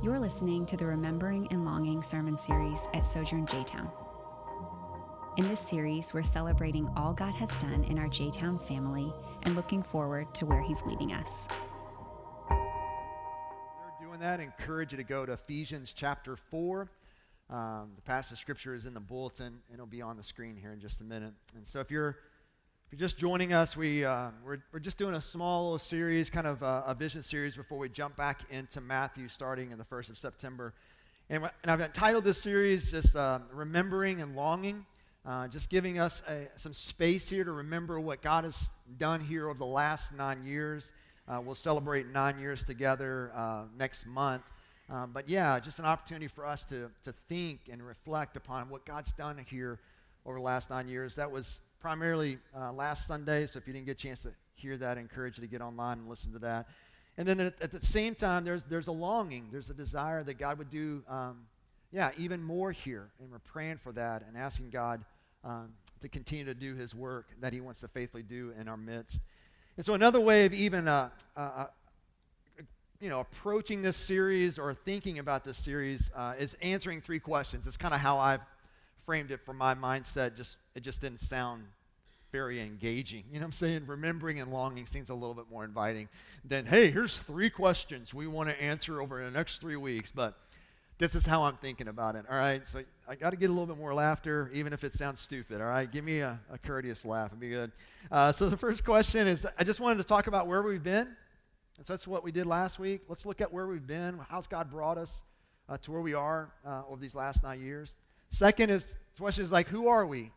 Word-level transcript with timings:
You're 0.00 0.20
listening 0.20 0.64
to 0.66 0.76
the 0.76 0.86
Remembering 0.86 1.48
and 1.50 1.64
Longing 1.64 2.04
sermon 2.04 2.36
series 2.36 2.86
at 2.94 3.04
Sojourn 3.04 3.46
J 3.46 3.64
Town. 3.64 3.90
In 5.36 5.48
this 5.48 5.58
series, 5.58 6.14
we're 6.14 6.22
celebrating 6.22 6.88
all 6.96 7.12
God 7.12 7.34
has 7.34 7.56
done 7.56 7.82
in 7.82 7.98
our 7.98 8.06
J 8.06 8.30
Town 8.30 8.60
family 8.60 9.12
and 9.42 9.56
looking 9.56 9.82
forward 9.82 10.32
to 10.36 10.46
where 10.46 10.62
He's 10.62 10.82
leading 10.82 11.12
us. 11.12 11.48
They're 12.48 12.58
doing 14.00 14.20
that. 14.20 14.38
I 14.38 14.44
encourage 14.44 14.92
you 14.92 14.98
to 14.98 15.04
go 15.04 15.26
to 15.26 15.32
Ephesians 15.32 15.92
chapter 15.92 16.36
4. 16.36 16.88
Um, 17.50 17.90
the 17.96 18.02
passage 18.02 18.34
of 18.34 18.38
scripture 18.38 18.76
is 18.76 18.86
in 18.86 18.94
the 18.94 19.00
bulletin, 19.00 19.46
and 19.46 19.74
it'll 19.74 19.86
be 19.86 20.00
on 20.00 20.16
the 20.16 20.22
screen 20.22 20.54
here 20.54 20.70
in 20.70 20.78
just 20.78 21.00
a 21.00 21.04
minute. 21.04 21.34
And 21.56 21.66
so 21.66 21.80
if 21.80 21.90
you're 21.90 22.18
if 22.90 22.98
you're 22.98 23.06
just 23.06 23.18
joining 23.18 23.52
us, 23.52 23.76
we, 23.76 24.02
uh, 24.02 24.30
we're, 24.42 24.62
we're 24.72 24.78
just 24.78 24.96
doing 24.96 25.14
a 25.14 25.20
small 25.20 25.64
little 25.64 25.78
series, 25.78 26.30
kind 26.30 26.46
of 26.46 26.62
a, 26.62 26.84
a, 26.86 26.94
vision 26.94 27.22
series, 27.22 27.54
before 27.54 27.76
we 27.76 27.90
jump 27.90 28.16
back 28.16 28.40
into 28.48 28.80
Matthew 28.80 29.28
starting 29.28 29.72
in 29.72 29.76
the 29.76 29.84
1st 29.84 30.08
of 30.08 30.16
September. 30.16 30.72
And, 31.28 31.50
and 31.62 31.70
I've 31.70 31.82
entitled 31.82 32.24
this 32.24 32.40
series 32.40 32.90
just 32.90 33.14
uh, 33.14 33.40
Remembering 33.52 34.22
and 34.22 34.34
Longing, 34.34 34.86
uh, 35.26 35.48
just 35.48 35.68
giving 35.68 35.98
us 35.98 36.22
a, 36.26 36.48
some 36.56 36.72
space 36.72 37.28
here 37.28 37.44
to 37.44 37.52
remember 37.52 38.00
what 38.00 38.22
God 38.22 38.44
has 38.44 38.70
done 38.96 39.20
here 39.20 39.50
over 39.50 39.58
the 39.58 39.66
last 39.66 40.14
nine 40.14 40.42
years. 40.42 40.90
Uh, 41.28 41.42
we'll 41.44 41.54
celebrate 41.54 42.06
nine 42.06 42.38
years 42.38 42.64
together 42.64 43.32
uh, 43.36 43.64
next 43.76 44.06
month. 44.06 44.44
Um, 44.88 45.10
but 45.12 45.28
yeah, 45.28 45.60
just 45.60 45.78
an 45.78 45.84
opportunity 45.84 46.28
for 46.28 46.46
us 46.46 46.64
to, 46.70 46.90
to 47.04 47.12
think 47.28 47.60
and 47.70 47.86
reflect 47.86 48.38
upon 48.38 48.70
what 48.70 48.86
God's 48.86 49.12
done 49.12 49.44
here 49.46 49.78
over 50.24 50.38
the 50.38 50.44
last 50.44 50.70
nine 50.70 50.88
years. 50.88 51.16
That 51.16 51.30
was 51.30 51.60
primarily 51.80 52.38
uh, 52.56 52.72
last 52.72 53.06
Sunday, 53.06 53.46
so 53.46 53.58
if 53.58 53.66
you 53.66 53.72
didn't 53.72 53.86
get 53.86 53.92
a 53.92 54.02
chance 54.02 54.22
to 54.22 54.30
hear 54.54 54.76
that, 54.76 54.98
I 54.98 55.00
encourage 55.00 55.38
you 55.38 55.42
to 55.42 55.48
get 55.48 55.60
online 55.60 55.98
and 55.98 56.08
listen 56.08 56.32
to 56.32 56.38
that. 56.40 56.68
And 57.16 57.26
then 57.26 57.40
at, 57.40 57.72
the 57.72 57.84
same 57.84 58.14
time, 58.14 58.44
there's, 58.44 58.62
there's 58.64 58.86
a 58.86 58.92
longing, 58.92 59.48
there's 59.50 59.70
a 59.70 59.74
desire 59.74 60.22
that 60.24 60.38
God 60.38 60.58
would 60.58 60.70
do, 60.70 61.02
um, 61.08 61.46
yeah, 61.90 62.10
even 62.16 62.42
more 62.42 62.70
here. 62.70 63.08
And 63.20 63.30
we're 63.30 63.40
praying 63.40 63.78
for 63.78 63.92
that 63.92 64.22
and 64.26 64.36
asking 64.36 64.70
God 64.70 65.04
um, 65.44 65.70
to 66.00 66.08
continue 66.08 66.44
to 66.44 66.54
do 66.54 66.76
his 66.76 66.94
work 66.94 67.26
that 67.40 67.52
he 67.52 67.60
wants 67.60 67.80
to 67.80 67.88
faithfully 67.88 68.22
do 68.22 68.52
in 68.60 68.68
our 68.68 68.76
midst. 68.76 69.20
And 69.76 69.84
so 69.84 69.94
another 69.94 70.20
way 70.20 70.46
of 70.46 70.52
even, 70.52 70.86
uh, 70.86 71.10
uh, 71.36 71.40
uh 71.40 71.66
you 73.00 73.08
know, 73.08 73.20
approaching 73.20 73.82
this 73.82 73.96
series 73.96 74.58
or 74.58 74.74
thinking 74.74 75.20
about 75.20 75.44
this 75.44 75.56
series 75.56 76.10
uh, 76.16 76.34
is 76.38 76.56
answering 76.62 77.00
three 77.00 77.20
questions. 77.20 77.66
It's 77.66 77.76
kind 77.76 77.94
of 77.94 78.00
how 78.00 78.18
I've 78.18 78.40
framed 79.08 79.30
it 79.30 79.40
from 79.40 79.56
my 79.56 79.74
mindset, 79.74 80.36
just 80.36 80.58
it 80.74 80.82
just 80.82 81.00
didn't 81.00 81.20
sound 81.20 81.64
very 82.30 82.60
engaging. 82.60 83.24
You 83.32 83.36
know 83.38 83.44
what 83.44 83.46
I'm 83.46 83.52
saying? 83.52 83.84
Remembering 83.86 84.38
and 84.38 84.52
longing 84.52 84.84
seems 84.84 85.08
a 85.08 85.14
little 85.14 85.32
bit 85.32 85.46
more 85.50 85.64
inviting 85.64 86.10
than, 86.44 86.66
hey, 86.66 86.90
here's 86.90 87.16
three 87.16 87.48
questions 87.48 88.12
we 88.12 88.26
want 88.26 88.50
to 88.50 88.62
answer 88.62 89.00
over 89.00 89.24
the 89.24 89.30
next 89.30 89.60
three 89.60 89.76
weeks. 89.76 90.12
But 90.14 90.36
this 90.98 91.14
is 91.14 91.24
how 91.24 91.44
I'm 91.44 91.56
thinking 91.56 91.88
about 91.88 92.16
it. 92.16 92.26
All 92.30 92.36
right. 92.36 92.60
So 92.70 92.82
I 93.08 93.14
got 93.14 93.30
to 93.30 93.38
get 93.38 93.46
a 93.46 93.52
little 93.54 93.64
bit 93.64 93.78
more 93.78 93.94
laughter, 93.94 94.50
even 94.52 94.74
if 94.74 94.84
it 94.84 94.92
sounds 94.92 95.20
stupid. 95.20 95.62
All 95.62 95.68
right. 95.68 95.90
Give 95.90 96.04
me 96.04 96.18
a, 96.18 96.38
a 96.52 96.58
courteous 96.58 97.06
laugh. 97.06 97.28
It'd 97.28 97.40
be 97.40 97.48
good. 97.48 97.72
Uh, 98.12 98.30
so 98.30 98.50
the 98.50 98.58
first 98.58 98.84
question 98.84 99.26
is 99.26 99.46
I 99.58 99.64
just 99.64 99.80
wanted 99.80 99.96
to 99.96 100.04
talk 100.04 100.26
about 100.26 100.46
where 100.46 100.60
we've 100.60 100.84
been. 100.84 101.08
And 101.78 101.86
so 101.86 101.94
that's 101.94 102.06
what 102.06 102.22
we 102.22 102.30
did 102.30 102.46
last 102.46 102.78
week. 102.78 103.04
Let's 103.08 103.24
look 103.24 103.40
at 103.40 103.50
where 103.50 103.68
we've 103.68 103.86
been. 103.86 104.20
How's 104.28 104.46
God 104.46 104.70
brought 104.70 104.98
us 104.98 105.22
uh, 105.66 105.78
to 105.78 105.92
where 105.92 106.02
we 106.02 106.12
are 106.12 106.52
uh, 106.66 106.82
over 106.90 107.00
these 107.00 107.14
last 107.14 107.42
nine 107.42 107.62
years? 107.62 107.96
Second 108.30 108.70
is, 108.70 108.96
the 109.14 109.20
question 109.20 109.44
is 109.44 109.52
like, 109.52 109.68
who 109.68 109.88
are 109.88 110.06
we? 110.06 110.22
I 110.22 110.30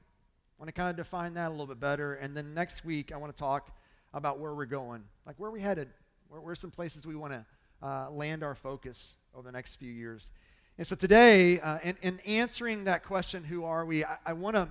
want 0.57 0.67
to 0.67 0.73
kind 0.73 0.89
of 0.89 0.95
define 0.95 1.33
that 1.35 1.47
a 1.47 1.51
little 1.51 1.67
bit 1.67 1.79
better. 1.79 2.15
And 2.15 2.35
then 2.35 2.53
next 2.53 2.85
week, 2.85 3.11
I 3.11 3.17
want 3.17 3.35
to 3.35 3.39
talk 3.39 3.75
about 4.13 4.39
where 4.39 4.53
we're 4.53 4.65
going. 4.65 5.03
Like, 5.25 5.35
where 5.39 5.49
are 5.49 5.53
we 5.53 5.61
headed? 5.61 5.89
Where, 6.29 6.41
where 6.41 6.51
are 6.51 6.55
some 6.55 6.71
places 6.71 7.05
we 7.05 7.15
want 7.15 7.33
to 7.33 7.45
uh, 7.85 8.09
land 8.11 8.43
our 8.43 8.55
focus 8.55 9.15
over 9.33 9.45
the 9.45 9.51
next 9.51 9.75
few 9.75 9.91
years? 9.91 10.31
And 10.77 10.87
so 10.87 10.95
today, 10.95 11.59
uh, 11.59 11.79
in, 11.83 11.97
in 12.01 12.19
answering 12.21 12.85
that 12.85 13.03
question, 13.03 13.43
who 13.43 13.65
are 13.65 13.85
we, 13.85 14.05
I, 14.05 14.17
I 14.25 14.33
want 14.33 14.55
to 14.55 14.69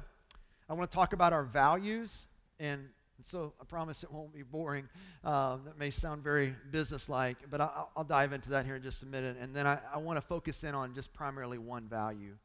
I 0.71 0.73
want 0.73 0.89
to 0.89 0.95
talk 0.95 1.13
about 1.13 1.33
our 1.33 1.43
values. 1.43 2.29
And 2.61 2.91
so 3.25 3.53
I 3.61 3.65
promise 3.65 4.05
it 4.05 4.13
won't 4.13 4.33
be 4.33 4.43
boring. 4.43 4.89
Um, 5.25 5.63
that 5.65 5.77
may 5.77 5.91
sound 5.91 6.23
very 6.23 6.55
businesslike, 6.71 7.39
but 7.51 7.61
I, 7.61 7.83
will 7.97 8.05
dive 8.05 8.33
into 8.33 8.51
that 8.51 8.67
here 8.67 8.77
in 8.77 8.83
just 8.83 9.03
a 9.03 9.07
minute. 9.07 9.37
And 9.41 9.55
then 9.55 9.67
I, 9.67 9.81
I 9.93 9.99
want 9.99 10.19
to 10.19 10.21
focus 10.21 10.63
in 10.63 10.77
on 10.77 10.95
just 10.95 11.13
primarily 11.13 11.59
one 11.59 11.89
value 11.89 12.37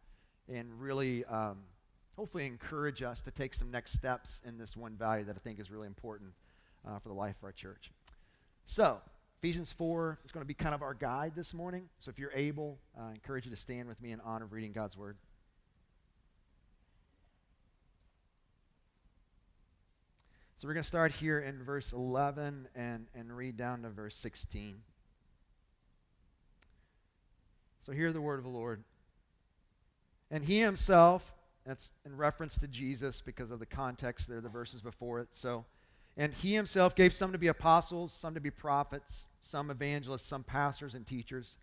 and 0.51 0.79
really 0.79 1.25
um, 1.25 1.57
hopefully 2.16 2.45
encourage 2.45 3.01
us 3.01 3.22
to 3.22 3.31
take 3.31 3.53
some 3.53 3.72
next 3.72 3.94
steps 3.94 4.41
in 4.45 4.57
this 4.57 4.78
one 4.78 4.95
value 4.95 5.25
that 5.25 5.35
I 5.35 5.39
think 5.39 5.59
is 5.59 5.69
really 5.69 5.88
important 5.88 6.31
uh, 6.88 7.00
for 7.00 7.09
the 7.09 7.16
life 7.16 7.35
of 7.39 7.45
our 7.45 7.51
church. 7.51 7.91
So, 8.66 9.00
Ephesians 9.41 9.72
4 9.73 10.19
is 10.25 10.31
going 10.31 10.41
to 10.41 10.47
be 10.47 10.53
kind 10.53 10.73
of 10.73 10.81
our 10.81 10.94
guide 10.94 11.33
this 11.35 11.53
morning. 11.53 11.89
So, 12.00 12.09
if 12.09 12.17
you're 12.17 12.33
able, 12.33 12.79
uh, 12.97 13.07
I 13.07 13.09
encourage 13.11 13.45
you 13.45 13.51
to 13.51 13.57
stand 13.57 13.88
with 13.88 14.01
me 14.01 14.11
in 14.11 14.19
honor 14.22 14.45
of 14.45 14.53
reading 14.53 14.72
God's 14.72 14.97
word. 14.97 15.17
So, 20.57 20.67
we're 20.67 20.73
going 20.73 20.83
to 20.83 20.88
start 20.88 21.12
here 21.12 21.39
in 21.39 21.63
verse 21.63 21.91
11 21.91 22.69
and, 22.75 23.07
and 23.13 23.35
read 23.35 23.57
down 23.57 23.81
to 23.83 23.89
verse 23.89 24.16
16. 24.16 24.77
So, 27.85 27.91
hear 27.91 28.13
the 28.13 28.22
word 28.22 28.39
of 28.39 28.45
the 28.45 28.51
Lord. 28.51 28.83
And 30.31 30.44
he 30.44 30.59
himself, 30.59 31.34
that's 31.66 31.91
in 32.06 32.16
reference 32.16 32.58
to 32.59 32.68
Jesus 32.68 33.22
because 33.22 33.52
of 33.52 33.59
the 33.59 33.66
context 33.66 34.28
there, 34.28 34.41
the 34.41 34.50
verses 34.50 34.81
before 34.81 35.19
it. 35.19 35.30
So, 35.31 35.66
and 36.18 36.34
he 36.34 36.53
himself 36.53 36.96
gave 36.96 37.13
some 37.13 37.31
to 37.31 37.38
be 37.38 37.47
apostles, 37.47 38.13
some 38.13 38.34
to 38.36 38.40
be 38.40 38.52
prophets, 38.52 39.28
some 39.41 39.69
evangelists, 39.69 40.28
some 40.28 40.44
pastors 40.44 40.96
and 40.96 41.06
teachers, 41.06 41.58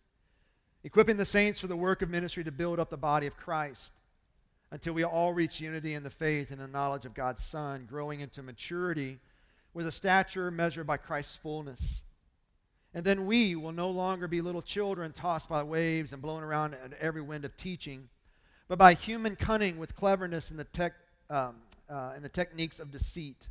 equipping 0.85 1.17
the 1.17 1.25
saints 1.25 1.61
for 1.61 1.69
the 1.69 1.77
work 1.77 2.03
of 2.03 2.11
ministry 2.11 2.45
to 2.45 2.53
build 2.53 2.79
up 2.79 2.91
the 2.91 2.97
body 2.97 3.27
of 3.27 3.37
Christ 3.37 3.93
until 4.71 4.95
we 4.95 5.05
all 5.05 5.33
reach 5.33 5.61
unity 5.61 5.95
in 5.95 6.03
the 6.03 6.11
faith 6.11 6.51
and 6.51 6.61
the 6.61 6.67
knowledge 6.67 7.05
of 7.05 7.15
God's 7.15 7.45
Son, 7.45 7.87
growing 7.89 8.21
into 8.21 8.43
maturity 8.43 9.19
with 9.75 9.87
a 9.87 9.93
stature 9.93 10.51
measured 10.51 10.87
by 10.87 10.97
Christ's 10.97 11.37
fullness. 11.37 12.03
And 12.95 13.05
then 13.05 13.27
we 13.27 13.55
will 13.55 13.73
no 13.73 13.91
longer 13.91 14.29
be 14.29 14.41
little 14.41 14.63
children 14.63 15.13
tossed 15.13 15.49
by 15.49 15.63
waves 15.63 16.13
and 16.13 16.21
blown 16.21 16.43
around 16.43 16.75
at 16.75 16.93
every 17.01 17.23
wind 17.23 17.45
of 17.45 17.57
teaching 17.57 18.09
but 18.73 18.79
by 18.79 18.95
human 18.95 19.37
cunning 19.37 19.77
with 19.77 19.95
cleverness 19.95 20.51
and 20.51 20.59
the, 20.59 20.65
tech, 20.65 20.95
um, 21.29 21.57
uh, 21.91 22.15
in 22.17 22.23
the 22.23 22.29
techniques 22.31 22.81
of 22.81 22.91
deceit. 22.91 23.49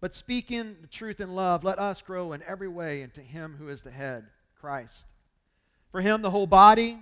But 0.00 0.12
speaking 0.12 0.74
the 0.80 0.88
truth 0.88 1.20
in 1.20 1.36
love, 1.36 1.62
let 1.62 1.78
us 1.78 2.02
grow 2.02 2.32
in 2.32 2.42
every 2.42 2.66
way 2.66 3.02
into 3.02 3.20
Him 3.20 3.54
who 3.60 3.68
is 3.68 3.82
the 3.82 3.92
head, 3.92 4.24
Christ. 4.60 5.06
For 5.92 6.00
Him, 6.00 6.20
the 6.20 6.32
whole 6.32 6.48
body, 6.48 6.98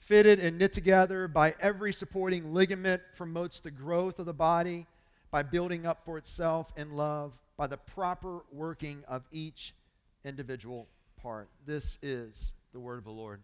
fitted 0.00 0.40
and 0.40 0.58
knit 0.58 0.72
together 0.72 1.28
by 1.28 1.54
every 1.60 1.92
supporting 1.92 2.52
ligament, 2.52 3.02
promotes 3.16 3.60
the 3.60 3.70
growth 3.70 4.18
of 4.18 4.26
the 4.26 4.34
body 4.34 4.88
by 5.30 5.44
building 5.44 5.86
up 5.86 6.04
for 6.04 6.18
itself 6.18 6.72
in 6.76 6.96
love 6.96 7.30
by 7.56 7.68
the 7.68 7.76
proper 7.76 8.40
working 8.50 9.04
of 9.06 9.22
each 9.30 9.76
individual 10.24 10.88
part. 11.22 11.48
This 11.64 11.98
is 12.02 12.52
the 12.72 12.80
word 12.80 12.98
of 12.98 13.04
the 13.04 13.12
Lord. 13.12 13.42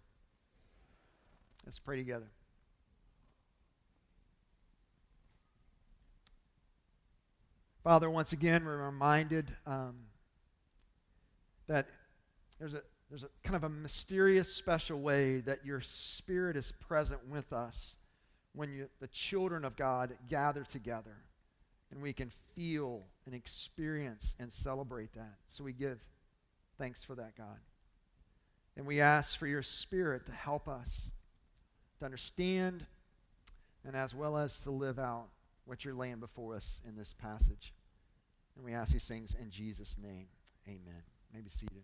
Let's 1.65 1.79
pray 1.79 1.97
together. 1.97 2.27
Father, 7.87 8.11
once 8.11 8.33
again, 8.33 8.65
we're 8.65 8.85
reminded 8.85 9.55
um, 9.65 9.95
that 11.69 11.87
there's 12.59 12.75
a, 12.75 12.83
there's 13.09 13.23
a 13.23 13.29
kind 13.45 13.55
of 13.55 13.63
a 13.63 13.69
mysterious, 13.69 14.53
special 14.53 14.99
way 14.99 15.39
that 15.39 15.65
your 15.65 15.81
Spirit 15.81 16.57
is 16.57 16.73
present 16.81 17.25
with 17.29 17.53
us 17.53 17.97
when 18.55 18.73
you, 18.73 18.89
the 18.99 19.07
children 19.07 19.65
of 19.65 19.77
God 19.77 20.17
gather 20.29 20.65
together. 20.65 21.17
And 21.93 22.03
we 22.03 22.13
can 22.13 22.33
feel 22.57 23.05
and 23.25 23.37
experience 23.37 24.35
and 24.41 24.53
celebrate 24.53 25.13
that. 25.13 25.37
So 25.47 25.63
we 25.63 25.73
give 25.73 26.01
thanks 26.79 27.05
for 27.05 27.15
that, 27.15 27.37
God. 27.39 27.61
And 28.77 28.85
we 28.85 29.01
ask 29.01 29.39
for 29.39 29.47
your 29.47 29.63
Spirit 29.63 30.27
to 30.27 30.33
help 30.33 30.67
us 30.67 31.13
to 32.01 32.05
understand 32.05 32.85
and 33.85 33.95
as 33.95 34.13
well 34.13 34.37
as 34.37 34.59
to 34.63 34.73
live 34.73 34.99
out 34.99 35.29
what 35.67 35.85
you're 35.85 35.95
laying 35.95 36.19
before 36.19 36.57
us 36.57 36.81
in 36.89 36.97
this 36.97 37.13
passage. 37.13 37.73
And 38.57 38.65
we 38.65 38.73
ask 38.73 38.93
these 38.93 39.07
things 39.07 39.37
in 39.41 39.51
Jesus' 39.51 39.97
name. 40.03 40.27
Amen. 40.67 41.03
Maybe 41.33 41.51
seated. 41.51 41.83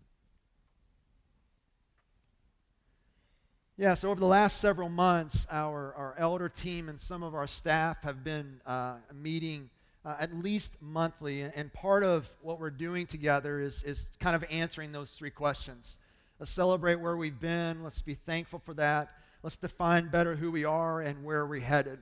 Yeah, 3.76 3.94
so 3.94 4.10
over 4.10 4.20
the 4.20 4.26
last 4.26 4.58
several 4.58 4.88
months, 4.88 5.46
our, 5.50 5.94
our 5.94 6.14
elder 6.19 6.48
team 6.48 6.88
and 6.88 7.00
some 7.00 7.22
of 7.22 7.34
our 7.34 7.46
staff 7.46 8.02
have 8.02 8.22
been 8.22 8.60
uh, 8.66 8.96
meeting 9.14 9.70
uh, 10.04 10.16
at 10.20 10.34
least 10.34 10.76
monthly. 10.80 11.42
And 11.42 11.72
part 11.72 12.04
of 12.04 12.30
what 12.42 12.60
we're 12.60 12.70
doing 12.70 13.06
together 13.06 13.60
is, 13.60 13.82
is 13.82 14.08
kind 14.20 14.36
of 14.36 14.44
answering 14.50 14.92
those 14.92 15.12
three 15.12 15.30
questions. 15.30 15.98
Let's 16.38 16.50
celebrate 16.50 16.96
where 16.96 17.16
we've 17.16 17.38
been. 17.38 17.82
Let's 17.82 18.02
be 18.02 18.14
thankful 18.14 18.60
for 18.64 18.74
that. 18.74 19.10
Let's 19.42 19.56
define 19.56 20.08
better 20.08 20.36
who 20.36 20.50
we 20.50 20.64
are 20.64 21.00
and 21.00 21.24
where 21.24 21.46
we're 21.46 21.60
headed. 21.60 21.98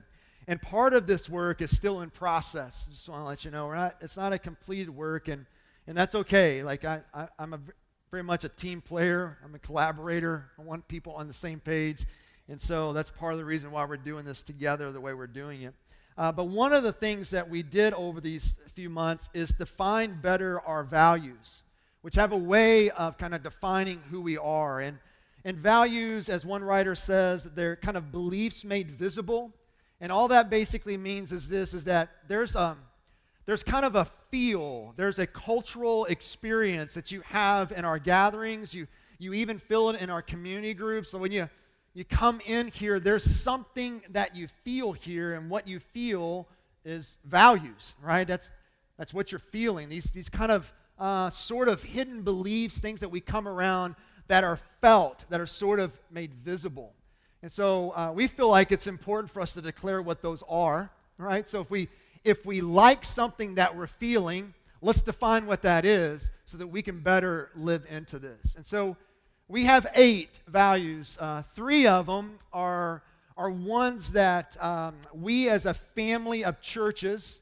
And 0.47 0.61
part 0.61 0.93
of 0.93 1.07
this 1.07 1.29
work 1.29 1.61
is 1.61 1.75
still 1.75 2.01
in 2.01 2.09
process. 2.09 2.87
Just 2.91 3.07
want 3.07 3.21
to 3.21 3.25
let 3.25 3.45
you 3.45 3.51
know, 3.51 3.67
we're 3.67 3.75
not, 3.75 3.95
it's 4.01 4.17
not 4.17 4.33
a 4.33 4.39
completed 4.39 4.89
work, 4.89 5.27
and, 5.27 5.45
and 5.87 5.95
that's 5.95 6.15
okay. 6.15 6.63
Like, 6.63 6.83
I, 6.83 7.01
I, 7.13 7.27
am 7.39 7.53
a, 7.53 7.59
very 8.11 8.23
much 8.23 8.43
a 8.43 8.49
team 8.49 8.81
player. 8.81 9.37
I'm 9.43 9.55
a 9.55 9.59
collaborator. 9.59 10.51
I 10.59 10.63
want 10.63 10.85
people 10.89 11.13
on 11.13 11.29
the 11.29 11.33
same 11.33 11.61
page. 11.61 12.05
And 12.49 12.59
so 12.59 12.91
that's 12.91 13.09
part 13.09 13.31
of 13.31 13.39
the 13.39 13.45
reason 13.45 13.71
why 13.71 13.85
we're 13.85 13.95
doing 13.95 14.25
this 14.25 14.43
together 14.43 14.91
the 14.91 14.99
way 14.99 15.13
we're 15.13 15.27
doing 15.27 15.61
it. 15.61 15.73
Uh, 16.17 16.29
but 16.29 16.45
one 16.45 16.73
of 16.73 16.83
the 16.83 16.91
things 16.91 17.29
that 17.29 17.49
we 17.49 17.63
did 17.63 17.93
over 17.93 18.19
these 18.19 18.57
few 18.75 18.89
months 18.89 19.29
is 19.33 19.51
define 19.51 20.19
better 20.19 20.59
our 20.61 20.83
values, 20.83 21.63
which 22.01 22.15
have 22.15 22.33
a 22.33 22.37
way 22.37 22.89
of 22.89 23.17
kind 23.17 23.33
of 23.33 23.43
defining 23.43 24.01
who 24.11 24.19
we 24.19 24.37
are. 24.37 24.81
And, 24.81 24.99
and 25.45 25.57
values, 25.57 26.27
as 26.27 26.45
one 26.45 26.63
writer 26.63 26.95
says, 26.95 27.45
they're 27.55 27.77
kind 27.77 27.95
of 27.95 28.11
beliefs 28.11 28.65
made 28.65 28.91
visible. 28.91 29.53
And 30.01 30.11
all 30.11 30.27
that 30.27 30.49
basically 30.49 30.97
means 30.97 31.31
is 31.31 31.47
this, 31.47 31.73
is 31.73 31.85
that 31.85 32.09
there's, 32.27 32.55
um, 32.57 32.79
there's 33.45 33.63
kind 33.63 33.85
of 33.85 33.95
a 33.95 34.05
feel, 34.29 34.93
there's 34.97 35.19
a 35.19 35.27
cultural 35.27 36.03
experience 36.05 36.93
that 36.95 37.11
you 37.11 37.21
have 37.21 37.71
in 37.71 37.85
our 37.85 37.99
gatherings. 37.99 38.73
You, 38.73 38.87
you 39.17 39.33
even 39.33 39.59
feel 39.59 39.89
it 39.91 40.01
in 40.01 40.09
our 40.09 40.21
community 40.21 40.73
groups. 40.73 41.11
So 41.11 41.17
when 41.17 41.31
you 41.31 41.47
you 41.93 42.05
come 42.05 42.39
in 42.45 42.69
here, 42.69 42.99
there's 42.99 43.23
something 43.23 44.01
that 44.11 44.33
you 44.33 44.47
feel 44.63 44.93
here, 44.93 45.33
and 45.33 45.49
what 45.49 45.67
you 45.67 45.79
feel 45.79 46.47
is 46.85 47.17
values, 47.25 47.95
right? 48.01 48.25
That's, 48.25 48.51
that's 48.97 49.13
what 49.13 49.31
you're 49.31 49.39
feeling. 49.39 49.89
These, 49.89 50.05
these 50.11 50.29
kind 50.29 50.51
of 50.51 50.71
uh, 50.97 51.31
sort 51.31 51.67
of 51.67 51.83
hidden 51.83 52.21
beliefs, 52.21 52.79
things 52.79 53.01
that 53.01 53.09
we 53.09 53.19
come 53.19 53.45
around 53.45 53.95
that 54.27 54.45
are 54.45 54.57
felt, 54.79 55.25
that 55.29 55.41
are 55.41 55.45
sort 55.45 55.81
of 55.81 55.91
made 56.09 56.33
visible. 56.33 56.93
And 57.41 57.51
so 57.51 57.91
uh, 57.91 58.11
we 58.13 58.27
feel 58.27 58.49
like 58.49 58.71
it's 58.71 58.87
important 58.87 59.31
for 59.31 59.41
us 59.41 59.53
to 59.53 59.61
declare 59.61 60.01
what 60.01 60.21
those 60.21 60.43
are, 60.47 60.91
right? 61.17 61.47
So 61.47 61.61
if 61.61 61.71
we, 61.71 61.89
if 62.23 62.45
we 62.45 62.61
like 62.61 63.03
something 63.03 63.55
that 63.55 63.75
we're 63.75 63.87
feeling, 63.87 64.53
let's 64.81 65.01
define 65.01 65.47
what 65.47 65.63
that 65.63 65.83
is 65.85 66.29
so 66.45 66.57
that 66.57 66.67
we 66.67 66.81
can 66.81 66.99
better 66.99 67.49
live 67.55 67.85
into 67.89 68.19
this. 68.19 68.55
And 68.55 68.65
so 68.65 68.95
we 69.47 69.65
have 69.65 69.87
eight 69.95 70.39
values. 70.47 71.17
Uh, 71.19 71.43
three 71.55 71.87
of 71.87 72.05
them 72.05 72.37
are, 72.53 73.01
are 73.35 73.49
ones 73.49 74.11
that 74.11 74.55
um, 74.63 74.95
we 75.13 75.49
as 75.49 75.65
a 75.65 75.73
family 75.73 76.43
of 76.43 76.61
churches 76.61 77.39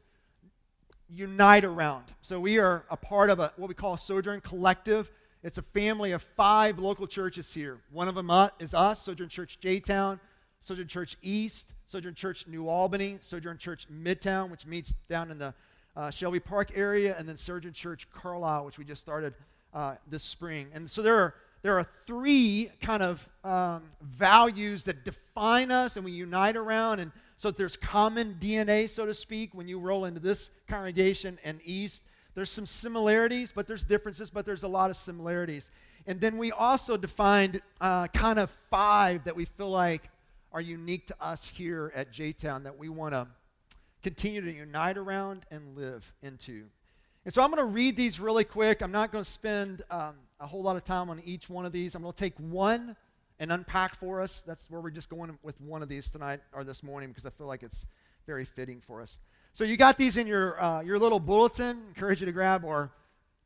unite 1.10 1.66
around. 1.66 2.06
So 2.22 2.40
we 2.40 2.57
are 2.57 2.86
a 2.90 2.98
part 2.98 3.30
of 3.30 3.40
a, 3.40 3.52
what 3.57 3.68
we 3.68 3.74
call 3.74 3.95
a 3.95 4.00
Sojourn 4.00 4.42
Collective. 4.42 5.12
It's 5.42 5.58
a 5.58 5.62
family 5.62 6.12
of 6.12 6.22
five 6.22 6.80
local 6.80 7.08
churches 7.08 7.54
here. 7.54 7.80
One 7.92 8.10
of 8.10 8.16
them 8.16 8.30
uh, 8.30 8.50
is 8.60 8.74
us, 8.74 9.02
Sojourn 9.02 9.30
Church 9.30 9.58
J-Town, 9.62 10.20
Sojourn 10.62 10.88
Church 10.88 11.16
East, 11.22 11.68
Sojourn 11.88 12.14
Church 12.14 12.46
New 12.46 12.68
Albany, 12.68 13.20
Sojourn 13.22 13.58
Church 13.58 13.88
Midtown, 13.90 14.52
which 14.52 14.66
meets 14.66 14.94
down 15.08 15.32
in 15.32 15.38
the 15.38 15.54
uh, 15.96 16.12
Shelby 16.12 16.42
Park 16.42 16.72
area, 16.76 17.16
and 17.18 17.28
then 17.28 17.38
Sojourn 17.38 17.72
Church 17.72 18.08
Carlisle, 18.14 18.66
which 18.66 18.78
we 18.78 18.84
just 18.84 19.02
started 19.02 19.34
uh, 19.74 19.96
this 20.10 20.24
spring. 20.24 20.68
And 20.74 20.90
so 20.90 21.02
there 21.02 21.16
are 21.16 21.34
there 21.62 21.78
are 21.78 21.86
three 22.06 22.72
kind 22.82 23.04
of 23.04 23.28
um, 23.44 23.84
values 24.02 24.86
that 24.86 25.04
define 25.04 25.72
us 25.72 25.98
and 25.98 26.06
we 26.06 26.12
unite 26.12 26.56
around. 26.56 27.00
And 27.00 27.12
so 27.36 27.52
there's 27.52 27.76
common 27.76 28.38
DNA, 28.40 28.90
so 28.90 29.06
to 29.06 29.14
speak, 29.14 29.54
when 29.54 29.68
you 29.68 29.78
roll 29.78 30.06
into 30.06 30.22
this 30.22 30.50
congregation 30.70 31.38
and 31.44 31.60
East. 31.66 32.04
There's 32.40 32.50
some 32.50 32.66
similarities, 32.66 33.52
but 33.54 33.68
there's 33.68 33.84
differences, 33.84 34.30
but 34.30 34.46
there's 34.46 34.64
a 34.64 34.68
lot 34.70 34.90
of 34.90 34.96
similarities. 34.96 35.70
And 36.08 36.22
then 36.22 36.38
we 36.38 36.54
also 36.54 36.96
defined 36.96 37.60
uh, 37.82 38.08
kind 38.08 38.40
of 38.40 38.50
five 38.70 39.26
that 39.26 39.36
we 39.36 39.44
feel 39.44 39.70
like 39.70 40.10
are 40.54 40.62
unique 40.62 41.06
to 41.08 41.16
us 41.20 41.46
here 41.46 41.92
at 41.94 42.14
J 42.14 42.32
Town 42.32 42.64
that 42.64 42.78
we 42.80 42.88
want 42.88 43.14
to 43.14 43.28
continue 44.04 44.40
to 44.40 44.54
unite 44.54 44.98
around 44.98 45.48
and 45.52 45.76
live 45.76 46.14
into. 46.24 46.64
And 47.26 47.34
so 47.34 47.42
I'm 47.42 47.52
going 47.52 47.62
to 47.62 47.66
read 47.66 47.98
these 47.98 48.22
really 48.22 48.46
quick. 48.46 48.82
I'm 48.82 48.94
not 48.94 49.12
going 49.12 49.26
to 49.26 49.30
spend 49.30 49.82
um, 49.92 50.14
a 50.40 50.48
whole 50.48 50.64
lot 50.64 50.78
of 50.78 50.86
time 50.86 51.10
on 51.10 51.22
each 51.26 51.50
one 51.50 51.66
of 51.66 51.74
these. 51.74 51.94
I'm 51.94 52.04
going 52.04 52.14
to 52.14 52.18
take 52.18 52.38
one 52.38 52.96
and 53.42 53.52
unpack 53.52 54.00
for 54.00 54.22
us. 54.22 54.46
That's 54.48 54.70
where 54.70 54.80
we're 54.80 54.92
just 54.92 55.10
going 55.10 55.38
with 55.44 55.60
one 55.60 55.82
of 55.82 55.90
these 55.90 56.10
tonight 56.10 56.40
or 56.54 56.64
this 56.64 56.84
morning 56.84 57.10
because 57.10 57.26
I 57.26 57.32
feel 57.32 57.48
like 57.48 57.64
it's 57.64 57.86
very 58.26 58.46
fitting 58.46 58.80
for 58.80 59.02
us. 59.02 59.20
So 59.60 59.66
you 59.66 59.76
got 59.76 59.98
these 59.98 60.16
in 60.16 60.26
your 60.26 60.58
uh, 60.64 60.80
your 60.84 60.98
little 60.98 61.20
bulletin. 61.20 61.82
Encourage 61.90 62.22
you 62.22 62.26
to 62.26 62.32
grab 62.32 62.64
or 62.64 62.94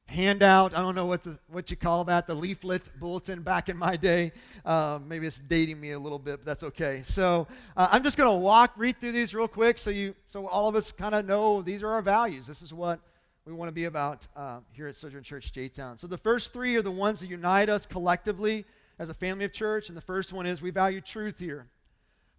handout. 0.05 0.77
I 0.77 0.79
don't 0.79 0.93
know 0.93 1.07
what 1.07 1.23
the 1.23 1.39
what 1.47 1.71
you 1.71 1.75
call 1.75 2.03
that. 2.03 2.27
The 2.27 2.35
leaflet 2.35 2.87
bulletin 2.99 3.41
back 3.41 3.67
in 3.67 3.75
my 3.75 3.95
day. 3.95 4.31
Uh, 4.63 4.99
maybe 5.03 5.25
it's 5.25 5.39
dating 5.39 5.79
me 5.79 5.93
a 5.93 5.99
little 5.99 6.19
bit, 6.19 6.37
but 6.37 6.45
that's 6.45 6.61
okay. 6.65 7.01
So 7.03 7.47
uh, 7.75 7.87
I'm 7.91 8.03
just 8.03 8.15
going 8.15 8.29
to 8.29 8.37
walk 8.37 8.73
read 8.77 9.01
through 9.01 9.13
these 9.13 9.33
real 9.33 9.47
quick 9.47 9.79
so 9.79 9.89
you 9.89 10.13
so 10.27 10.45
all 10.45 10.69
of 10.69 10.75
us 10.75 10.91
kind 10.91 11.15
of 11.15 11.25
know 11.25 11.63
these 11.63 11.81
are 11.81 11.89
our 11.89 12.03
values. 12.03 12.45
This 12.45 12.61
is 12.61 12.71
what 12.71 12.99
we 13.47 13.51
want 13.53 13.69
to 13.69 13.73
be 13.73 13.85
about 13.85 14.27
uh, 14.35 14.59
here 14.71 14.87
at 14.87 14.95
Sojourn 14.95 15.23
Church 15.23 15.51
J 15.51 15.67
Town. 15.67 15.97
So 15.97 16.05
the 16.05 16.19
first 16.19 16.53
three 16.53 16.75
are 16.75 16.83
the 16.83 16.91
ones 16.91 17.21
that 17.21 17.27
unite 17.27 17.69
us 17.69 17.87
collectively 17.87 18.65
as 18.99 19.09
a 19.09 19.15
family 19.15 19.45
of 19.45 19.51
church. 19.51 19.87
And 19.87 19.97
the 19.97 20.01
first 20.01 20.31
one 20.31 20.45
is 20.45 20.61
we 20.61 20.69
value 20.69 21.01
truth 21.01 21.39
here 21.39 21.65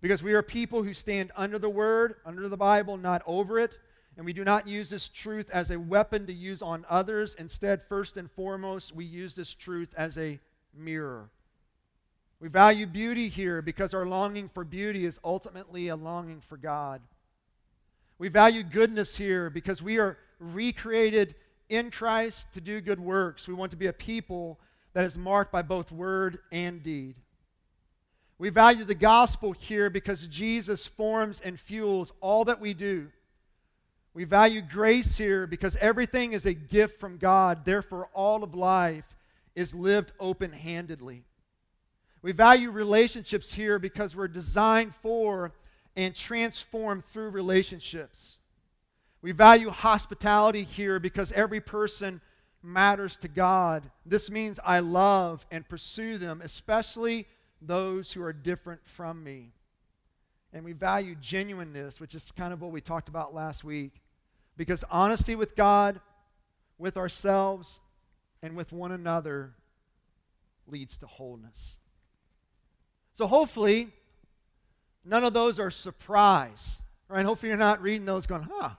because 0.05 0.23
we 0.23 0.35
are 0.35 0.43
people 0.43 0.83
who 0.83 0.93
stand 0.93 1.33
under 1.35 1.59
the 1.59 1.71
word, 1.71 2.17
under 2.27 2.47
the 2.47 2.59
Bible, 2.59 2.99
not 2.99 3.23
over 3.27 3.59
it. 3.59 3.79
And 4.19 4.27
we 4.27 4.35
do 4.35 4.45
not 4.45 4.67
use 4.67 4.91
this 4.91 5.09
truth 5.09 5.49
as 5.51 5.71
a 5.71 5.81
weapon 5.81 6.27
to 6.27 6.33
use 6.35 6.61
on 6.61 6.85
others. 6.91 7.35
Instead, 7.39 7.81
first 7.89 8.19
and 8.19 8.31
foremost, 8.31 8.95
we 8.95 9.07
use 9.07 9.35
this 9.35 9.55
truth 9.55 9.95
as 9.97 10.19
a 10.19 10.39
mirror. 10.77 11.31
We 12.39 12.49
value 12.49 12.87
beauty 12.87 13.29
here 13.31 13.63
because 13.63 13.95
our 13.95 14.05
longing 14.05 14.51
for 14.53 14.63
beauty 14.63 15.07
is 15.07 15.19
ultimately 15.25 15.89
a 15.89 15.97
longing 15.97 16.43
for 16.43 16.59
God. 16.59 17.01
We 18.19 18.29
value 18.29 18.63
goodness 18.63 19.17
here 19.17 19.49
because 19.49 19.81
we 19.81 19.99
are 19.99 20.19
recreated 20.39 21.35
in 21.71 21.91
Christ 21.91 22.49
to 22.53 22.61
do 22.61 22.83
good 22.83 23.01
works. 23.01 23.49
We 23.49 23.55
want 23.55 23.71
to 23.71 23.79
be 23.79 23.87
a 23.87 23.93
people 23.95 24.61
that 24.93 25.07
is 25.07 25.17
marked 25.17 25.51
by 25.51 25.63
both 25.63 25.91
word 25.91 26.41
and 26.53 26.83
deed. 26.83 27.15
We 28.39 28.51
value 28.51 28.85
the 28.85 28.95
gospel 28.95 29.53
here 29.53 29.91
because 29.91 30.27
Jesus 30.27 30.87
forms 30.87 31.41
and 31.41 31.59
fuels 31.59 32.13
all 32.21 32.45
that 32.47 32.61
we 32.61 32.75
do. 32.75 33.09
We 34.13 34.25
value 34.25 34.63
grace 34.63 35.17
here 35.17 35.47
because 35.47 35.77
everything 35.77 36.33
is 36.33 36.47
a 36.47 36.55
gift 36.55 37.01
from 37.01 37.19
God. 37.19 37.65
Therefore, 37.65 38.09
all 38.13 38.45
of 38.45 38.55
life 38.55 39.05
is 39.55 39.75
lived 39.75 40.13
open 40.21 40.53
handedly. 40.53 41.25
We 42.23 42.33
value 42.33 42.71
relationships 42.71 43.53
here 43.53 43.79
because 43.79 44.17
we're 44.17 44.29
designed 44.29 44.95
for 44.95 45.53
and 45.97 46.15
transformed 46.15 47.05
through 47.07 47.31
relationships. 47.31 48.39
We 49.21 49.33
value 49.33 49.71
hospitality 49.71 50.65
here 50.65 50.99
because 50.99 51.33
every 51.33 51.61
person 51.61 52.21
matters 52.63 53.17
to 53.19 53.29
God. 53.29 53.91
This 54.07 54.31
means 54.31 54.59
I 54.65 54.81
love 54.81 55.47
and 55.51 55.69
pursue 55.69 56.19
them, 56.19 56.41
especially 56.43 57.27
those 57.67 58.13
who 58.13 58.23
are 58.23 58.33
different 58.33 58.81
from 58.85 59.23
me. 59.23 59.53
And 60.53 60.65
we 60.65 60.73
value 60.73 61.17
genuineness, 61.21 62.01
which 62.01 62.15
is 62.15 62.31
kind 62.31 62.53
of 62.53 62.61
what 62.61 62.71
we 62.71 62.81
talked 62.81 63.09
about 63.09 63.35
last 63.35 63.65
week. 63.65 64.01
Because 64.57 64.85
honesty 64.91 65.35
with 65.35 65.57
God, 65.57 66.01
with 66.79 66.97
ourselves, 66.97 67.81
and 68.43 68.55
with 68.55 68.73
one 68.73 68.93
another 68.93 69.55
leads 70.67 70.97
to 70.99 71.07
wholeness. 71.07 71.79
So 73.15 73.27
hopefully, 73.27 73.89
none 75.05 75.25
of 75.25 75.33
those 75.33 75.59
are 75.59 75.71
surprise, 75.71 76.83
right? 77.09 77.25
Hopefully, 77.25 77.49
you're 77.51 77.59
not 77.59 77.81
reading 77.81 78.05
those 78.05 78.27
going, 78.27 78.43
huh, 78.43 78.71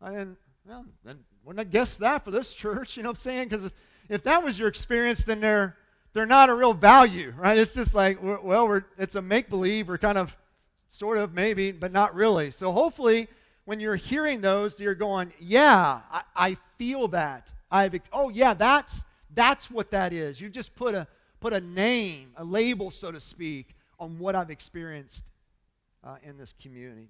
I 0.00 0.10
didn't, 0.10 0.38
well, 0.66 0.84
then 1.04 1.20
wouldn't 1.44 1.60
I 1.60 1.70
guess 1.70 1.96
that 1.96 2.24
for 2.24 2.30
this 2.30 2.54
church, 2.54 2.96
you 2.96 3.02
know 3.02 3.10
what 3.10 3.18
I'm 3.18 3.20
saying? 3.20 3.48
Because 3.48 3.66
if, 3.66 3.72
if 4.08 4.24
that 4.24 4.42
was 4.42 4.58
your 4.58 4.68
experience, 4.68 5.24
then 5.24 5.40
they're, 5.40 5.76
they're 6.14 6.26
not 6.26 6.48
a 6.48 6.54
real 6.54 6.72
value, 6.72 7.34
right? 7.36 7.58
It's 7.58 7.72
just 7.72 7.94
like, 7.94 8.18
well, 8.22 8.66
we're, 8.66 8.84
it's 8.98 9.16
a 9.16 9.22
make 9.22 9.50
believe 9.50 9.90
or 9.90 9.98
kind 9.98 10.16
of, 10.16 10.34
sort 10.94 11.18
of, 11.18 11.34
maybe, 11.34 11.72
but 11.72 11.90
not 11.90 12.14
really. 12.14 12.52
So 12.52 12.70
hopefully, 12.70 13.26
when 13.64 13.80
you're 13.80 13.96
hearing 13.96 14.40
those, 14.40 14.78
you're 14.78 14.94
going, 14.94 15.32
yeah, 15.40 16.00
I, 16.10 16.22
I 16.36 16.56
feel 16.78 17.08
that. 17.08 17.52
I've, 17.68 18.00
oh, 18.12 18.28
yeah, 18.28 18.54
that's, 18.54 19.02
that's 19.34 19.68
what 19.68 19.90
that 19.90 20.12
is. 20.12 20.40
You've 20.40 20.52
just 20.52 20.76
put 20.76 20.94
a, 20.94 21.08
put 21.40 21.52
a 21.52 21.60
name, 21.60 22.30
a 22.36 22.44
label, 22.44 22.92
so 22.92 23.10
to 23.10 23.20
speak, 23.20 23.74
on 23.98 24.20
what 24.20 24.36
I've 24.36 24.50
experienced 24.50 25.24
uh, 26.04 26.16
in 26.22 26.38
this 26.38 26.54
community. 26.62 27.08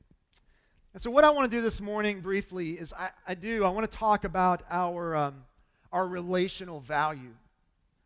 And 0.95 1.03
so, 1.03 1.11
what 1.11 1.25
I 1.25 1.31
want 1.31 1.51
to 1.51 1.55
do 1.55 1.61
this 1.61 1.81
morning 1.81 2.21
briefly 2.21 2.71
is 2.71 2.95
I, 2.95 3.11
I 3.29 3.35
do, 3.35 3.65
I 3.65 3.69
want 3.69 3.91
to 3.91 3.95
talk 3.95 4.25
about 4.25 4.63
our, 4.71 5.15
um, 5.15 5.45
our 5.93 6.07
relational 6.07 6.81
value. 6.81 7.35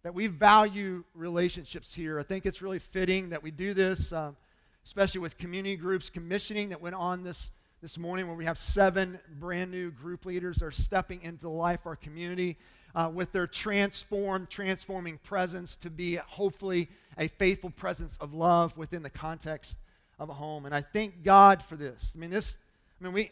That 0.04 0.14
we 0.14 0.28
value 0.28 1.04
relationships 1.14 1.92
here. 1.92 2.18
I 2.18 2.22
think 2.22 2.46
it's 2.46 2.62
really 2.62 2.78
fitting 2.78 3.30
that 3.30 3.42
we 3.42 3.50
do 3.50 3.74
this, 3.74 4.12
um, 4.12 4.36
especially 4.84 5.20
with 5.20 5.36
community 5.38 5.76
groups 5.76 6.08
commissioning 6.08 6.68
that 6.68 6.80
went 6.80 6.94
on 6.94 7.24
this, 7.24 7.50
this 7.82 7.98
morning, 7.98 8.26
where 8.26 8.36
we 8.36 8.44
have 8.44 8.58
seven 8.58 9.18
brand 9.38 9.70
new 9.70 9.90
group 9.90 10.24
leaders 10.24 10.58
that 10.58 10.66
are 10.66 10.70
stepping 10.70 11.22
into 11.22 11.48
life 11.48 11.80
our 11.84 11.96
community 11.96 12.56
uh, 12.94 13.10
with 13.12 13.32
their 13.32 13.46
transformed, 13.46 14.48
transforming 14.48 15.18
presence 15.18 15.76
to 15.76 15.90
be 15.90 16.16
hopefully 16.16 16.88
a 17.18 17.28
faithful 17.28 17.70
presence 17.70 18.16
of 18.20 18.32
love 18.32 18.76
within 18.76 19.02
the 19.02 19.10
context 19.10 19.78
of 20.18 20.28
a 20.30 20.32
home. 20.32 20.64
And 20.64 20.74
I 20.74 20.80
thank 20.80 21.22
God 21.22 21.62
for 21.62 21.76
this. 21.76 22.12
I 22.14 22.18
mean, 22.18 22.30
this 22.30 22.56
I 23.00 23.04
mean, 23.04 23.12
we, 23.12 23.30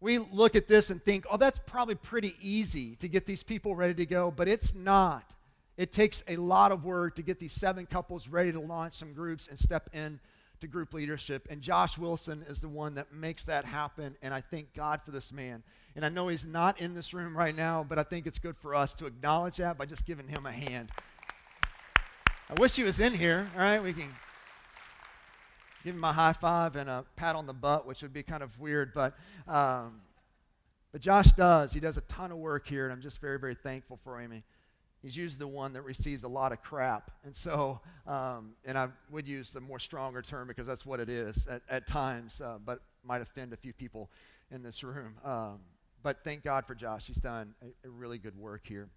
we 0.00 0.18
look 0.18 0.56
at 0.56 0.68
this 0.68 0.90
and 0.90 1.02
think, 1.02 1.26
oh, 1.30 1.36
that's 1.36 1.60
probably 1.66 1.94
pretty 1.94 2.34
easy 2.40 2.96
to 2.96 3.08
get 3.08 3.26
these 3.26 3.42
people 3.42 3.74
ready 3.74 3.94
to 3.94 4.06
go, 4.06 4.30
but 4.30 4.48
it's 4.48 4.74
not. 4.74 5.34
It 5.80 5.92
takes 5.92 6.22
a 6.28 6.36
lot 6.36 6.72
of 6.72 6.84
work 6.84 7.16
to 7.16 7.22
get 7.22 7.40
these 7.40 7.54
seven 7.54 7.86
couples 7.86 8.28
ready 8.28 8.52
to 8.52 8.60
launch 8.60 8.92
some 8.92 9.14
groups 9.14 9.48
and 9.48 9.58
step 9.58 9.88
in 9.94 10.20
to 10.60 10.66
group 10.66 10.92
leadership. 10.92 11.48
And 11.48 11.62
Josh 11.62 11.96
Wilson 11.96 12.44
is 12.50 12.60
the 12.60 12.68
one 12.68 12.96
that 12.96 13.14
makes 13.14 13.44
that 13.44 13.64
happen. 13.64 14.14
And 14.20 14.34
I 14.34 14.42
thank 14.42 14.74
God 14.74 15.00
for 15.02 15.10
this 15.10 15.32
man. 15.32 15.62
And 15.96 16.04
I 16.04 16.10
know 16.10 16.28
he's 16.28 16.44
not 16.44 16.78
in 16.82 16.92
this 16.92 17.14
room 17.14 17.34
right 17.34 17.56
now, 17.56 17.82
but 17.88 17.98
I 17.98 18.02
think 18.02 18.26
it's 18.26 18.38
good 18.38 18.58
for 18.58 18.74
us 18.74 18.92
to 18.96 19.06
acknowledge 19.06 19.56
that 19.56 19.78
by 19.78 19.86
just 19.86 20.04
giving 20.04 20.28
him 20.28 20.44
a 20.44 20.52
hand. 20.52 20.90
I 22.50 22.60
wish 22.60 22.76
he 22.76 22.82
was 22.82 23.00
in 23.00 23.14
here. 23.14 23.48
All 23.56 23.62
right, 23.62 23.82
we 23.82 23.94
can 23.94 24.14
give 25.82 25.94
him 25.94 26.04
a 26.04 26.12
high 26.12 26.34
five 26.34 26.76
and 26.76 26.90
a 26.90 27.06
pat 27.16 27.36
on 27.36 27.46
the 27.46 27.54
butt, 27.54 27.86
which 27.86 28.02
would 28.02 28.12
be 28.12 28.22
kind 28.22 28.42
of 28.42 28.60
weird, 28.60 28.92
but 28.92 29.16
um, 29.48 30.02
but 30.92 31.00
Josh 31.00 31.32
does. 31.32 31.72
He 31.72 31.80
does 31.80 31.96
a 31.96 32.02
ton 32.02 32.32
of 32.32 32.38
work 32.38 32.66
here, 32.66 32.84
and 32.84 32.92
I'm 32.92 33.00
just 33.00 33.20
very, 33.20 33.38
very 33.38 33.54
thankful 33.54 33.98
for 34.04 34.20
him. 34.20 34.42
He's 35.02 35.16
usually 35.16 35.38
the 35.38 35.48
one 35.48 35.72
that 35.72 35.82
receives 35.82 36.24
a 36.24 36.28
lot 36.28 36.52
of 36.52 36.62
crap. 36.62 37.10
And 37.24 37.34
so, 37.34 37.80
um, 38.06 38.52
and 38.66 38.76
I 38.76 38.88
would 39.10 39.26
use 39.26 39.50
the 39.52 39.60
more 39.60 39.78
stronger 39.78 40.20
term 40.20 40.46
because 40.46 40.66
that's 40.66 40.84
what 40.84 41.00
it 41.00 41.08
is 41.08 41.46
at, 41.46 41.62
at 41.70 41.86
times, 41.86 42.40
uh, 42.40 42.58
but 42.64 42.80
might 43.02 43.22
offend 43.22 43.52
a 43.52 43.56
few 43.56 43.72
people 43.72 44.10
in 44.50 44.62
this 44.62 44.82
room. 44.82 45.14
Um, 45.24 45.60
but 46.02 46.22
thank 46.22 46.44
God 46.44 46.66
for 46.66 46.74
Josh. 46.74 47.06
He's 47.06 47.16
done 47.16 47.54
a, 47.62 47.88
a 47.88 47.90
really 47.90 48.18
good 48.18 48.36
work 48.36 48.62
here. 48.66 48.88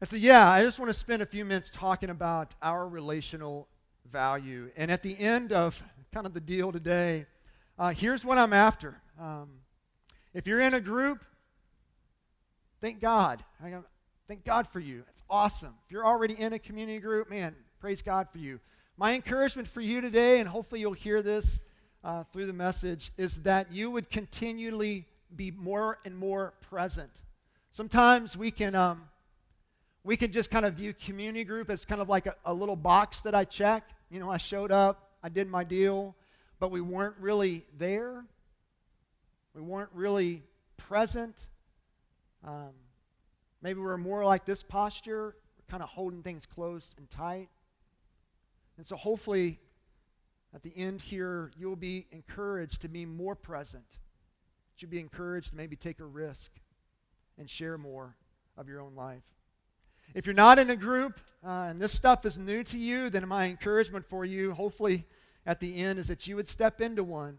And 0.00 0.08
so, 0.08 0.16
yeah, 0.16 0.48
I 0.50 0.62
just 0.62 0.78
want 0.78 0.90
to 0.90 0.98
spend 0.98 1.22
a 1.22 1.26
few 1.26 1.44
minutes 1.44 1.70
talking 1.72 2.10
about 2.10 2.54
our 2.62 2.88
relational 2.88 3.68
value. 4.10 4.70
And 4.76 4.90
at 4.90 5.02
the 5.02 5.18
end 5.18 5.52
of 5.52 5.80
kind 6.12 6.26
of 6.26 6.34
the 6.34 6.40
deal 6.40 6.72
today, 6.72 7.26
uh, 7.78 7.90
here's 7.90 8.24
what 8.24 8.38
I'm 8.38 8.52
after. 8.52 9.00
Um, 9.20 9.48
if 10.34 10.46
you're 10.46 10.60
in 10.60 10.74
a 10.74 10.80
group, 10.80 11.24
thank 12.80 13.00
God. 13.00 13.44
Thank 14.28 14.44
God 14.44 14.68
for 14.68 14.78
you. 14.78 15.04
It's 15.08 15.22
awesome. 15.30 15.72
If 15.86 15.90
you're 15.90 16.04
already 16.04 16.38
in 16.38 16.52
a 16.52 16.58
community 16.58 16.98
group, 16.98 17.30
man, 17.30 17.56
praise 17.80 18.02
God 18.02 18.28
for 18.30 18.36
you. 18.36 18.60
My 18.98 19.14
encouragement 19.14 19.66
for 19.66 19.80
you 19.80 20.02
today, 20.02 20.38
and 20.38 20.46
hopefully 20.46 20.82
you'll 20.82 20.92
hear 20.92 21.22
this 21.22 21.62
uh, 22.04 22.24
through 22.30 22.44
the 22.44 22.52
message, 22.52 23.10
is 23.16 23.36
that 23.36 23.72
you 23.72 23.90
would 23.90 24.10
continually 24.10 25.06
be 25.34 25.50
more 25.50 25.98
and 26.04 26.14
more 26.14 26.52
present. 26.60 27.22
Sometimes 27.70 28.36
we 28.36 28.50
can, 28.50 28.74
um, 28.74 29.04
we 30.04 30.14
can 30.14 30.30
just 30.30 30.50
kind 30.50 30.66
of 30.66 30.74
view 30.74 30.92
community 30.92 31.42
group 31.42 31.70
as 31.70 31.86
kind 31.86 32.02
of 32.02 32.10
like 32.10 32.26
a, 32.26 32.36
a 32.44 32.52
little 32.52 32.76
box 32.76 33.22
that 33.22 33.34
I 33.34 33.46
check. 33.46 33.88
You 34.10 34.20
know, 34.20 34.30
I 34.30 34.36
showed 34.36 34.70
up, 34.70 35.12
I 35.22 35.30
did 35.30 35.48
my 35.48 35.64
deal, 35.64 36.14
but 36.60 36.70
we 36.70 36.82
weren't 36.82 37.16
really 37.18 37.64
there. 37.78 38.26
We 39.54 39.62
weren't 39.62 39.90
really 39.94 40.42
present. 40.76 41.34
Um, 42.46 42.74
maybe 43.62 43.80
we're 43.80 43.96
more 43.96 44.24
like 44.24 44.44
this 44.44 44.62
posture, 44.62 45.36
kind 45.68 45.82
of 45.82 45.88
holding 45.88 46.22
things 46.22 46.46
close 46.46 46.94
and 46.98 47.08
tight. 47.10 47.48
And 48.76 48.86
so 48.86 48.96
hopefully 48.96 49.60
at 50.54 50.62
the 50.62 50.72
end 50.76 51.02
here, 51.02 51.50
you'll 51.58 51.76
be 51.76 52.06
encouraged 52.10 52.82
to 52.82 52.88
be 52.88 53.04
more 53.04 53.34
present. 53.34 53.98
You'll 54.78 54.90
be 54.90 55.00
encouraged 55.00 55.50
to 55.50 55.56
maybe 55.56 55.76
take 55.76 56.00
a 56.00 56.04
risk 56.04 56.52
and 57.36 57.50
share 57.50 57.76
more 57.76 58.16
of 58.56 58.68
your 58.68 58.80
own 58.80 58.94
life. 58.94 59.24
If 60.14 60.24
you're 60.24 60.34
not 60.34 60.58
in 60.58 60.70
a 60.70 60.76
group 60.76 61.20
uh, 61.44 61.66
and 61.68 61.80
this 61.80 61.92
stuff 61.92 62.24
is 62.24 62.38
new 62.38 62.64
to 62.64 62.78
you, 62.78 63.10
then 63.10 63.26
my 63.28 63.46
encouragement 63.46 64.06
for 64.08 64.24
you, 64.24 64.52
hopefully 64.52 65.04
at 65.44 65.60
the 65.60 65.76
end, 65.76 65.98
is 65.98 66.08
that 66.08 66.26
you 66.26 66.36
would 66.36 66.48
step 66.48 66.80
into 66.80 67.04
one 67.04 67.38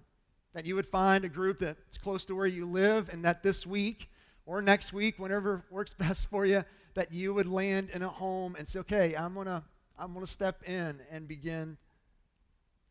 that 0.53 0.65
you 0.65 0.75
would 0.75 0.85
find 0.85 1.23
a 1.23 1.29
group 1.29 1.59
that's 1.59 1.97
close 1.97 2.25
to 2.25 2.35
where 2.35 2.47
you 2.47 2.65
live, 2.65 3.09
and 3.09 3.23
that 3.23 3.43
this 3.43 3.67
week 3.67 4.09
or 4.49 4.63
next 4.63 4.93
week, 4.93 5.19
whenever 5.19 5.63
works 5.69 5.93
best 5.99 6.27
for 6.27 6.43
you, 6.43 6.65
that 6.95 7.13
you 7.13 7.35
would 7.35 7.45
land 7.45 7.91
in 7.93 8.01
a 8.01 8.09
home 8.09 8.55
and 8.57 8.67
say, 8.67 8.79
okay, 8.79 9.15
I'm 9.15 9.35
going 9.35 9.45
to 9.45 9.63
I'm 9.97 10.13
going 10.13 10.25
to 10.25 10.31
step 10.31 10.63
in 10.63 11.01
and 11.11 11.27
begin 11.27 11.77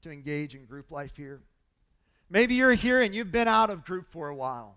to 0.03 0.11
engage 0.11 0.55
in 0.55 0.67
group 0.67 0.91
life 0.91 1.17
here. 1.17 1.41
Maybe 2.31 2.55
you're 2.55 2.75
here 2.75 3.01
and 3.01 3.15
you've 3.15 3.33
been 3.33 3.49
out 3.49 3.71
of 3.71 3.85
group 3.85 4.13
for 4.13 4.29
a 4.29 4.35
while. 4.35 4.77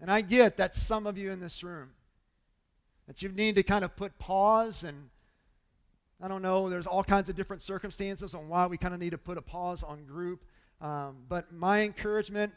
And 0.00 0.10
I 0.10 0.20
get 0.20 0.56
that 0.58 0.76
some 0.76 1.08
of 1.08 1.18
you 1.18 1.32
in 1.32 1.40
this 1.40 1.64
room 1.64 1.90
that 3.08 3.20
you 3.20 3.28
need 3.28 3.56
to 3.56 3.64
kind 3.64 3.84
of 3.84 3.96
put 3.96 4.16
pause 4.18 4.84
and 4.84 5.10
I 6.22 6.28
don't 6.28 6.42
know, 6.42 6.70
there's 6.70 6.86
all 6.86 7.02
kinds 7.02 7.28
of 7.28 7.34
different 7.34 7.62
circumstances 7.62 8.32
on 8.32 8.48
why 8.48 8.66
we 8.66 8.78
kind 8.78 8.94
of 8.94 9.00
need 9.00 9.10
to 9.10 9.18
put 9.18 9.36
a 9.36 9.42
pause 9.42 9.82
on 9.82 10.04
group. 10.04 10.44
Um, 10.80 11.16
but 11.28 11.52
my 11.52 11.82
encouragement 11.82 12.52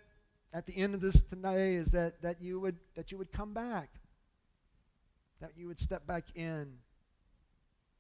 at 0.54 0.68
the 0.68 0.78
end 0.78 0.94
of 0.94 1.02
this 1.02 1.24
today 1.24 1.76
is 1.76 1.92
that, 1.92 2.22
that, 2.22 2.42
you 2.42 2.60
would, 2.60 2.78
that 2.96 3.12
you 3.12 3.18
would 3.18 3.32
come 3.32 3.54
back, 3.54 3.90
that 5.42 5.52
you 5.58 5.68
would 5.68 5.80
step 5.80 6.06
back 6.06 6.26
in 6.36 6.68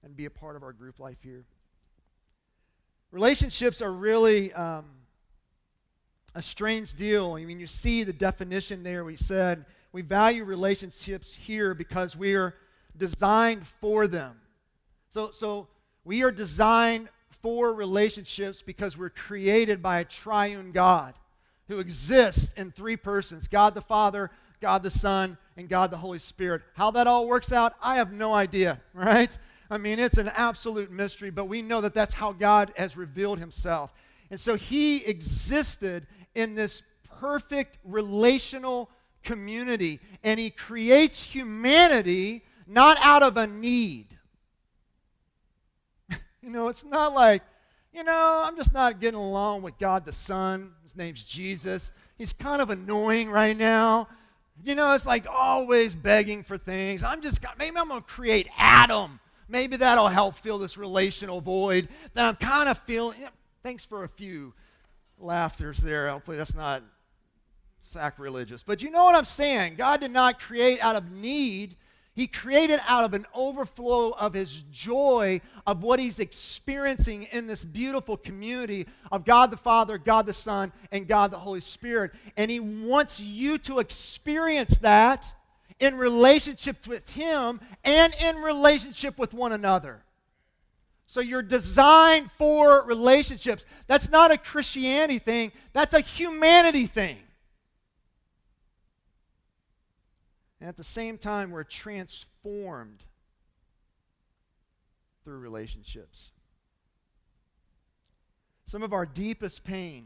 and 0.03 0.15
be 0.15 0.25
a 0.25 0.29
part 0.29 0.55
of 0.55 0.61
our 0.61 0.71
group 0.71 0.99
life 0.99 1.17
here. 1.23 1.45
Relationships 3.11 3.81
are 3.81 3.91
really 3.91 4.53
um, 4.53 4.85
a 6.35 6.41
strange 6.41 6.93
deal. 6.93 7.33
I 7.33 7.45
mean, 7.45 7.59
you 7.59 7.67
see 7.67 8.03
the 8.03 8.13
definition 8.13 8.83
there. 8.83 9.03
We 9.03 9.15
said 9.15 9.65
we 9.91 10.03
value 10.03 10.43
relationships 10.43 11.33
here 11.33 11.73
because 11.73 12.15
we 12.15 12.35
are 12.35 12.55
designed 12.95 13.67
for 13.67 14.07
them. 14.07 14.39
So, 15.11 15.31
so 15.31 15.67
we 16.03 16.23
are 16.23 16.31
designed 16.31 17.09
for 17.41 17.73
relationships 17.73 18.61
because 18.61 18.97
we're 18.97 19.09
created 19.09 19.81
by 19.81 19.99
a 19.99 20.05
triune 20.05 20.71
God 20.71 21.13
who 21.67 21.79
exists 21.79 22.53
in 22.53 22.71
three 22.71 22.97
persons 22.97 23.47
God 23.47 23.75
the 23.75 23.81
Father, 23.81 24.31
God 24.61 24.83
the 24.83 24.91
Son, 24.91 25.37
and 25.57 25.69
God 25.69 25.91
the 25.91 25.97
Holy 25.97 26.19
Spirit. 26.19 26.61
How 26.73 26.91
that 26.91 27.07
all 27.07 27.27
works 27.27 27.51
out, 27.51 27.73
I 27.81 27.95
have 27.95 28.11
no 28.11 28.33
idea, 28.33 28.81
right? 28.93 29.35
I 29.69 29.77
mean, 29.77 29.99
it's 29.99 30.17
an 30.17 30.29
absolute 30.35 30.91
mystery, 30.91 31.29
but 31.29 31.45
we 31.45 31.61
know 31.61 31.81
that 31.81 31.93
that's 31.93 32.13
how 32.13 32.31
God 32.31 32.73
has 32.77 32.95
revealed 32.95 33.39
himself. 33.39 33.93
And 34.29 34.39
so 34.39 34.55
he 34.55 35.03
existed 35.05 36.07
in 36.35 36.55
this 36.55 36.81
perfect 37.19 37.77
relational 37.83 38.89
community, 39.23 39.99
and 40.23 40.39
he 40.39 40.49
creates 40.49 41.23
humanity 41.23 42.43
not 42.67 42.97
out 43.01 43.23
of 43.23 43.37
a 43.37 43.47
need 43.47 44.13
you 46.41 46.49
know, 46.49 46.67
it's 46.67 46.83
not 46.83 47.13
like, 47.13 47.43
you 47.93 48.03
know, 48.03 48.41
I'm 48.43 48.55
just 48.55 48.73
not 48.73 48.99
getting 48.99 49.19
along 49.19 49.61
with 49.61 49.77
God 49.77 50.05
the 50.05 50.13
Son. 50.13 50.71
His 50.93 50.97
name's 50.99 51.23
Jesus. 51.23 51.91
He's 52.19 52.33
kind 52.33 52.61
of 52.61 52.69
annoying 52.69 53.31
right 53.31 53.57
now. 53.57 54.07
You 54.63 54.75
know, 54.75 54.93
it's 54.93 55.07
like 55.07 55.25
always 55.27 55.95
begging 55.95 56.43
for 56.43 56.55
things. 56.55 57.01
I'm 57.01 57.23
just, 57.23 57.39
maybe 57.57 57.77
I'm 57.77 57.87
going 57.87 58.01
to 58.01 58.07
create 58.07 58.47
Adam. 58.59 59.19
Maybe 59.49 59.75
that'll 59.75 60.07
help 60.07 60.35
fill 60.35 60.59
this 60.59 60.77
relational 60.77 61.41
void 61.41 61.89
that 62.13 62.27
I'm 62.27 62.35
kind 62.35 62.69
of 62.69 62.77
feeling. 62.79 63.17
You 63.17 63.25
know, 63.25 63.31
thanks 63.63 63.83
for 63.83 64.03
a 64.03 64.07
few 64.07 64.53
laughters 65.19 65.79
there. 65.79 66.09
Hopefully 66.09 66.37
that's 66.37 66.53
not 66.53 66.83
sacrilegious. 67.81 68.61
But 68.61 68.83
you 68.83 68.91
know 68.91 69.03
what 69.03 69.15
I'm 69.15 69.25
saying? 69.25 69.75
God 69.75 69.99
did 69.99 70.11
not 70.11 70.39
create 70.39 70.79
out 70.79 70.95
of 70.95 71.11
need. 71.11 71.75
He 72.15 72.27
created 72.27 72.79
out 72.87 73.03
of 73.05 73.15
an 73.15 73.25
overflow 73.33 74.11
of 74.11 74.33
his 74.33 74.63
joy 74.71 75.41
of 75.65 75.81
what 75.81 75.99
he's 75.99 76.19
experiencing 76.19 77.23
in 77.31 77.47
this 77.47 77.63
beautiful 77.63 78.17
community 78.17 78.85
of 79.11 79.25
God 79.25 79.49
the 79.49 79.57
Father, 79.57 79.97
God 79.97 80.27
the 80.27 80.33
Son, 80.33 80.71
and 80.91 81.07
God 81.07 81.31
the 81.31 81.39
Holy 81.39 81.61
Spirit. 81.61 82.11
And 82.37 82.51
he 82.51 82.59
wants 82.59 83.19
you 83.19 83.57
to 83.59 83.79
experience 83.79 84.77
that 84.79 85.25
in 85.79 85.95
relationship 85.95 86.85
with 86.87 87.09
him 87.09 87.59
and 87.83 88.13
in 88.21 88.37
relationship 88.37 89.17
with 89.17 89.33
one 89.33 89.51
another. 89.51 90.03
So 91.07 91.19
you're 91.19 91.41
designed 91.41 92.31
for 92.37 92.83
relationships. 92.85 93.65
That's 93.87 94.09
not 94.09 94.31
a 94.31 94.37
Christianity 94.37 95.19
thing, 95.19 95.51
that's 95.73 95.93
a 95.93 95.99
humanity 96.01 96.85
thing. 96.85 97.17
And 100.63 100.69
at 100.69 100.77
the 100.77 100.83
same 100.85 101.17
time, 101.17 101.51
we're 101.51 101.65
transformed 101.65 103.03
through 105.25 105.39
relationships. 105.39 106.31
Some 108.63 108.81
of 108.81 108.93
our 108.93 109.05
deepest 109.05 109.65
pain, 109.65 110.05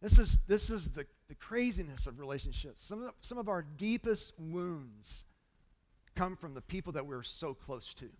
this 0.00 0.16
is, 0.20 0.38
this 0.46 0.70
is 0.70 0.90
the, 0.90 1.06
the 1.26 1.34
craziness 1.34 2.06
of 2.06 2.20
relationships. 2.20 2.84
Some 2.84 3.02
of, 3.02 3.14
some 3.20 3.36
of 3.36 3.48
our 3.48 3.62
deepest 3.62 4.32
wounds 4.38 5.24
come 6.14 6.36
from 6.36 6.54
the 6.54 6.60
people 6.62 6.92
that 6.92 7.04
we're 7.04 7.24
so 7.24 7.52
close 7.52 7.92
to. 7.94 8.04
Your 8.04 8.12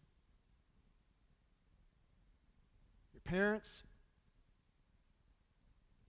parents, 3.23 3.85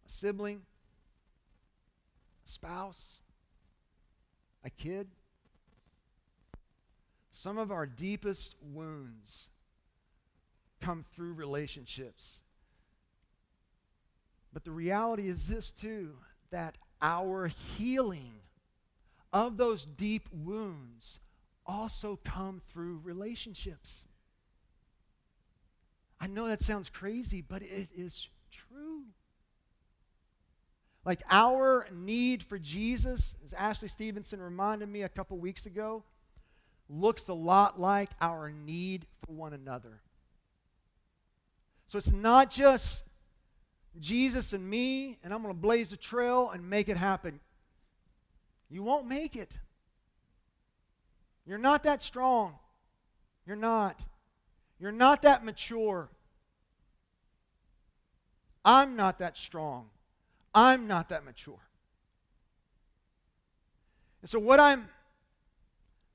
a 0.07 0.09
sibling, 0.09 0.63
a 2.47 2.49
spouse, 2.49 3.19
a 4.63 4.69
kid. 4.69 5.07
Some 7.31 7.57
of 7.57 7.71
our 7.71 7.85
deepest 7.85 8.55
wounds 8.61 9.49
come 10.81 11.05
through 11.13 11.33
relationships. 11.33 12.41
But 14.53 14.63
the 14.63 14.71
reality 14.71 15.27
is 15.27 15.47
this, 15.47 15.71
too, 15.71 16.15
that 16.49 16.77
our 17.01 17.47
healing 17.47 18.33
of 19.31 19.57
those 19.57 19.85
deep 19.85 20.29
wounds 20.31 21.19
also 21.65 22.19
come 22.23 22.61
through 22.71 23.01
relationships. 23.03 24.05
I 26.19 26.27
know 26.27 26.47
that 26.47 26.61
sounds 26.61 26.89
crazy, 26.89 27.41
but 27.41 27.61
it 27.61 27.89
is 27.95 28.29
true. 28.51 29.03
Like 31.07 31.23
our 31.29 31.87
need 31.95 32.43
for 32.43 32.59
Jesus, 32.59 33.33
as 33.45 33.53
Ashley 33.53 33.87
Stevenson 33.87 34.41
reminded 34.41 34.89
me 34.89 35.03
a 35.03 35.09
couple 35.09 35.37
weeks 35.37 35.65
ago, 35.65 36.03
looks 36.89 37.29
a 37.29 37.33
lot 37.33 37.79
like 37.79 38.09
our 38.19 38.51
need 38.51 39.05
for 39.25 39.31
one 39.31 39.53
another. 39.53 40.01
So 41.87 41.97
it's 41.97 42.11
not 42.11 42.51
just 42.51 43.05
Jesus 44.01 44.51
and 44.51 44.69
me, 44.69 45.17
and 45.23 45.33
I'm 45.33 45.41
going 45.41 45.53
to 45.55 45.57
blaze 45.57 45.93
a 45.93 45.97
trail 45.97 46.49
and 46.49 46.69
make 46.69 46.89
it 46.89 46.97
happen. 46.97 47.39
You 48.69 48.83
won't 48.83 49.07
make 49.07 49.37
it. 49.37 49.53
You're 51.45 51.57
not 51.57 51.83
that 51.83 52.01
strong. 52.01 52.55
You're 53.45 53.55
not. 53.55 53.97
You're 54.77 54.91
not 54.91 55.21
that 55.21 55.45
mature. 55.45 56.09
I'm 58.65 58.97
not 58.97 59.19
that 59.19 59.37
strong. 59.37 59.87
I'm 60.57 60.87
not 60.87 61.09
that 61.09 61.23
mature. 61.23 61.59
And 64.23 64.29
so 64.29 64.39
what 64.39 64.59
I'm 64.59 64.89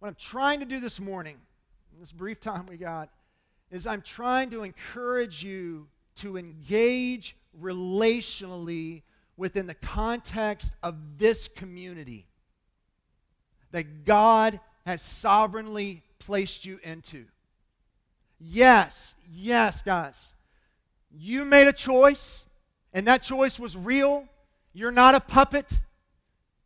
what 0.00 0.08
I'm 0.08 0.16
trying 0.16 0.58
to 0.58 0.66
do 0.66 0.80
this 0.80 0.98
morning, 0.98 1.36
in 1.94 2.00
this 2.00 2.10
brief 2.10 2.40
time 2.40 2.66
we 2.66 2.76
got, 2.76 3.08
is 3.70 3.86
I'm 3.86 4.02
trying 4.02 4.50
to 4.50 4.64
encourage 4.64 5.44
you 5.44 5.86
to 6.16 6.36
engage 6.36 7.36
relationally 7.62 9.02
within 9.36 9.68
the 9.68 9.74
context 9.74 10.72
of 10.82 10.96
this 11.18 11.46
community 11.46 12.26
that 13.70 14.04
God 14.04 14.58
has 14.84 15.02
sovereignly 15.02 16.02
placed 16.18 16.64
you 16.64 16.80
into. 16.82 17.26
Yes, 18.40 19.14
yes, 19.32 19.82
guys. 19.82 20.34
You 21.12 21.44
made 21.44 21.68
a 21.68 21.72
choice, 21.72 22.44
and 22.92 23.06
that 23.06 23.22
choice 23.22 23.60
was 23.60 23.76
real. 23.76 24.26
You're 24.72 24.92
not 24.92 25.14
a 25.14 25.20
puppet. 25.20 25.80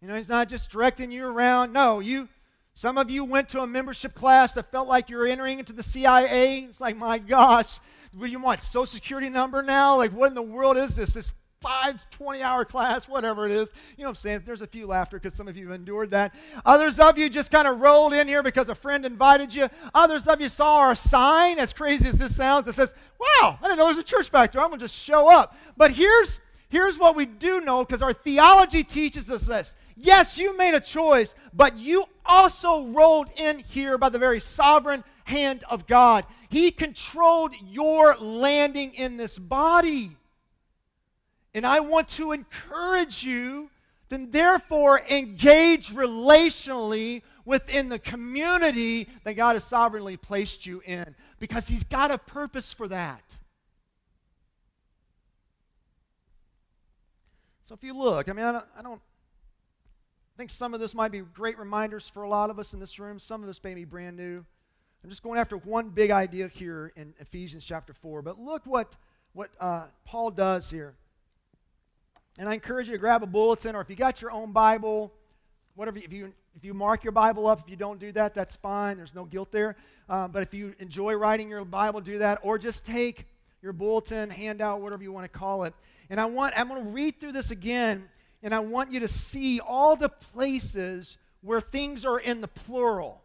You 0.01 0.09
know, 0.09 0.15
he's 0.15 0.29
not 0.29 0.49
just 0.49 0.71
directing 0.71 1.11
you 1.11 1.27
around. 1.27 1.73
No, 1.73 2.01
you 2.01 2.29
some 2.75 2.99
of 2.99 3.11
you 3.11 3.25
went 3.25 3.49
to 3.51 3.63
a 3.63 3.67
membership 3.67 4.15
class 4.15 4.53
that 4.53 4.71
felt 4.71 4.87
like 4.87 5.09
you 5.09 5.17
were 5.17 5.27
entering 5.27 5.59
into 5.59 5.73
the 5.73 5.83
CIA. 5.83 6.59
It's 6.69 6.79
like, 6.81 6.95
my 6.95 7.19
gosh, 7.19 7.81
what 8.15 8.27
do 8.27 8.31
you 8.31 8.39
want? 8.39 8.61
Social 8.61 8.87
security 8.87 9.31
number 9.31 9.63
now? 9.63 9.97
Like, 9.97 10.13
what 10.13 10.29
in 10.29 10.35
the 10.35 10.43
world 10.43 10.77
is 10.77 10.97
this? 10.97 11.15
This 11.15 11.33
five 11.63 12.09
20 12.11 12.43
hour 12.43 12.65
class, 12.65 13.09
whatever 13.09 13.47
it 13.47 13.53
is. 13.53 13.73
You 13.97 14.05
know 14.05 14.11
what 14.11 14.19
I'm 14.19 14.21
saying? 14.21 14.43
There's 14.45 14.61
a 14.61 14.67
few 14.67 14.87
laughter 14.87 15.19
because 15.19 15.35
some 15.35 15.49
of 15.49 15.57
you 15.57 15.73
endured 15.73 16.11
that. 16.11 16.35
Others 16.65 16.99
of 16.99 17.17
you 17.19 17.31
just 17.31 17.51
kind 17.51 17.67
of 17.67 17.81
rolled 17.81 18.13
in 18.13 18.29
here 18.29 18.43
because 18.43 18.69
a 18.69 18.75
friend 18.75 19.07
invited 19.07 19.55
you. 19.55 19.69
Others 19.95 20.27
of 20.27 20.41
you 20.41 20.49
saw 20.49 20.77
our 20.81 20.95
sign, 20.95 21.59
as 21.59 21.73
crazy 21.73 22.07
as 22.07 22.19
this 22.19 22.37
sounds, 22.37 22.67
that 22.67 22.75
says, 22.75 22.95
Wow, 23.19 23.59
I 23.61 23.69
didn't 23.69 23.79
know 23.79 23.87
there 23.87 23.95
was 23.95 23.99
a 23.99 24.07
church 24.07 24.31
back 24.31 24.53
there. 24.53 24.61
I'm 24.61 24.69
going 24.69 24.81
to 24.81 24.85
just 24.85 24.95
show 24.95 25.33
up. 25.33 25.57
But 25.77 25.93
here's, 25.93 26.41
here's 26.69 26.99
what 26.99 27.17
we 27.17 27.27
do 27.27 27.61
know 27.61 27.85
because 27.85 28.03
our 28.03 28.13
theology 28.13 28.85
teaches 28.85 29.31
us 29.31 29.47
this 29.47 29.75
Yes, 29.97 30.37
you 30.37 30.57
made 30.57 30.75
a 30.75 30.81
choice, 30.81 31.35
but 31.55 31.77
you 31.77 32.05
also 32.25 32.87
rolled 32.89 33.29
in 33.37 33.61
here 33.61 33.97
by 33.97 34.11
the 34.11 34.19
very 34.19 34.41
sovereign 34.41 35.03
hand 35.25 35.65
of 35.71 35.87
God. 35.87 36.27
He 36.51 36.71
controlled 36.71 37.55
your 37.67 38.15
landing 38.17 38.95
in 38.95 39.17
this 39.17 39.39
body. 39.39 40.17
And 41.55 41.67
I 41.67 41.81
want 41.81 42.09
to 42.11 42.33
encourage 42.33 43.25
you, 43.25 43.71
then 44.11 44.31
therefore 44.31 45.01
engage 45.11 45.91
relationally 45.95 47.23
within 47.47 47.89
the 47.89 47.99
community 47.99 49.09
that 49.25 49.35
God 49.35 49.55
has 49.57 49.65
sovereignly 49.65 50.19
placed 50.19 50.67
you 50.67 50.83
in 50.85 51.15
because 51.39 51.69
He's 51.69 51.85
got 51.85 52.11
a 52.11 52.19
purpose 52.19 52.75
for 52.75 52.87
that. 52.89 53.39
So 57.67 57.75
if 57.75 57.83
you 57.83 57.95
look, 57.95 58.29
I 58.29 58.33
mean, 58.33 58.47
I 58.47 58.53
don't, 58.53 58.65
I 58.79 58.83
don't 58.83 59.01
think 60.37 60.51
some 60.51 60.73
of 60.73 60.79
this 60.79 60.95
might 60.95 61.11
be 61.11 61.19
great 61.19 61.59
reminders 61.59 62.09
for 62.09 62.23
a 62.23 62.29
lot 62.29 62.49
of 62.49 62.61
us 62.61 62.73
in 62.73 62.79
this 62.79 63.01
room. 63.01 63.19
Some 63.19 63.43
of 63.43 63.49
us 63.49 63.61
may 63.65 63.75
be 63.75 63.85
brand 63.85 64.17
new. 64.17 64.45
I'm 65.03 65.11
just 65.11 65.25
going 65.25 65.41
after 65.41 65.57
one 65.57 65.89
big 65.89 66.13
idea 66.13 66.47
here 66.47 66.93
in 66.95 67.13
Ephesians 67.19 67.65
chapter 67.65 67.93
4. 67.93 68.23
But 68.23 68.39
look 68.39 68.65
what, 68.67 68.97
what 69.33 69.51
uh, 69.59 69.87
Paul 70.05 70.31
does 70.31 70.71
here. 70.71 70.95
And 72.39 72.49
I 72.49 72.55
encourage 72.55 72.87
you 72.87 72.93
to 72.93 72.99
grab 72.99 73.25
a 73.25 73.27
bulletin, 73.27 73.75
or 73.75 73.81
if 73.81 73.91
you 73.91 73.97
got 73.97 74.23
your 74.23 74.31
own 74.31 74.53
Bible, 74.53 75.13
whatever, 75.75 75.99
if 75.99 76.13
you, 76.13 76.33
if 76.55 76.65
you 76.65 76.73
mark 76.73 77.03
your 77.03 77.13
Bible 77.13 77.49
up, 77.49 77.63
if 77.65 77.69
you 77.69 77.75
don't 77.75 77.99
do 77.99 78.13
that, 78.13 78.33
that's 78.33 78.55
fine. 78.55 78.97
There's 78.97 79.15
no 79.15 79.25
guilt 79.25 79.51
there. 79.51 79.75
Uh, 80.09 80.29
but 80.29 80.45
if 80.45 80.55
you 80.55 80.73
enjoy 80.79 81.15
writing 81.15 81.51
your 81.51 81.65
Bible, 81.65 82.01
do 82.01 82.19
that. 82.19 82.39
Or 82.43 82.59
just 82.59 82.87
take 82.87 83.27
your 83.61 83.73
bulletin, 83.73 84.31
handout, 84.31 84.83
whatever 84.83 85.03
you 85.03 85.11
want 85.11 85.25
to 85.25 85.37
call 85.37 85.65
it. 85.65 85.75
And 86.11 86.21
I 86.21 86.27
want, 86.27 86.55
I'm 86.57 86.69
going 86.69 86.83
to 86.85 86.91
read 86.91 87.21
through 87.21 87.33
this 87.33 87.51
again 87.51 88.09
and 88.43 88.55
I 88.55 88.61
want 88.61 88.93
you 88.93 89.01
to 89.01 89.09
see 89.09 89.61
all 89.61 89.97
the 89.97 90.09
places 90.09 91.19
where 91.41 91.61
things 91.61 92.05
are 92.05 92.19
in 92.19 92.41
the 92.41 92.49
plural. 92.49 93.23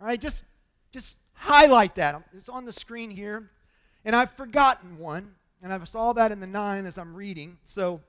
All 0.00 0.06
right, 0.06 0.20
just, 0.20 0.42
just 0.90 1.18
highlight 1.34 1.94
that. 1.96 2.22
It's 2.36 2.48
on 2.48 2.64
the 2.64 2.72
screen 2.72 3.10
here. 3.10 3.50
And 4.04 4.16
I've 4.16 4.32
forgotten 4.32 4.98
one, 4.98 5.32
and 5.62 5.72
I 5.72 5.84
saw 5.84 6.12
that 6.14 6.32
in 6.32 6.40
the 6.40 6.46
nine 6.46 6.86
as 6.86 6.98
I'm 6.98 7.14
reading, 7.14 7.58
so 7.64 8.00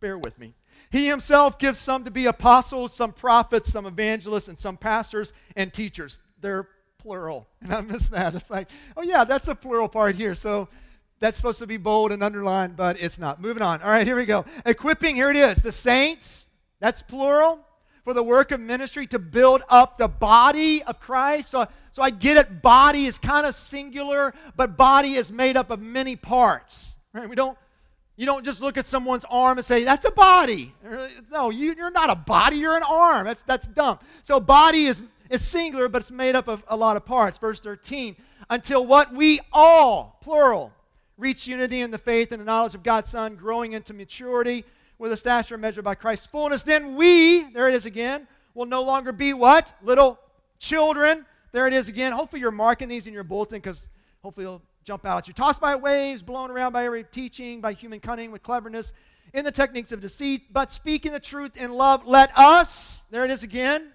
bear 0.00 0.18
with 0.18 0.36
me. 0.38 0.54
He 0.90 1.06
himself 1.06 1.58
gives 1.58 1.78
some 1.78 2.04
to 2.04 2.10
be 2.10 2.26
apostles, 2.26 2.92
some 2.92 3.12
prophets, 3.12 3.70
some 3.70 3.86
evangelists, 3.86 4.48
and 4.48 4.58
some 4.58 4.76
pastors 4.76 5.32
and 5.54 5.72
teachers. 5.72 6.18
They're 6.40 6.68
plural. 6.98 7.46
And 7.60 7.72
I 7.72 7.80
miss 7.82 8.08
that. 8.08 8.34
It's 8.34 8.50
like, 8.50 8.68
oh, 8.96 9.02
yeah, 9.02 9.24
that's 9.24 9.48
a 9.48 9.54
plural 9.54 9.88
part 9.88 10.16
here. 10.16 10.34
So 10.34 10.68
that's 11.20 11.36
supposed 11.36 11.58
to 11.58 11.66
be 11.66 11.76
bold 11.76 12.12
and 12.12 12.22
underlined, 12.22 12.76
but 12.76 13.00
it's 13.00 13.18
not. 13.18 13.40
Moving 13.40 13.62
on. 13.62 13.82
All 13.82 13.90
right, 13.90 14.06
here 14.06 14.16
we 14.16 14.24
go. 14.24 14.44
Equipping, 14.64 15.16
here 15.16 15.30
it 15.30 15.36
is. 15.36 15.62
The 15.62 15.72
saints, 15.72 16.46
that's 16.80 17.02
plural, 17.02 17.60
for 18.04 18.14
the 18.14 18.22
work 18.22 18.52
of 18.52 18.60
ministry 18.60 19.06
to 19.08 19.18
build 19.18 19.62
up 19.68 19.98
the 19.98 20.08
body 20.08 20.82
of 20.82 21.00
Christ. 21.00 21.50
So, 21.50 21.66
so 21.92 22.02
I 22.02 22.10
get 22.10 22.36
it, 22.36 22.62
body 22.62 23.06
is 23.06 23.18
kind 23.18 23.46
of 23.46 23.54
singular, 23.54 24.32
but 24.56 24.76
body 24.76 25.12
is 25.12 25.32
made 25.32 25.56
up 25.56 25.70
of 25.70 25.80
many 25.80 26.16
parts. 26.16 26.96
Right? 27.12 27.28
We 27.28 27.34
don't 27.34 27.58
you 28.18 28.26
don't 28.26 28.44
just 28.44 28.60
look 28.60 28.76
at 28.76 28.84
someone's 28.84 29.24
arm 29.30 29.58
and 29.58 29.64
say, 29.64 29.84
that's 29.84 30.04
a 30.04 30.10
body. 30.10 30.74
No, 31.30 31.50
you, 31.50 31.72
you're 31.76 31.92
not 31.92 32.10
a 32.10 32.16
body, 32.16 32.56
you're 32.56 32.76
an 32.76 32.82
arm. 32.82 33.24
That's, 33.24 33.44
that's 33.44 33.68
dumb. 33.68 34.00
So, 34.24 34.40
body 34.40 34.86
is, 34.86 35.00
is 35.30 35.46
singular, 35.46 35.88
but 35.88 36.02
it's 36.02 36.10
made 36.10 36.34
up 36.34 36.48
of 36.48 36.64
a 36.66 36.76
lot 36.76 36.96
of 36.96 37.04
parts. 37.04 37.38
Verse 37.38 37.60
13, 37.60 38.16
until 38.50 38.84
what 38.84 39.14
we 39.14 39.38
all, 39.52 40.18
plural, 40.20 40.72
reach 41.18 41.46
unity 41.46 41.82
in 41.82 41.90
the 41.90 41.98
faith 41.98 42.32
and 42.32 42.40
the 42.40 42.44
knowledge 42.44 42.74
of 42.74 42.82
God's 42.82 43.10
Son, 43.10 43.34
growing 43.36 43.72
into 43.72 43.92
maturity 43.92 44.64
with 44.98 45.12
a 45.12 45.16
stature 45.16 45.58
measured 45.58 45.84
by 45.84 45.94
Christ's 45.94 46.26
fullness, 46.26 46.62
then 46.62 46.94
we, 46.94 47.42
there 47.52 47.68
it 47.68 47.74
is 47.74 47.84
again, 47.84 48.26
will 48.54 48.66
no 48.66 48.82
longer 48.82 49.12
be 49.12 49.34
what? 49.34 49.72
Little 49.82 50.18
children. 50.58 51.26
There 51.52 51.66
it 51.66 51.72
is 51.72 51.88
again. 51.88 52.12
Hopefully 52.12 52.40
you're 52.40 52.50
marking 52.50 52.88
these 52.88 53.06
in 53.06 53.12
your 53.12 53.24
bulletin 53.24 53.58
because 53.58 53.86
hopefully 54.22 54.46
they'll 54.46 54.62
jump 54.84 55.04
out 55.04 55.18
at 55.18 55.28
you. 55.28 55.34
Tossed 55.34 55.60
by 55.60 55.76
waves, 55.76 56.22
blown 56.22 56.50
around 56.50 56.72
by 56.72 56.84
every 56.84 57.04
teaching, 57.04 57.60
by 57.60 57.72
human 57.72 58.00
cunning 58.00 58.30
with 58.30 58.42
cleverness 58.42 58.92
in 59.34 59.44
the 59.44 59.52
techniques 59.52 59.92
of 59.92 60.00
deceit, 60.00 60.52
but 60.52 60.70
speaking 60.70 61.12
the 61.12 61.20
truth 61.20 61.56
in 61.56 61.72
love, 61.72 62.06
let 62.06 62.36
us, 62.36 63.02
there 63.10 63.24
it 63.24 63.30
is 63.30 63.42
again, 63.42 63.92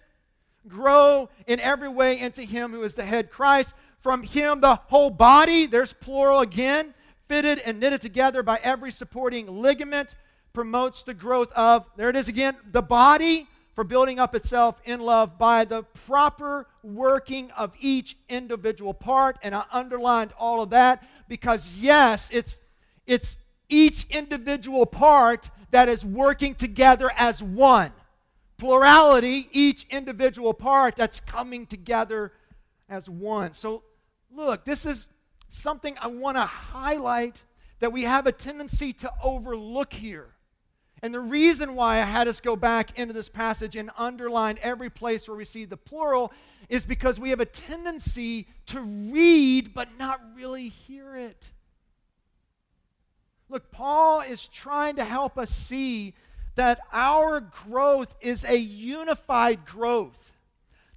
grow 0.68 1.30
in 1.48 1.60
every 1.60 1.90
way 1.90 2.20
into 2.20 2.44
him 2.44 2.72
who 2.72 2.84
is 2.84 2.96
the 2.96 3.04
head 3.04 3.32
Christ. 3.32 3.74
From 4.02 4.22
him, 4.22 4.62
the 4.62 4.76
whole 4.76 5.10
body, 5.10 5.66
there's 5.66 5.94
plural 5.94 6.42
again, 6.42 6.94
fitted 7.34 7.58
and 7.65 7.80
knitted 7.80 8.00
together 8.00 8.43
by 8.43 8.60
every 8.62 8.91
supporting 8.91 9.48
ligament, 9.48 10.13
promotes 10.54 11.02
the 11.02 11.15
growth 11.15 11.52
of, 11.54 11.84
there 11.98 12.08
it 12.10 12.15
is 12.15 12.28
again, 12.28 12.56
the 12.72 12.82
body 12.82 13.48
for 13.74 13.84
building 13.84 14.19
up 14.19 14.36
itself 14.36 14.80
in 14.86 15.00
love 15.00 15.39
by 15.39 15.65
the 15.65 15.82
proper 16.06 16.67
working 16.84 17.50
of 17.58 17.74
each 17.80 18.15
individual 18.30 18.93
part. 18.93 19.39
And 19.41 19.56
I 19.56 19.63
underlined 19.72 20.32
all 20.38 20.62
of 20.62 20.69
that 20.69 21.04
because, 21.28 21.67
yes, 21.76 22.30
it's, 22.32 22.60
it's 23.08 23.36
each 23.67 24.06
individual 24.12 24.86
part 24.86 25.50
that 25.72 25.89
is 25.89 26.06
working 26.06 26.54
together 26.54 27.10
as 27.17 27.41
one. 27.41 27.91
Plurality, 28.60 29.50
each 29.52 29.88
individual 29.89 30.54
part 30.54 30.96
that's 30.96 31.19
coming 31.19 31.65
together 31.65 32.32
as 32.88 33.10
one. 33.10 33.54
So, 33.54 33.82
look, 34.32 34.65
this 34.65 34.86
is 34.86 35.08
something 35.54 35.96
I 36.00 36.08
want 36.08 36.38
to 36.38 36.46
highlight 36.46 37.44
that 37.80 37.92
we 37.92 38.04
have 38.04 38.28
a 38.28 38.32
tendency 38.32 38.94
to 38.94 39.12
overlook 39.22 39.94
here. 39.94 40.30
And 41.02 41.13
the 41.13 41.20
reason 41.20 41.76
why 41.76 41.98
I 41.98 42.02
had 42.02 42.28
us 42.28 42.39
go 42.39 42.56
back 42.56 42.98
into 42.98 43.13
this 43.13 43.28
passage 43.28 43.76
and 43.76 43.92
underline 43.98 44.58
every 44.62 44.89
place 44.89 45.28
where 45.28 45.36
we 45.36 45.44
see 45.44 45.66
the 45.66 45.78
plural 45.78 46.32
is 46.70 46.86
because 46.86 47.20
we 47.20 47.30
have 47.32 47.42
a 47.42 47.46
tendency 47.46 48.48
to 48.68 48.82
read 48.82 49.74
but 49.74 49.89
not 50.00 50.22
really 50.36 50.70
hear 50.70 51.16
it. 51.16 51.52
Look, 53.50 53.70
Paul 53.72 54.22
is 54.22 54.48
trying 54.48 54.96
to 54.96 55.04
help 55.04 55.38
us 55.38 55.50
see 55.50 56.13
that 56.56 56.80
our 56.94 57.42
growth 57.42 58.16
is 58.22 58.46
a 58.46 58.58
unified 58.58 59.66
growth 59.66 60.24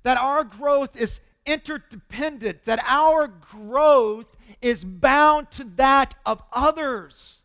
that 0.07 0.19
our 0.19 0.45
growth 0.45 0.95
is 0.95 1.19
interdependent, 1.47 2.65
that 2.65 2.83
our 2.87 3.29
growth 3.29 4.27
is 4.61 4.85
bound 4.85 5.51
to 5.53 5.65
that 5.77 6.15
of 6.25 6.43
others. 6.53 7.43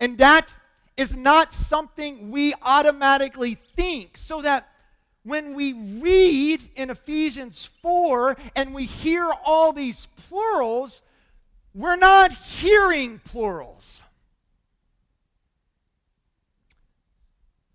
And 0.00 0.18
that 0.18 0.54
is 0.96 1.16
not 1.16 1.52
something 1.52 2.30
we 2.30 2.54
automatically 2.62 3.54
think, 3.54 4.16
so 4.16 4.42
that 4.42 4.68
when 5.22 5.54
we 5.54 5.72
read 5.72 6.68
in 6.76 6.90
Ephesians 6.90 7.68
4 7.80 8.36
and 8.54 8.74
we 8.74 8.84
hear 8.84 9.30
all 9.44 9.72
these 9.72 10.08
plurals, 10.28 11.02
we're 11.72 11.96
not 11.96 12.32
hearing 12.32 13.20
plurals. 13.24 14.02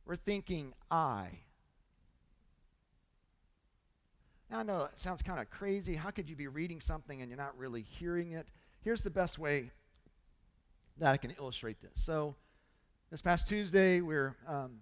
We're 0.06 0.15
thinking 0.15 0.73
I. 0.89 1.39
Now, 4.49 4.59
I 4.59 4.63
know 4.63 4.83
it 4.85 4.99
sounds 4.99 5.21
kind 5.21 5.39
of 5.39 5.49
crazy. 5.51 5.95
How 5.95 6.09
could 6.09 6.27
you 6.27 6.35
be 6.35 6.47
reading 6.47 6.79
something 6.79 7.21
and 7.21 7.29
you're 7.29 7.38
not 7.38 7.57
really 7.57 7.83
hearing 7.83 8.31
it? 8.31 8.47
Here's 8.81 9.03
the 9.03 9.09
best 9.09 9.38
way 9.38 9.71
that 10.97 11.13
I 11.13 11.17
can 11.17 11.31
illustrate 11.31 11.81
this. 11.81 11.91
So, 11.95 12.35
this 13.12 13.21
past 13.21 13.47
Tuesday, 13.47 14.01
we 14.01 14.15
are 14.15 14.35
um, 14.47 14.81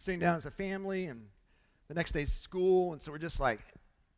sitting 0.00 0.20
down 0.20 0.36
as 0.36 0.46
a 0.46 0.50
family, 0.50 1.06
and 1.06 1.22
the 1.88 1.94
next 1.94 2.12
day's 2.12 2.32
school, 2.32 2.92
and 2.92 3.02
so 3.02 3.12
we're 3.12 3.18
just 3.18 3.38
like, 3.38 3.60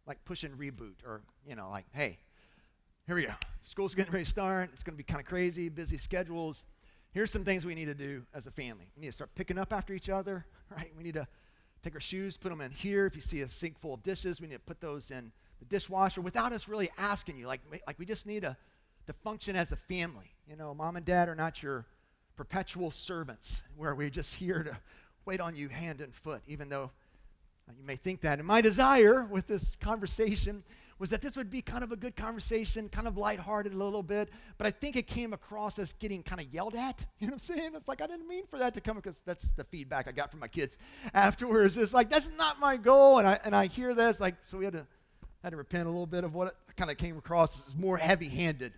like 0.06 0.24
pushing 0.24 0.50
reboot, 0.52 1.04
or 1.04 1.20
you 1.46 1.54
know, 1.54 1.68
like, 1.70 1.84
hey, 1.92 2.18
here 3.06 3.16
we 3.16 3.24
go. 3.24 3.34
School's 3.62 3.94
getting 3.94 4.12
ready 4.12 4.24
to 4.24 4.30
start. 4.30 4.70
It's 4.72 4.82
going 4.82 4.94
to 4.94 4.98
be 4.98 5.04
kind 5.04 5.20
of 5.20 5.26
crazy, 5.26 5.68
busy 5.68 5.98
schedules. 5.98 6.64
Here's 7.12 7.30
some 7.30 7.44
things 7.44 7.64
we 7.64 7.74
need 7.74 7.86
to 7.86 7.94
do 7.94 8.22
as 8.34 8.46
a 8.46 8.50
family. 8.50 8.86
We 8.96 9.02
need 9.02 9.08
to 9.08 9.12
start 9.12 9.34
picking 9.34 9.58
up 9.58 9.72
after 9.72 9.92
each 9.92 10.08
other, 10.08 10.46
right? 10.70 10.90
We 10.96 11.04
need 11.04 11.14
to 11.14 11.26
take 11.82 11.94
our 11.94 12.00
shoes, 12.00 12.36
put 12.36 12.50
them 12.50 12.60
in 12.60 12.70
here. 12.70 13.06
If 13.06 13.14
you 13.14 13.22
see 13.22 13.42
a 13.42 13.48
sink 13.48 13.78
full 13.78 13.94
of 13.94 14.02
dishes, 14.02 14.40
we 14.40 14.48
need 14.48 14.54
to 14.54 14.60
put 14.60 14.80
those 14.80 15.10
in 15.10 15.32
the 15.58 15.64
dishwasher 15.66 16.20
without 16.20 16.52
us 16.52 16.68
really 16.68 16.90
asking 16.98 17.38
you. 17.38 17.46
Like, 17.46 17.60
like 17.86 17.98
we 17.98 18.04
just 18.04 18.26
need 18.26 18.42
to, 18.42 18.56
to 19.06 19.12
function 19.12 19.56
as 19.56 19.72
a 19.72 19.76
family. 19.76 20.30
You 20.48 20.56
know, 20.56 20.74
mom 20.74 20.96
and 20.96 21.04
dad 21.04 21.28
are 21.28 21.34
not 21.34 21.62
your 21.62 21.86
perpetual 22.36 22.90
servants 22.90 23.62
where 23.76 23.94
we're 23.94 24.10
just 24.10 24.36
here 24.36 24.62
to 24.62 24.76
wait 25.24 25.40
on 25.40 25.54
you 25.54 25.68
hand 25.68 26.00
and 26.00 26.14
foot, 26.14 26.42
even 26.46 26.68
though 26.68 26.90
uh, 27.68 27.72
you 27.76 27.84
may 27.84 27.96
think 27.96 28.20
that. 28.22 28.38
And 28.38 28.46
my 28.46 28.60
desire 28.60 29.24
with 29.24 29.46
this 29.46 29.76
conversation 29.80 30.62
was 30.98 31.10
that 31.10 31.22
this 31.22 31.36
would 31.36 31.50
be 31.50 31.62
kind 31.62 31.84
of 31.84 31.92
a 31.92 31.96
good 31.96 32.16
conversation, 32.16 32.88
kind 32.88 33.06
of 33.06 33.16
lighthearted 33.16 33.72
a 33.72 33.76
little 33.76 34.02
bit, 34.02 34.30
but 34.56 34.66
I 34.66 34.70
think 34.70 34.96
it 34.96 35.06
came 35.06 35.32
across 35.32 35.78
as 35.78 35.92
getting 36.00 36.22
kind 36.22 36.40
of 36.40 36.52
yelled 36.52 36.74
at. 36.74 37.04
You 37.20 37.26
know 37.26 37.32
what 37.32 37.50
I'm 37.50 37.56
saying? 37.56 37.72
It's 37.74 37.88
like 37.88 38.00
I 38.00 38.06
didn't 38.06 38.28
mean 38.28 38.46
for 38.46 38.58
that 38.60 38.74
to 38.74 38.80
come 38.80 38.96
because 38.96 39.20
that's 39.24 39.50
the 39.50 39.64
feedback 39.64 40.06
I 40.06 40.12
got 40.12 40.30
from 40.30 40.38
my 40.40 40.46
kids 40.46 40.76
afterwards. 41.12 41.76
It's 41.76 41.92
like 41.92 42.10
that's 42.10 42.28
not 42.38 42.60
my 42.60 42.76
goal, 42.76 43.18
and 43.18 43.26
I 43.26 43.40
and 43.44 43.56
I 43.56 43.66
hear 43.66 43.92
this 43.92 44.20
like 44.20 44.36
so 44.44 44.56
we 44.58 44.64
had 44.64 44.74
to 44.74 44.86
had 45.42 45.50
to 45.50 45.56
repent 45.56 45.86
a 45.86 45.90
little 45.90 46.06
bit 46.06 46.22
of 46.22 46.34
what 46.34 46.56
kind 46.76 46.90
of 46.90 46.96
came 46.96 47.18
across 47.18 47.60
as 47.66 47.74
more 47.74 47.96
heavy-handed. 47.96 48.72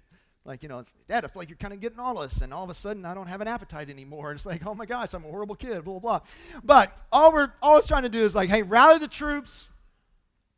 Like, 0.45 0.63
you 0.63 0.69
know, 0.69 0.85
Dad, 1.09 1.25
I 1.25 1.29
feel 1.29 1.41
like 1.41 1.49
you're 1.49 1.59
kind 1.59 1.75
of 1.75 1.81
getting 1.81 1.99
all 1.99 2.15
this, 2.23 2.41
and 2.41 2.53
all 2.53 2.65
of 2.65 2.71
a 2.71 2.75
sudden 2.75 3.05
I 3.05 3.13
don't 3.13 3.27
have 3.27 3.41
an 3.41 3.49
appetite 3.49 3.91
anymore. 3.91 4.31
And 4.31 4.39
it's 4.39 4.47
like, 4.47 4.67
oh 4.67 4.75
my 4.75 4.87
gosh, 4.87 5.13
I'm 5.13 5.25
a 5.25 5.29
horrible 5.29 5.55
kid, 5.55 5.85
blah, 5.85 5.99
blah, 5.99 6.19
blah. 6.19 6.21
But 6.65 6.97
all 7.13 7.33
we're 7.33 7.53
always 7.63 7.87
trying 7.87 8.05
to 8.05 8.09
do 8.09 8.21
is 8.21 8.35
like, 8.35 8.49
hey, 8.49 8.63
rally 8.63 8.99
the 8.99 9.09
troops. 9.09 9.71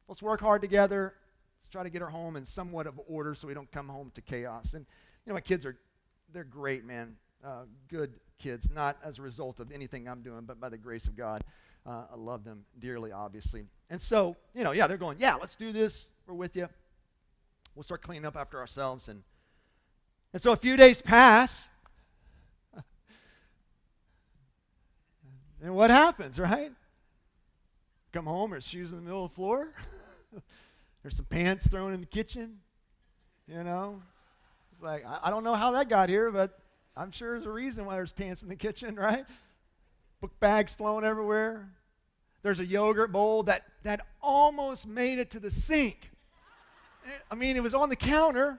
Let's 0.08 0.22
work 0.22 0.40
hard 0.40 0.62
together 0.62 1.14
try 1.72 1.82
to 1.82 1.90
get 1.90 2.02
her 2.02 2.10
home 2.10 2.36
in 2.36 2.44
somewhat 2.44 2.86
of 2.86 3.00
order 3.08 3.34
so 3.34 3.48
we 3.48 3.54
don't 3.54 3.72
come 3.72 3.88
home 3.88 4.12
to 4.14 4.20
chaos. 4.20 4.74
And, 4.74 4.84
you 5.24 5.30
know, 5.30 5.34
my 5.34 5.40
kids 5.40 5.64
are, 5.64 5.78
they're 6.32 6.44
great, 6.44 6.84
man. 6.84 7.16
Uh, 7.42 7.62
good 7.88 8.12
kids, 8.38 8.68
not 8.72 8.98
as 9.02 9.18
a 9.18 9.22
result 9.22 9.58
of 9.58 9.72
anything 9.72 10.06
I'm 10.06 10.22
doing, 10.22 10.42
but 10.42 10.60
by 10.60 10.68
the 10.68 10.76
grace 10.76 11.06
of 11.06 11.16
God. 11.16 11.42
Uh, 11.84 12.04
I 12.12 12.16
love 12.16 12.44
them 12.44 12.66
dearly, 12.78 13.10
obviously. 13.10 13.64
And 13.90 14.00
so, 14.00 14.36
you 14.54 14.62
know, 14.62 14.72
yeah, 14.72 14.86
they're 14.86 14.98
going, 14.98 15.18
yeah, 15.18 15.34
let's 15.34 15.56
do 15.56 15.72
this. 15.72 16.10
We're 16.26 16.34
with 16.34 16.54
you. 16.54 16.68
We'll 17.74 17.82
start 17.84 18.02
cleaning 18.02 18.26
up 18.26 18.36
after 18.36 18.60
ourselves. 18.60 19.08
And, 19.08 19.22
and 20.32 20.42
so 20.42 20.52
a 20.52 20.56
few 20.56 20.76
days 20.76 21.00
pass. 21.00 21.68
and 25.62 25.74
what 25.74 25.90
happens, 25.90 26.38
right? 26.38 26.70
Come 28.12 28.26
home, 28.26 28.50
there's 28.50 28.68
shoes 28.68 28.90
in 28.90 28.96
the 28.96 29.02
middle 29.02 29.24
of 29.24 29.30
the 29.30 29.34
floor. 29.34 29.72
There's 31.02 31.16
some 31.16 31.26
pants 31.26 31.66
thrown 31.66 31.92
in 31.92 32.00
the 32.00 32.06
kitchen. 32.06 32.58
You 33.48 33.64
know? 33.64 34.00
It's 34.72 34.82
like, 34.82 35.04
I, 35.04 35.18
I 35.24 35.30
don't 35.30 35.44
know 35.44 35.54
how 35.54 35.72
that 35.72 35.88
got 35.88 36.08
here, 36.08 36.30
but 36.30 36.58
I'm 36.96 37.10
sure 37.10 37.32
there's 37.32 37.46
a 37.46 37.50
reason 37.50 37.84
why 37.84 37.94
there's 37.94 38.12
pants 38.12 38.42
in 38.42 38.48
the 38.48 38.56
kitchen, 38.56 38.94
right? 38.96 39.24
Book 40.20 40.38
bags 40.40 40.72
flowing 40.72 41.04
everywhere. 41.04 41.68
There's 42.42 42.58
a 42.58 42.66
yogurt 42.66 43.12
bowl 43.12 43.44
that, 43.44 43.64
that 43.82 44.00
almost 44.20 44.86
made 44.86 45.18
it 45.18 45.30
to 45.30 45.40
the 45.40 45.50
sink. 45.50 46.10
Eh, 47.06 47.10
I 47.30 47.34
mean, 47.34 47.56
it 47.56 47.62
was 47.62 47.74
on 47.74 47.88
the 47.88 47.96
counter, 47.96 48.58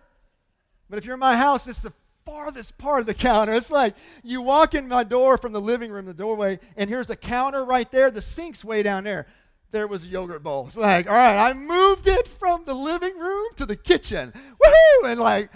but 0.89 0.97
if 0.97 1.05
you're 1.05 1.15
in 1.15 1.19
my 1.19 1.35
house, 1.35 1.67
it's 1.67 1.79
the 1.79 1.93
farthest 2.25 2.77
part 2.77 3.01
of 3.01 3.05
the 3.05 3.13
counter. 3.13 3.53
It's 3.53 3.71
like 3.71 3.95
you 4.23 4.41
walk 4.41 4.73
in 4.73 4.87
my 4.87 5.03
door 5.03 5.37
from 5.37 5.51
the 5.51 5.59
living 5.59 5.91
room, 5.91 6.05
the 6.05 6.13
doorway, 6.13 6.59
and 6.77 6.89
here's 6.89 7.07
the 7.07 7.17
counter 7.17 7.65
right 7.65 7.89
there. 7.91 8.09
The 8.11 8.21
sink's 8.21 8.63
way 8.63 8.83
down 8.83 9.03
there 9.03 9.27
there 9.73 9.87
was 9.87 10.03
a 10.03 10.07
yogurt 10.07 10.43
bowl. 10.43 10.67
It's 10.67 10.77
like, 10.77 11.09
all 11.09 11.15
right, 11.15 11.49
I 11.49 11.53
moved 11.53 12.07
it 12.07 12.27
from 12.27 12.63
the 12.63 12.75
living 12.75 13.17
room 13.17 13.47
to 13.55 13.65
the 13.65 13.75
kitchen. 13.75 14.31
Woohoo! 14.31 15.11
And 15.11 15.19
like, 15.19 15.49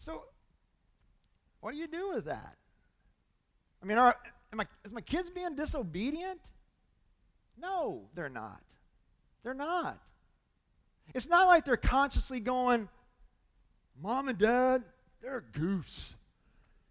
so 0.00 0.24
what 1.60 1.72
do 1.72 1.78
you 1.78 1.86
do 1.86 2.10
with 2.10 2.24
that? 2.24 2.56
I 3.80 3.86
mean, 3.86 3.98
are, 3.98 4.16
am 4.52 4.60
I, 4.60 4.66
is 4.84 4.92
my 4.92 5.00
kids 5.00 5.30
being 5.30 5.54
disobedient? 5.54 6.40
No, 7.56 8.08
they're 8.16 8.28
not. 8.28 8.60
They're 9.44 9.54
not. 9.54 10.00
It's 11.14 11.28
not 11.28 11.46
like 11.46 11.64
they're 11.64 11.76
consciously 11.76 12.40
going, 12.40 12.88
Mom 14.02 14.28
and 14.28 14.36
Dad, 14.36 14.82
they're 15.22 15.44
goofs. 15.52 16.14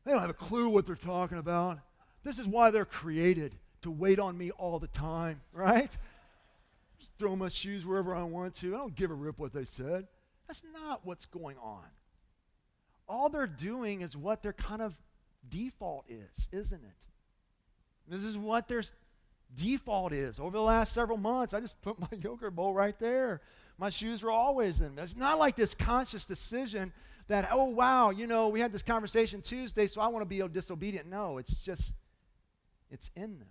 They 0.06 0.12
don't 0.12 0.22
have 0.22 0.30
a 0.30 0.34
clue 0.34 0.70
what 0.70 0.86
they're 0.86 0.96
talking 0.96 1.38
about. 1.38 1.80
This 2.24 2.40
is 2.40 2.48
why 2.48 2.72
they're 2.72 2.86
created 2.86 3.56
to 3.84 3.92
wait 3.92 4.20
on 4.20 4.38
me 4.38 4.52
all 4.52 4.80
the 4.80 4.88
time, 4.88 5.42
right? 5.54 5.96
Just 7.00 7.12
throw 7.18 7.36
my 7.36 7.50
shoes 7.50 7.86
wherever 7.86 8.16
I 8.16 8.24
want 8.24 8.56
to. 8.60 8.76
I 8.76 8.80
don't 8.80 8.96
give 8.96 9.12
a 9.12 9.16
rip 9.16 9.40
what 9.40 9.54
they 9.54 9.66
said. 9.66 10.08
That's 10.48 10.64
not 10.74 11.06
what's 11.06 11.26
going 11.26 11.58
on. 11.62 11.84
All 13.08 13.30
they're 13.30 13.48
doing 13.48 14.02
is 14.02 14.18
what 14.18 14.44
their 14.44 14.54
kind 14.54 14.82
of 14.82 14.96
default 15.50 16.06
is, 16.10 16.48
isn't 16.52 16.84
it? 16.84 17.08
This 18.08 18.24
is 18.24 18.38
what 18.38 18.68
their 18.68 18.84
default 19.56 20.14
is. 20.14 20.40
Over 20.40 20.58
the 20.58 20.64
last 20.64 20.94
several 20.94 21.18
months, 21.18 21.54
I 21.54 21.60
just 21.60 21.82
put 21.82 22.00
my 22.00 22.10
yogurt 22.20 22.56
bowl 22.56 22.74
right 22.74 22.98
there. 23.00 23.42
My 23.78 23.90
shoes 23.90 24.24
were 24.24 24.32
always 24.32 24.80
in. 24.82 24.98
It's 24.98 25.16
not 25.16 25.38
like 25.38 25.56
this 25.56 25.74
conscious 25.74 26.26
decision 26.26 26.92
that, 27.28 27.50
oh, 27.52 27.66
wow, 27.66 28.10
you 28.10 28.26
know, 28.26 28.48
we 28.48 28.60
had 28.60 28.72
this 28.72 28.82
conversation 28.82 29.42
Tuesday, 29.42 29.88
so 29.88 30.02
I 30.02 30.08
want 30.08 30.24
to 30.24 30.26
be 30.26 30.42
disobedient. 30.52 31.08
No, 31.08 31.38
it's 31.38 31.62
just 31.62 31.94
it's 32.92 33.10
in 33.16 33.40
them. 33.40 33.50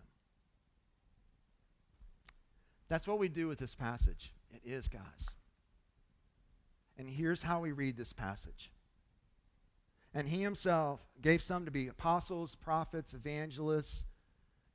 That's 2.88 3.06
what 3.06 3.18
we 3.18 3.28
do 3.28 3.48
with 3.48 3.58
this 3.58 3.74
passage. 3.74 4.32
It 4.52 4.62
is, 4.64 4.88
guys. 4.88 5.28
And 6.98 7.08
here's 7.08 7.42
how 7.42 7.60
we 7.60 7.72
read 7.72 7.96
this 7.96 8.12
passage. 8.12 8.70
And 10.14 10.28
he 10.28 10.40
himself 10.40 11.00
gave 11.20 11.42
some 11.42 11.64
to 11.66 11.70
be 11.70 11.88
apostles, 11.88 12.54
prophets, 12.54 13.12
evangelists, 13.12 14.04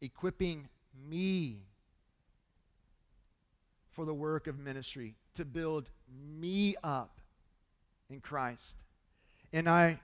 equipping 0.02 0.68
me 1.10 1.66
for 3.90 4.06
the 4.06 4.14
work 4.14 4.48
of 4.48 4.60
ministry, 4.60 5.16
to 5.36 5.46
build 5.46 5.90
me 6.40 6.76
up 6.84 7.20
in 8.10 8.20
Christ. 8.20 8.78
And 9.52 9.68
I 9.68 10.00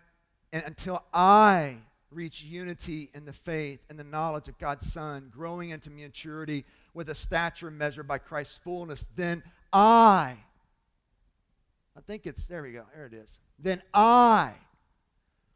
and 0.52 0.64
until 0.66 1.04
I 1.14 1.78
reach 2.12 2.42
unity 2.42 3.10
in 3.14 3.26
the 3.26 3.34
faith 3.34 3.80
and 3.90 4.00
the 4.00 4.04
knowledge 4.04 4.48
of 4.48 4.58
God's 4.58 4.92
Son, 4.92 5.32
growing 5.34 5.72
into 5.72 5.90
maturity 5.90 6.66
with 6.94 7.10
a 7.10 7.16
stature 7.16 7.70
measured 7.70 8.08
by 8.08 8.18
Christ's 8.18 8.58
fullness, 8.58 9.06
then 9.16 9.44
I, 9.74 10.38
I 11.96 12.02
think 12.06 12.26
it's, 12.26 12.48
there 12.48 12.64
we 12.64 12.72
go, 12.72 12.84
there 12.96 13.06
it 13.06 13.14
is. 13.14 13.40
Then 13.60 13.82
I 13.94 14.54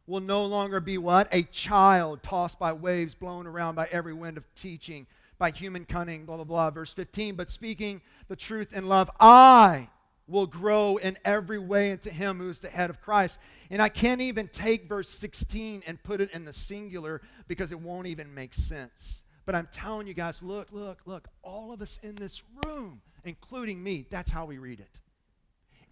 will 0.07 0.19
no 0.19 0.45
longer 0.45 0.79
be 0.79 0.97
what? 0.97 1.29
A 1.31 1.43
child 1.43 2.21
tossed 2.23 2.59
by 2.59 2.73
waves, 2.73 3.15
blown 3.15 3.47
around 3.47 3.75
by 3.75 3.87
every 3.91 4.13
wind 4.13 4.37
of 4.37 4.43
teaching, 4.55 5.07
by 5.37 5.51
human 5.51 5.85
cunning, 5.85 6.25
blah, 6.25 6.35
blah, 6.35 6.45
blah. 6.45 6.69
Verse 6.69 6.93
15, 6.93 7.35
but 7.35 7.49
speaking 7.49 8.01
the 8.27 8.35
truth 8.35 8.73
in 8.73 8.87
love, 8.87 9.09
I 9.19 9.89
will 10.31 10.47
grow 10.47 10.97
in 10.97 11.17
every 11.25 11.59
way 11.59 11.91
into 11.91 12.09
him 12.09 12.39
who 12.39 12.49
is 12.49 12.59
the 12.59 12.69
head 12.69 12.89
of 12.89 13.01
Christ. 13.01 13.37
And 13.69 13.81
I 13.81 13.89
can't 13.89 14.21
even 14.21 14.47
take 14.47 14.87
verse 14.87 15.09
16 15.09 15.83
and 15.85 16.01
put 16.01 16.21
it 16.21 16.31
in 16.31 16.45
the 16.45 16.53
singular 16.53 17.21
because 17.47 17.71
it 17.71 17.79
won't 17.79 18.07
even 18.07 18.33
make 18.33 18.53
sense. 18.53 19.23
But 19.45 19.55
I'm 19.55 19.67
telling 19.71 20.07
you 20.07 20.13
guys, 20.13 20.41
look, 20.41 20.71
look, 20.71 21.01
look, 21.05 21.27
all 21.41 21.73
of 21.73 21.81
us 21.81 21.99
in 22.01 22.15
this 22.15 22.43
room, 22.65 23.01
including 23.25 23.83
me, 23.83 24.05
that's 24.09 24.31
how 24.31 24.45
we 24.45 24.57
read 24.57 24.79
it. 24.79 24.99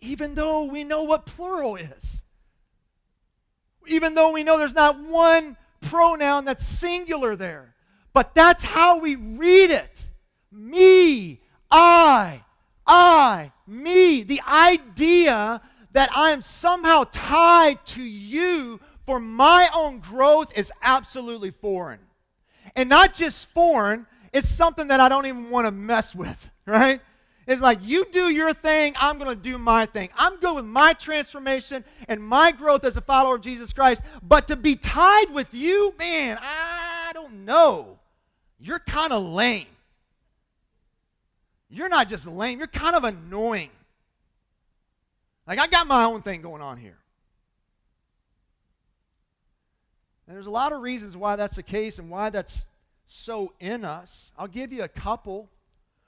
Even 0.01 0.35
though 0.35 0.63
we 0.63 0.83
know 0.83 1.03
what 1.03 1.25
plural 1.25 1.75
is. 1.75 2.23
Even 3.87 4.13
though 4.13 4.31
we 4.31 4.43
know 4.43 4.57
there's 4.57 4.75
not 4.75 4.99
one 5.03 5.57
pronoun 5.81 6.45
that's 6.45 6.65
singular 6.65 7.35
there. 7.35 7.75
But 8.13 8.33
that's 8.33 8.63
how 8.63 8.99
we 8.99 9.15
read 9.15 9.71
it. 9.71 10.05
Me, 10.51 11.41
I, 11.69 12.43
I, 12.89 13.51
me. 13.67 14.23
The 14.23 14.41
idea 14.47 15.61
that 15.91 16.09
I 16.15 16.31
am 16.31 16.41
somehow 16.41 17.05
tied 17.11 17.85
to 17.87 18.01
you 18.01 18.79
for 19.05 19.19
my 19.19 19.69
own 19.73 19.99
growth 19.99 20.51
is 20.55 20.71
absolutely 20.81 21.51
foreign. 21.51 21.99
And 22.75 22.89
not 22.89 23.13
just 23.13 23.47
foreign, 23.49 24.05
it's 24.33 24.49
something 24.49 24.87
that 24.89 24.99
I 24.99 25.09
don't 25.09 25.25
even 25.25 25.49
want 25.49 25.67
to 25.67 25.71
mess 25.71 26.13
with, 26.13 26.49
right? 26.65 27.01
It's 27.47 27.61
like 27.61 27.79
you 27.81 28.05
do 28.11 28.29
your 28.29 28.53
thing, 28.53 28.93
I'm 28.99 29.17
going 29.17 29.35
to 29.35 29.41
do 29.41 29.57
my 29.57 29.87
thing. 29.87 30.09
I'm 30.15 30.39
good 30.39 30.53
with 30.55 30.65
my 30.65 30.93
transformation 30.93 31.83
and 32.07 32.23
my 32.23 32.51
growth 32.51 32.83
as 32.83 32.95
a 32.95 33.01
follower 33.01 33.35
of 33.35 33.41
Jesus 33.41 33.73
Christ. 33.73 34.03
But 34.21 34.47
to 34.49 34.55
be 34.55 34.75
tied 34.75 35.31
with 35.31 35.51
you, 35.51 35.95
man, 35.97 36.37
I 36.39 37.11
don't 37.13 37.45
know. 37.45 37.97
You're 38.59 38.79
kind 38.79 39.11
of 39.11 39.23
lame. 39.23 39.65
You're 41.69 41.89
not 41.89 42.09
just 42.09 42.25
lame, 42.25 42.57
you're 42.57 42.67
kind 42.67 42.95
of 42.95 43.03
annoying. 43.03 43.69
Like, 45.47 45.59
I 45.59 45.67
got 45.67 45.87
my 45.87 46.03
own 46.03 46.21
thing 46.21 46.41
going 46.41 46.61
on 46.61 46.77
here. 46.77 46.97
And 50.27 50.35
there's 50.35 50.45
a 50.45 50.51
lot 50.51 50.73
of 50.73 50.81
reasons 50.81 51.17
why 51.17 51.35
that's 51.35 51.55
the 51.55 51.63
case 51.63 51.97
and 51.97 52.09
why 52.09 52.29
that's 52.29 52.65
so 53.05 53.53
in 53.59 53.83
us. 53.83 54.31
I'll 54.37 54.47
give 54.47 54.71
you 54.71 54.83
a 54.83 54.87
couple. 54.87 55.49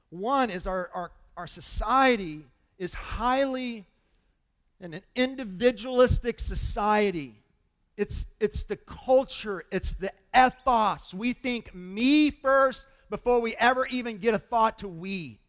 One 0.09 0.49
is 0.51 0.67
our, 0.67 0.89
our 0.93 1.11
our 1.37 1.47
society 1.47 2.45
is 2.77 2.93
highly 2.93 3.85
an 4.79 5.01
individualistic 5.15 6.39
society. 6.39 7.35
It's, 7.97 8.25
it's 8.39 8.63
the 8.63 8.77
culture, 8.77 9.63
it's 9.71 9.93
the 9.93 10.11
ethos. 10.35 11.13
We 11.13 11.33
think 11.33 11.73
me 11.75 12.31
first 12.31 12.87
before 13.09 13.41
we 13.41 13.55
ever 13.55 13.85
even 13.87 14.17
get 14.17 14.33
a 14.33 14.39
thought 14.39 14.79
to 14.79 14.87
we. 14.87 15.39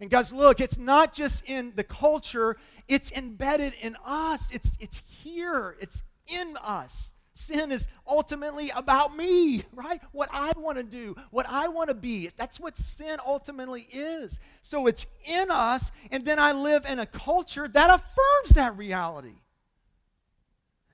And 0.00 0.10
guys, 0.10 0.32
look, 0.32 0.60
it's 0.60 0.78
not 0.78 1.14
just 1.14 1.42
in 1.46 1.72
the 1.74 1.84
culture, 1.84 2.56
it's 2.88 3.10
embedded 3.12 3.72
in 3.80 3.96
us. 4.04 4.50
It's, 4.52 4.76
it's 4.78 5.02
here, 5.08 5.76
it's 5.80 6.02
in 6.26 6.56
us. 6.62 7.12
Sin 7.32 7.70
is 7.70 7.86
ultimately 8.08 8.70
about 8.70 9.14
me, 9.14 9.64
right? 9.74 10.00
What 10.12 10.30
I 10.32 10.52
want 10.56 10.78
to 10.78 10.82
do, 10.82 11.16
what 11.30 11.44
I 11.46 11.68
want 11.68 11.88
to 11.88 11.94
be. 11.94 12.30
That's 12.38 12.58
what 12.58 12.78
sin 12.78 13.18
ultimately 13.26 13.88
is. 13.92 14.38
So 14.62 14.86
it's 14.86 15.04
in 15.24 15.50
us, 15.50 15.92
and 16.10 16.24
then 16.24 16.38
I 16.38 16.52
live 16.52 16.86
in 16.86 16.98
a 16.98 17.04
culture 17.04 17.68
that 17.68 17.90
affirms 17.90 18.54
that 18.54 18.76
reality. 18.78 19.34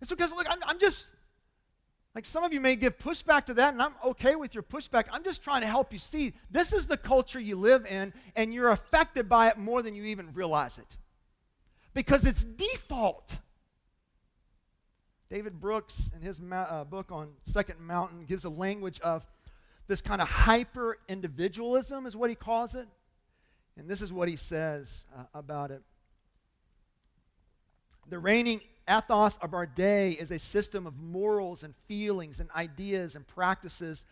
And 0.00 0.08
so, 0.08 0.16
because 0.16 0.32
look, 0.32 0.48
I'm, 0.50 0.58
I'm 0.66 0.80
just, 0.80 1.10
like 2.14 2.24
some 2.26 2.44
of 2.44 2.52
you 2.52 2.60
may 2.60 2.76
give 2.76 2.98
pushback 2.98 3.46
to 3.46 3.54
that, 3.54 3.72
and 3.72 3.80
I'm 3.80 3.94
okay 4.04 4.34
with 4.34 4.54
your 4.54 4.62
pushback. 4.62 5.04
I'm 5.10 5.24
just 5.24 5.42
trying 5.42 5.62
to 5.62 5.66
help 5.66 5.92
you 5.92 5.98
see 5.98 6.34
this 6.50 6.72
is 6.72 6.86
the 6.86 6.98
culture 6.98 7.40
you 7.40 7.56
live 7.56 7.86
in, 7.86 8.12
and 8.36 8.52
you're 8.52 8.70
affected 8.70 9.28
by 9.28 9.48
it 9.48 9.56
more 9.56 9.82
than 9.82 9.94
you 9.94 10.04
even 10.04 10.32
realize 10.34 10.78
it. 10.78 10.96
Because 11.94 12.26
it's 12.26 12.44
default. 12.44 13.38
David 15.30 15.58
Brooks, 15.58 16.10
in 16.14 16.20
his 16.20 16.38
ma- 16.40 16.66
uh, 16.68 16.84
book 16.84 17.10
on 17.10 17.30
Second 17.44 17.80
Mountain, 17.80 18.26
gives 18.26 18.44
a 18.44 18.50
language 18.50 19.00
of 19.00 19.24
this 19.86 20.02
kind 20.02 20.20
of 20.20 20.28
hyper 20.28 20.98
individualism, 21.08 22.04
is 22.04 22.14
what 22.14 22.28
he 22.28 22.36
calls 22.36 22.74
it. 22.74 22.86
And 23.78 23.88
this 23.88 24.02
is 24.02 24.12
what 24.12 24.28
he 24.28 24.36
says 24.36 25.06
uh, 25.16 25.24
about 25.32 25.70
it. 25.70 25.82
The 28.12 28.18
reigning 28.18 28.60
ethos 28.86 29.38
of 29.38 29.54
our 29.54 29.64
day 29.64 30.10
is 30.10 30.30
a 30.30 30.38
system 30.38 30.86
of 30.86 30.98
morals 30.98 31.62
and 31.62 31.74
feelings 31.88 32.40
and 32.40 32.50
ideas 32.50 33.14
and 33.14 33.26
practices 33.26 34.04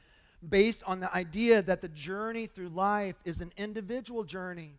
based 0.49 0.83
on 0.87 1.01
the 1.01 1.15
idea 1.15 1.61
that 1.61 1.83
the 1.83 1.89
journey 1.89 2.47
through 2.47 2.71
life 2.71 3.17
is 3.27 3.43
an 3.43 3.53
individual 3.59 4.25
journey 4.25 4.73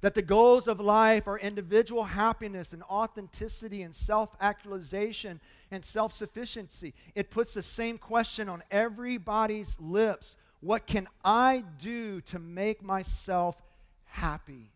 that 0.00 0.14
the 0.14 0.22
goals 0.22 0.68
of 0.68 0.80
life 0.80 1.28
are 1.28 1.38
individual 1.38 2.04
happiness 2.04 2.72
and 2.72 2.82
authenticity 2.84 3.82
and 3.82 3.94
self 3.94 4.34
actualization 4.40 5.38
and 5.70 5.84
self 5.84 6.14
sufficiency. 6.14 6.94
It 7.14 7.30
puts 7.30 7.52
the 7.52 7.62
same 7.62 7.98
question 7.98 8.48
on 8.48 8.62
everybody's 8.70 9.76
lips 9.78 10.34
What 10.60 10.86
can 10.86 11.08
I 11.22 11.62
do 11.78 12.22
to 12.22 12.38
make 12.38 12.82
myself 12.82 13.56
happy? 14.04 14.70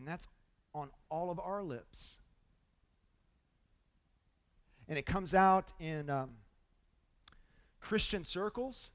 And 0.00 0.08
that's 0.08 0.26
on 0.74 0.88
all 1.10 1.30
of 1.30 1.38
our 1.38 1.62
lips. 1.62 2.16
And 4.88 4.96
it 4.96 5.04
comes 5.04 5.34
out 5.34 5.74
in 5.78 6.08
um, 6.08 6.30
Christian 7.82 8.24
circles 8.24 8.88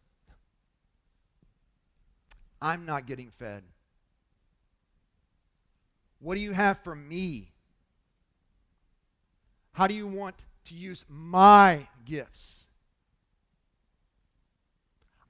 I'm 2.60 2.88
not 2.88 3.06
getting 3.06 3.30
fed? 3.30 3.62
What 6.18 6.38
do 6.38 6.42
you 6.42 6.54
have 6.54 6.80
for 6.80 6.96
me? 6.96 7.52
How 9.74 9.86
do 9.86 9.94
you 9.94 10.08
want 10.08 10.44
to 10.66 10.74
use 10.74 11.06
my 11.08 11.88
gifts? 12.04 12.66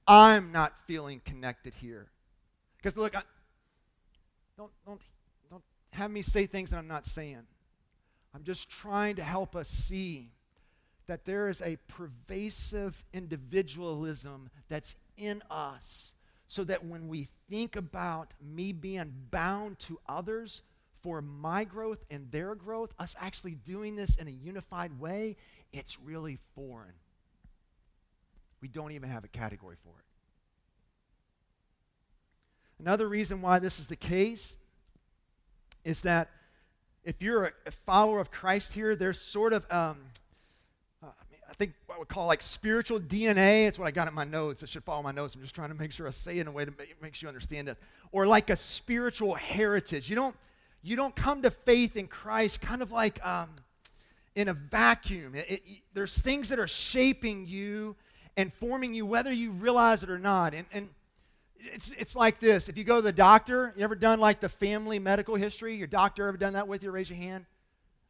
I'm 0.08 0.52
not 0.52 0.72
feeling 0.86 1.20
connected 1.22 1.74
here. 1.74 2.06
Because 2.78 2.96
look, 2.96 3.14
I, 3.14 3.20
don't, 4.56 4.70
don't, 4.86 5.00
have 5.96 6.10
me 6.10 6.22
say 6.22 6.46
things 6.46 6.70
that 6.70 6.76
I'm 6.76 6.88
not 6.88 7.06
saying. 7.06 7.42
I'm 8.34 8.44
just 8.44 8.68
trying 8.68 9.16
to 9.16 9.24
help 9.24 9.56
us 9.56 9.68
see 9.68 10.30
that 11.06 11.24
there 11.24 11.48
is 11.48 11.62
a 11.62 11.78
pervasive 11.88 13.02
individualism 13.12 14.50
that's 14.68 14.94
in 15.16 15.42
us 15.50 16.12
so 16.48 16.64
that 16.64 16.84
when 16.84 17.08
we 17.08 17.28
think 17.48 17.76
about 17.76 18.34
me 18.40 18.72
being 18.72 19.12
bound 19.30 19.78
to 19.80 19.98
others 20.08 20.62
for 21.02 21.22
my 21.22 21.64
growth 21.64 22.04
and 22.10 22.30
their 22.30 22.54
growth, 22.54 22.92
us 22.98 23.16
actually 23.20 23.54
doing 23.54 23.96
this 23.96 24.16
in 24.16 24.28
a 24.28 24.32
unified 24.32 24.98
way, 25.00 25.36
it's 25.72 25.98
really 26.00 26.38
foreign. 26.54 26.94
We 28.60 28.68
don't 28.68 28.92
even 28.92 29.08
have 29.08 29.24
a 29.24 29.28
category 29.28 29.76
for 29.82 29.90
it. 29.90 30.04
Another 32.78 33.08
reason 33.08 33.40
why 33.40 33.58
this 33.58 33.80
is 33.80 33.86
the 33.86 33.96
case 33.96 34.56
is 35.86 36.00
that 36.02 36.28
if 37.04 37.22
you're 37.22 37.52
a, 37.64 37.70
follower 37.70 38.18
of 38.18 38.32
Christ 38.32 38.72
here, 38.72 38.96
there's 38.96 39.20
sort 39.20 39.52
of 39.52 39.64
um, 39.70 39.98
I 41.48 41.54
think 41.54 41.74
what 41.86 41.94
I 41.94 41.98
would 42.00 42.08
call 42.08 42.26
like 42.26 42.42
spiritual 42.42 42.98
DNA. 42.98 43.68
It's 43.68 43.78
what 43.78 43.86
I 43.86 43.92
got 43.92 44.08
in 44.08 44.14
my 44.14 44.24
notes. 44.24 44.64
I 44.64 44.66
should 44.66 44.82
follow 44.82 45.02
my 45.02 45.12
notes. 45.12 45.36
I'm 45.36 45.40
just 45.40 45.54
trying 45.54 45.68
to 45.68 45.76
make 45.76 45.92
sure 45.92 46.08
I 46.08 46.10
say 46.10 46.38
it 46.38 46.40
in 46.40 46.48
a 46.48 46.50
way 46.50 46.64
that 46.64 46.74
makes 47.00 47.22
you 47.22 47.28
understand 47.28 47.68
it. 47.68 47.78
Or 48.10 48.26
like 48.26 48.50
a 48.50 48.56
spiritual 48.56 49.34
heritage. 49.34 50.10
You 50.10 50.16
don't, 50.16 50.34
you 50.82 50.96
don't 50.96 51.14
come 51.14 51.42
to 51.42 51.50
faith 51.52 51.96
in 51.96 52.08
Christ 52.08 52.60
kind 52.60 52.82
of 52.82 52.90
like 52.90 53.24
um, 53.24 53.50
in 54.34 54.48
a 54.48 54.54
vacuum. 54.54 55.36
It, 55.36 55.46
it, 55.48 55.62
there's 55.94 56.20
things 56.20 56.48
that 56.48 56.58
are 56.58 56.68
shaping 56.68 57.46
you 57.46 57.94
and 58.36 58.52
forming 58.54 58.92
you, 58.92 59.06
whether 59.06 59.32
you 59.32 59.52
realize 59.52 60.02
it 60.02 60.10
or 60.10 60.18
not. 60.18 60.52
And, 60.52 60.66
and 60.72 60.88
it's, 61.58 61.90
it's 61.98 62.16
like 62.16 62.40
this. 62.40 62.68
If 62.68 62.76
you 62.76 62.84
go 62.84 62.96
to 62.96 63.02
the 63.02 63.12
doctor, 63.12 63.72
you 63.76 63.84
ever 63.84 63.94
done 63.94 64.20
like 64.20 64.40
the 64.40 64.48
family 64.48 64.98
medical 64.98 65.34
history? 65.34 65.76
Your 65.76 65.86
doctor 65.86 66.28
ever 66.28 66.36
done 66.36 66.54
that 66.54 66.68
with 66.68 66.82
you? 66.82 66.90
Raise 66.90 67.10
your 67.10 67.18
hand. 67.18 67.46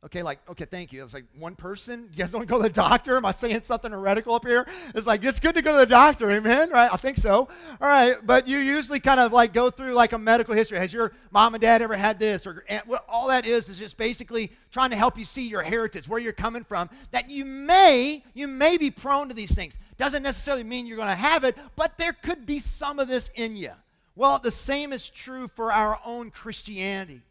Okay, 0.04 0.22
like, 0.22 0.38
okay, 0.48 0.66
thank 0.66 0.92
you. 0.92 1.02
It's 1.02 1.14
like 1.14 1.24
one 1.36 1.56
person. 1.56 2.08
You 2.12 2.18
guys 2.18 2.30
don't 2.30 2.46
go 2.46 2.58
to 2.58 2.62
the 2.64 2.68
doctor? 2.68 3.16
Am 3.16 3.24
I 3.24 3.32
saying 3.32 3.62
something 3.62 3.90
heretical 3.90 4.34
up 4.34 4.46
here? 4.46 4.64
It's 4.94 5.06
like, 5.06 5.24
it's 5.24 5.40
good 5.40 5.56
to 5.56 5.62
go 5.62 5.72
to 5.72 5.78
the 5.78 5.86
doctor, 5.86 6.30
amen? 6.30 6.70
Right? 6.70 6.88
I 6.92 6.96
think 6.96 7.16
so. 7.16 7.48
All 7.80 7.88
right, 7.88 8.14
but 8.24 8.46
you 8.46 8.58
usually 8.58 9.00
kind 9.00 9.18
of 9.18 9.32
like 9.32 9.52
go 9.52 9.68
through 9.68 9.94
like 9.94 10.12
a 10.12 10.18
medical 10.18 10.54
history. 10.54 10.78
Has 10.78 10.92
your 10.92 11.12
mom 11.32 11.54
and 11.54 11.62
dad 11.62 11.82
ever 11.82 11.96
had 11.96 12.20
this? 12.20 12.46
Or 12.46 12.64
what 12.84 13.04
all 13.08 13.26
that 13.28 13.46
is 13.46 13.68
is 13.68 13.78
just 13.78 13.96
basically 13.96 14.52
trying 14.70 14.90
to 14.90 14.96
help 14.96 15.18
you 15.18 15.24
see 15.24 15.48
your 15.48 15.62
heritage, 15.62 16.08
where 16.08 16.20
you're 16.20 16.32
coming 16.32 16.62
from, 16.62 16.88
that 17.10 17.28
you 17.28 17.44
may, 17.44 18.22
you 18.34 18.46
may 18.46 18.76
be 18.76 18.92
prone 18.92 19.28
to 19.28 19.34
these 19.34 19.54
things. 19.54 19.76
Doesn't 19.96 20.22
necessarily 20.22 20.62
mean 20.62 20.86
you're 20.86 20.98
going 20.98 21.08
to 21.08 21.14
have 21.16 21.42
it, 21.42 21.56
but 21.74 21.98
there 21.98 22.12
could 22.12 22.46
be 22.46 22.60
some 22.60 23.00
of 23.00 23.08
this 23.08 23.30
in 23.34 23.56
you. 23.56 23.72
Well, 24.14 24.38
the 24.38 24.52
same 24.52 24.92
is 24.92 25.10
true 25.10 25.48
for 25.48 25.72
our 25.72 25.98
own 26.04 26.30
Christianity 26.30 27.22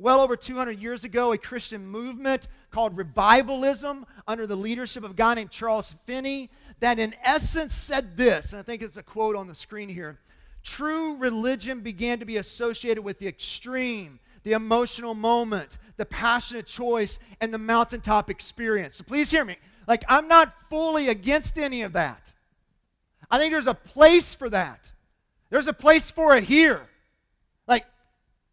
well 0.00 0.20
over 0.20 0.34
200 0.34 0.80
years 0.80 1.04
ago, 1.04 1.32
a 1.32 1.38
Christian 1.38 1.86
movement 1.86 2.48
called 2.70 2.96
revivalism 2.96 4.06
under 4.26 4.46
the 4.46 4.56
leadership 4.56 5.04
of 5.04 5.10
a 5.10 5.14
guy 5.14 5.34
named 5.34 5.50
Charles 5.50 5.94
Finney 6.06 6.48
that 6.80 6.98
in 6.98 7.14
essence 7.22 7.74
said 7.74 8.16
this, 8.16 8.52
and 8.52 8.60
I 8.60 8.62
think 8.62 8.82
it's 8.82 8.96
a 8.96 9.02
quote 9.02 9.36
on 9.36 9.46
the 9.46 9.54
screen 9.54 9.88
here. 9.88 10.18
True 10.62 11.16
religion 11.16 11.80
began 11.80 12.18
to 12.18 12.24
be 12.24 12.38
associated 12.38 13.02
with 13.02 13.18
the 13.18 13.28
extreme, 13.28 14.18
the 14.42 14.52
emotional 14.52 15.14
moment, 15.14 15.78
the 15.98 16.06
passionate 16.06 16.66
choice, 16.66 17.18
and 17.40 17.52
the 17.52 17.58
mountaintop 17.58 18.30
experience. 18.30 18.96
So 18.96 19.04
please 19.04 19.30
hear 19.30 19.44
me. 19.44 19.56
Like, 19.86 20.04
I'm 20.08 20.28
not 20.28 20.54
fully 20.70 21.08
against 21.08 21.58
any 21.58 21.82
of 21.82 21.92
that. 21.92 22.32
I 23.30 23.38
think 23.38 23.52
there's 23.52 23.66
a 23.66 23.74
place 23.74 24.34
for 24.34 24.48
that. 24.50 24.90
There's 25.50 25.66
a 25.66 25.72
place 25.72 26.10
for 26.10 26.36
it 26.36 26.44
here. 26.44 26.88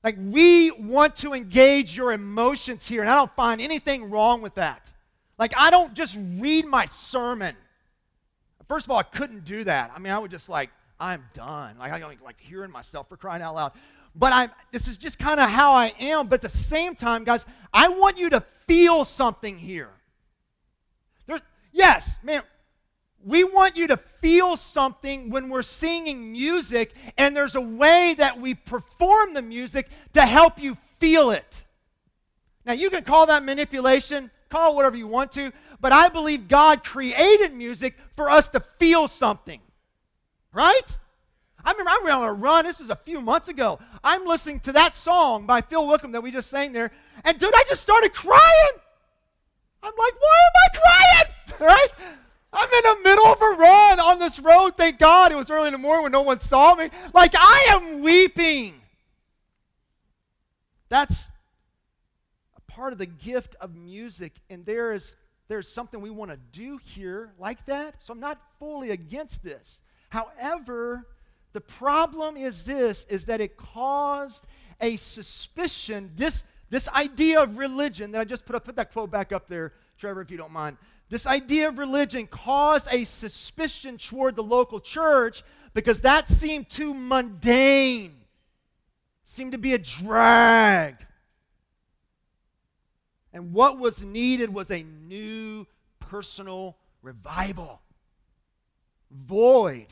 Like, 0.07 0.15
we 0.17 0.71
want 0.71 1.17
to 1.17 1.33
engage 1.33 1.93
your 1.93 2.13
emotions 2.13 2.87
here, 2.87 3.01
and 3.01 3.09
I 3.09 3.15
don't 3.15 3.35
find 3.35 3.59
anything 3.59 4.09
wrong 4.09 4.41
with 4.41 4.55
that. 4.55 4.89
Like, 5.37 5.53
I 5.57 5.69
don't 5.69 5.93
just 5.93 6.17
read 6.37 6.65
my 6.65 6.85
sermon. 6.85 7.57
First 8.69 8.85
of 8.85 8.91
all, 8.91 8.99
I 8.99 9.03
couldn't 9.03 9.43
do 9.43 9.65
that. 9.65 9.91
I 9.93 9.99
mean, 9.99 10.13
I 10.13 10.17
would 10.17 10.31
just 10.31 10.47
like, 10.47 10.69
I'm 10.97 11.25
done. 11.33 11.77
Like, 11.77 11.91
I 11.91 11.99
don't 11.99 12.23
like 12.23 12.39
hearing 12.39 12.71
myself 12.71 13.09
for 13.09 13.17
crying 13.17 13.41
out 13.41 13.55
loud. 13.55 13.73
But 14.15 14.31
I'm, 14.31 14.49
this 14.71 14.87
is 14.87 14.97
just 14.97 15.19
kind 15.19 15.41
of 15.41 15.49
how 15.49 15.73
I 15.73 15.91
am. 15.99 16.27
But 16.27 16.35
at 16.35 16.41
the 16.43 16.57
same 16.57 16.95
time, 16.95 17.25
guys, 17.25 17.45
I 17.73 17.89
want 17.89 18.17
you 18.17 18.29
to 18.29 18.45
feel 18.65 19.03
something 19.03 19.57
here. 19.57 19.91
There's, 21.25 21.41
yes, 21.73 22.15
man, 22.23 22.43
we 23.23 23.43
want 23.43 23.75
you 23.75 23.87
to 23.87 23.97
feel 24.21 24.57
something 24.57 25.29
when 25.29 25.49
we're 25.49 25.63
singing 25.63 26.31
music, 26.31 26.93
and 27.17 27.35
there's 27.35 27.55
a 27.55 27.61
way 27.61 28.15
that 28.17 28.39
we 28.39 28.53
perform 28.53 29.33
the 29.33 29.41
music 29.41 29.89
to 30.13 30.21
help 30.21 30.61
you 30.61 30.77
feel 30.99 31.31
it. 31.31 31.63
Now, 32.65 32.73
you 32.73 32.89
can 32.89 33.03
call 33.03 33.25
that 33.27 33.43
manipulation, 33.43 34.29
call 34.49 34.75
whatever 34.75 34.97
you 34.97 35.07
want 35.07 35.31
to, 35.33 35.51
but 35.79 35.91
I 35.91 36.09
believe 36.09 36.47
God 36.47 36.83
created 36.83 37.53
music 37.53 37.95
for 38.15 38.29
us 38.29 38.49
to 38.49 38.59
feel 38.77 39.07
something. 39.07 39.61
Right? 40.53 40.97
I 41.63 41.71
remember 41.71 41.91
I 41.91 41.99
went 42.03 42.15
on 42.15 42.23
a 42.29 42.33
run. 42.33 42.65
This 42.65 42.79
was 42.79 42.89
a 42.89 42.95
few 42.95 43.19
months 43.19 43.47
ago. 43.47 43.79
I'm 44.03 44.25
listening 44.25 44.61
to 44.61 44.71
that 44.73 44.95
song 44.95 45.45
by 45.45 45.61
Phil 45.61 45.85
Wickham 45.87 46.13
that 46.13 46.21
we 46.21 46.31
just 46.31 46.49
sang 46.49 46.71
there. 46.71 46.91
And 47.25 47.37
dude, 47.37 47.53
I 47.53 47.63
just 47.67 47.81
started 47.81 48.13
crying. 48.13 48.71
I'm 49.83 49.91
like, 49.91 50.13
why 50.19 50.39
am 50.45 50.53
I 50.55 50.77
crying? 50.77 51.33
Right? 51.59 51.87
I'm 52.57 52.69
in 52.69 53.03
the 53.03 53.09
middle 53.09 53.27
of 53.27 53.41
a 53.41 53.55
run 53.57 53.99
on 53.99 54.19
this 54.19 54.39
road. 54.39 54.77
Thank 54.77 54.99
God 54.99 55.31
it 55.31 55.35
was 55.35 55.49
early 55.51 55.67
in 55.67 55.73
the 55.73 55.77
morning 55.77 56.03
when 56.03 56.11
no 56.11 56.21
one 56.21 56.39
saw 56.39 56.73
me. 56.75 56.89
Like, 57.13 57.33
I 57.35 57.67
am 57.69 58.01
weeping. 58.01 58.81
That's 60.89 61.27
a 62.55 62.61
part 62.61 62.93
of 62.93 62.99
the 62.99 63.05
gift 63.05 63.55
of 63.61 63.75
music. 63.75 64.33
And 64.49 64.65
there 64.65 64.93
is 64.93 65.15
there's 65.47 65.67
something 65.67 66.01
we 66.01 66.09
want 66.09 66.31
to 66.31 66.37
do 66.51 66.79
here 66.83 67.31
like 67.39 67.65
that. 67.65 67.95
So 68.03 68.13
I'm 68.13 68.19
not 68.19 68.39
fully 68.59 68.89
against 68.89 69.43
this. 69.43 69.81
However, 70.09 71.07
the 71.53 71.61
problem 71.61 72.37
is 72.37 72.65
this 72.65 73.05
is 73.09 73.25
that 73.25 73.39
it 73.39 73.55
caused 73.55 74.45
a 74.81 74.97
suspicion, 74.97 76.11
this, 76.15 76.43
this 76.69 76.87
idea 76.89 77.41
of 77.41 77.57
religion 77.57 78.11
that 78.11 78.21
I 78.21 78.25
just 78.25 78.45
put 78.45 78.55
up, 78.55 78.65
put 78.65 78.75
that 78.75 78.91
quote 78.91 79.09
back 79.09 79.31
up 79.31 79.47
there, 79.47 79.73
Trevor, 79.97 80.21
if 80.21 80.29
you 80.29 80.37
don't 80.37 80.51
mind. 80.51 80.77
This 81.09 81.25
idea 81.25 81.69
of 81.69 81.77
religion 81.77 82.27
caused 82.27 82.87
a 82.91 83.05
suspicion 83.05 83.97
toward 83.97 84.35
the 84.35 84.43
local 84.43 84.79
church 84.79 85.43
because 85.73 86.01
that 86.01 86.27
seemed 86.27 86.69
too 86.69 86.93
mundane, 86.93 88.15
seemed 89.23 89.53
to 89.53 89.57
be 89.57 89.73
a 89.73 89.77
drag. 89.77 90.97
And 93.31 93.53
what 93.53 93.77
was 93.77 94.03
needed 94.03 94.53
was 94.53 94.69
a 94.69 94.83
new 94.83 95.65
personal 95.99 96.75
revival, 97.01 97.81
void 99.11 99.87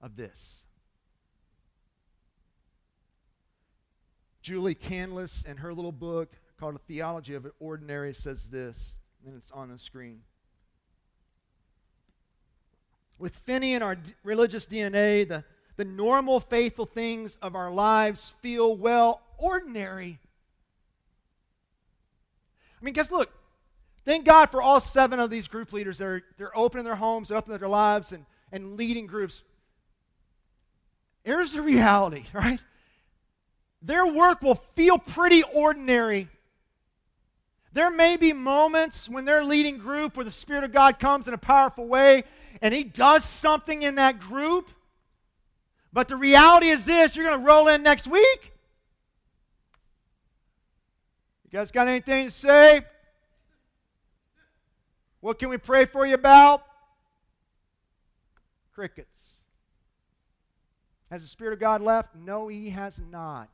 of 0.00 0.16
this. 0.16 0.64
Julie 4.40 4.76
Canlis, 4.76 5.44
in 5.44 5.56
her 5.56 5.74
little 5.74 5.92
book 5.92 6.32
called 6.56 6.76
A 6.76 6.78
Theology 6.78 7.34
of 7.34 7.42
the 7.42 7.52
Ordinary, 7.58 8.14
says 8.14 8.46
this 8.46 8.96
and 9.26 9.34
it's 9.36 9.50
on 9.50 9.68
the 9.68 9.78
screen. 9.78 10.20
With 13.18 13.34
Finney 13.34 13.74
and 13.74 13.82
our 13.82 13.96
religious 14.22 14.66
DNA, 14.66 15.28
the, 15.28 15.44
the 15.76 15.84
normal, 15.84 16.38
faithful 16.38 16.86
things 16.86 17.36
of 17.42 17.56
our 17.56 17.70
lives 17.70 18.34
feel, 18.40 18.76
well, 18.76 19.22
ordinary. 19.36 20.20
I 22.80 22.84
mean, 22.84 22.94
guess 22.94 23.10
look, 23.10 23.30
thank 24.04 24.24
God 24.24 24.50
for 24.50 24.62
all 24.62 24.80
seven 24.80 25.18
of 25.18 25.30
these 25.30 25.48
group 25.48 25.72
leaders. 25.72 25.98
They're, 25.98 26.22
they're 26.38 26.56
opening 26.56 26.84
their 26.84 26.94
homes, 26.94 27.28
they're 27.28 27.38
opening 27.38 27.58
their 27.58 27.68
lives, 27.68 28.12
and, 28.12 28.24
and 28.52 28.76
leading 28.76 29.06
groups. 29.06 29.42
Here's 31.24 31.52
the 31.52 31.62
reality, 31.62 32.26
right? 32.32 32.60
Their 33.82 34.06
work 34.06 34.42
will 34.42 34.62
feel 34.76 34.98
pretty 34.98 35.42
ordinary 35.42 36.28
there 37.76 37.90
may 37.90 38.16
be 38.16 38.32
moments 38.32 39.06
when 39.06 39.26
they're 39.26 39.44
leading 39.44 39.76
group 39.76 40.16
where 40.16 40.24
the 40.24 40.32
Spirit 40.32 40.64
of 40.64 40.72
God 40.72 40.98
comes 40.98 41.28
in 41.28 41.34
a 41.34 41.38
powerful 41.38 41.86
way 41.86 42.24
and 42.62 42.72
He 42.72 42.82
does 42.82 43.22
something 43.22 43.82
in 43.82 43.96
that 43.96 44.18
group. 44.18 44.70
But 45.92 46.08
the 46.08 46.16
reality 46.16 46.68
is 46.68 46.86
this 46.86 47.14
you're 47.14 47.26
going 47.26 47.38
to 47.38 47.46
roll 47.46 47.68
in 47.68 47.82
next 47.82 48.06
week. 48.06 48.54
You 51.44 51.58
guys 51.58 51.70
got 51.70 51.86
anything 51.86 52.28
to 52.28 52.30
say? 52.30 52.80
What 55.20 55.38
can 55.38 55.50
we 55.50 55.58
pray 55.58 55.84
for 55.84 56.06
you 56.06 56.14
about? 56.14 56.64
Crickets. 58.74 59.34
Has 61.10 61.20
the 61.20 61.28
Spirit 61.28 61.52
of 61.52 61.60
God 61.60 61.82
left? 61.82 62.16
No, 62.16 62.48
He 62.48 62.70
has 62.70 62.98
not. 63.10 63.50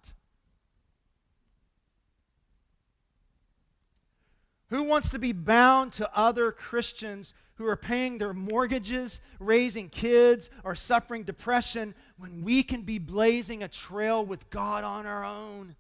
Who 4.73 4.85
wants 4.85 5.11
to 5.11 5.19
be 5.19 5.33
bound 5.33 5.93
to 5.95 6.11
other 6.17 6.51
Christians 6.51 7.35
who 7.57 7.67
are 7.67 7.77
paying 7.77 8.17
their 8.17 8.33
mortgages, 8.33 9.21
raising 9.39 9.91
kids, 9.91 10.49
or 10.65 10.75
suffering 10.75 11.25
depression 11.25 11.95
when 12.17 12.41
we 12.41 12.63
can 12.63 12.81
be 12.81 12.99
blazing 12.99 13.63
a 13.63 13.69
trail 13.69 14.25
with 14.25 14.49
God 14.49 14.83
on 14.83 15.05
our 15.05 15.27
own? 15.27 15.77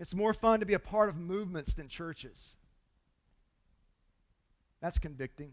It's 0.00 0.16
more 0.16 0.34
fun 0.34 0.58
to 0.58 0.66
be 0.66 0.74
a 0.74 0.80
part 0.80 1.10
of 1.10 1.16
movements 1.16 1.74
than 1.74 1.86
churches. 1.86 2.56
That's 4.82 4.98
convicting. 4.98 5.52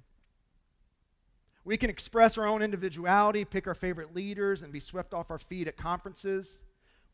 We 1.65 1.77
can 1.77 1.91
express 1.91 2.36
our 2.39 2.47
own 2.47 2.63
individuality, 2.63 3.45
pick 3.45 3.67
our 3.67 3.75
favorite 3.75 4.15
leaders, 4.15 4.63
and 4.63 4.73
be 4.73 4.80
swept 4.80 5.13
off 5.13 5.30
our 5.30 5.38
feet 5.38 5.67
at 5.67 5.77
conferences. 5.77 6.63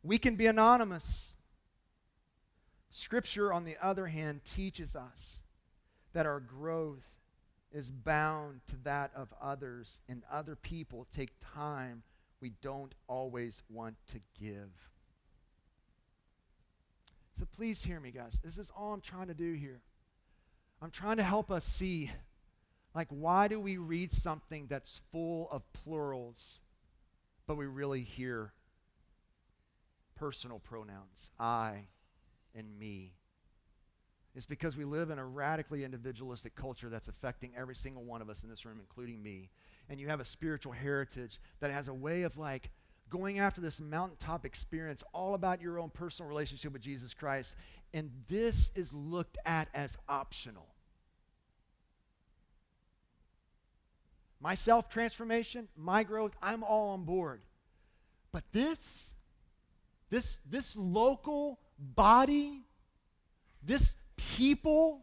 We 0.02 0.18
can 0.18 0.38
be 0.38 0.46
anonymous. 0.46 1.36
Scripture, 2.94 3.52
on 3.52 3.66
the 3.66 3.76
other 3.82 4.08
hand, 4.08 4.42
teaches 4.46 4.96
us 4.96 5.42
that 6.14 6.26
our 6.26 6.40
growth 6.40 7.10
is 7.72 7.90
bound 7.90 8.62
to 8.70 8.76
that 8.84 9.12
of 9.16 9.34
others, 9.42 10.00
and 10.08 10.22
other 10.32 10.56
people 10.56 11.08
take 11.12 11.32
time 11.42 12.04
we 12.40 12.52
don't 12.62 12.94
always 13.08 13.64
want 13.68 13.96
to 14.08 14.20
give. 14.40 14.70
So 17.40 17.46
please 17.56 17.84
hear 17.84 18.00
me, 18.00 18.12
guys. 18.12 18.40
This 18.44 18.60
is 18.60 18.72
all 18.78 18.94
I'm 18.94 19.02
trying 19.02 19.28
to 19.28 19.34
do 19.34 19.54
here. 19.54 19.82
I'm 20.82 20.92
trying 20.92 21.18
to 21.18 21.24
help 21.24 21.50
us 21.50 21.66
see 21.66 22.12
like, 22.94 23.08
why 23.10 23.48
do 23.48 23.60
we 23.60 23.78
read 23.78 24.12
something 24.12 24.68
that's 24.70 25.02
full 25.12 25.48
of 25.50 25.64
plurals, 25.74 26.60
but 27.48 27.56
we 27.56 27.66
really 27.66 28.02
hear 28.02 28.54
personal 30.16 30.60
pronouns? 30.60 31.32
I, 31.40 31.86
and 32.56 32.68
me. 32.78 33.14
It's 34.36 34.46
because 34.46 34.76
we 34.76 34.84
live 34.84 35.12
in 35.12 35.20
a 35.20 35.26
radically 35.26 35.84
individualistic 35.84 36.56
culture 36.56 36.90
that's 36.90 37.08
affecting 37.08 37.52
every 37.56 37.76
single 37.76 38.04
one 38.04 38.22
of 38.22 38.30
us 38.30 38.42
in 38.44 38.50
this 38.50 38.66
room, 38.66 38.80
including 38.80 39.22
me. 39.22 39.50
And 39.90 40.00
you 40.00 40.08
have 40.08 40.20
a 40.20 40.26
spiritual 40.26 40.72
heritage 40.72 41.40
that 41.60 41.70
has 41.70 41.88
a 41.88 41.94
way 41.94 42.24
of 42.24 42.38
like 42.38 42.72
going 43.10 43.38
after 43.38 43.62
this 43.62 43.80
mountaintop 43.80 44.44
experience 44.44 45.04
all 45.14 45.36
about 45.36 45.62
your 45.62 45.80
own 45.80 45.92
personal 45.92 46.28
relationship 46.28 46.74
with 46.74 46.82
Jesus 46.82 47.14
Christ. 47.14 47.56
And 47.94 48.10
this 48.28 48.72
is 48.74 48.92
looked 48.92 49.38
at 49.46 49.68
as 49.76 49.98
optional. 50.10 50.66
My 54.42 54.56
self 54.56 54.90
transformation, 54.90 55.68
my 55.78 56.04
growth, 56.04 56.34
I'm 56.42 56.64
all 56.64 56.90
on 56.90 57.06
board. 57.06 57.42
But 58.32 58.44
this, 58.52 59.14
this, 60.10 60.40
this 60.50 60.76
local 60.76 61.60
body, 61.96 62.62
this 63.62 63.96
people, 64.16 65.02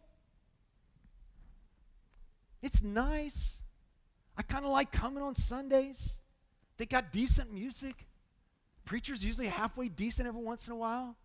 it's 2.62 2.82
nice. 2.82 3.58
I 4.36 4.42
kind 4.42 4.64
of 4.64 4.70
like 4.70 4.90
coming 4.90 5.22
on 5.22 5.34
Sundays. 5.34 6.20
They 6.78 6.86
got 6.86 7.12
decent 7.12 7.52
music. 7.52 8.06
Preachers 8.84 9.24
usually 9.24 9.48
halfway 9.48 9.88
decent 9.88 10.26
every 10.26 10.42
once 10.42 10.66
in 10.66 10.72
a 10.72 10.76
while. 10.76 11.16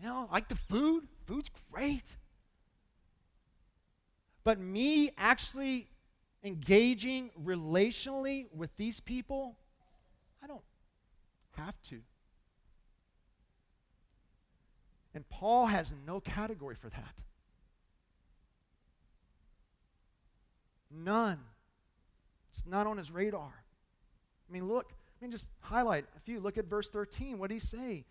You 0.00 0.06
know, 0.06 0.28
like 0.32 0.48
the 0.48 0.56
food. 0.56 1.06
Food's 1.26 1.50
great. 1.70 2.04
But 4.42 4.58
me 4.58 5.10
actually 5.16 5.88
engaging 6.42 7.30
relationally 7.42 8.46
with 8.54 8.76
these 8.76 9.00
people, 9.00 9.56
I 10.42 10.46
don't 10.46 10.62
have 11.52 11.80
to. 11.88 12.00
And 15.14 15.28
Paul 15.28 15.66
has 15.66 15.92
no 16.06 16.20
category 16.20 16.74
for 16.74 16.88
that. 16.90 17.20
None. 20.90 21.38
It's 22.52 22.64
not 22.66 22.86
on 22.86 22.98
his 22.98 23.10
radar. 23.10 23.64
I 24.48 24.52
mean, 24.52 24.68
look, 24.68 24.92
I 24.92 25.24
mean, 25.24 25.30
just 25.30 25.48
highlight 25.60 26.04
a 26.16 26.20
few. 26.20 26.40
Look 26.40 26.58
at 26.58 26.66
verse 26.66 26.88
13. 26.88 27.38
What 27.38 27.50
did 27.50 27.54
he 27.54 27.60
say? 27.60 28.04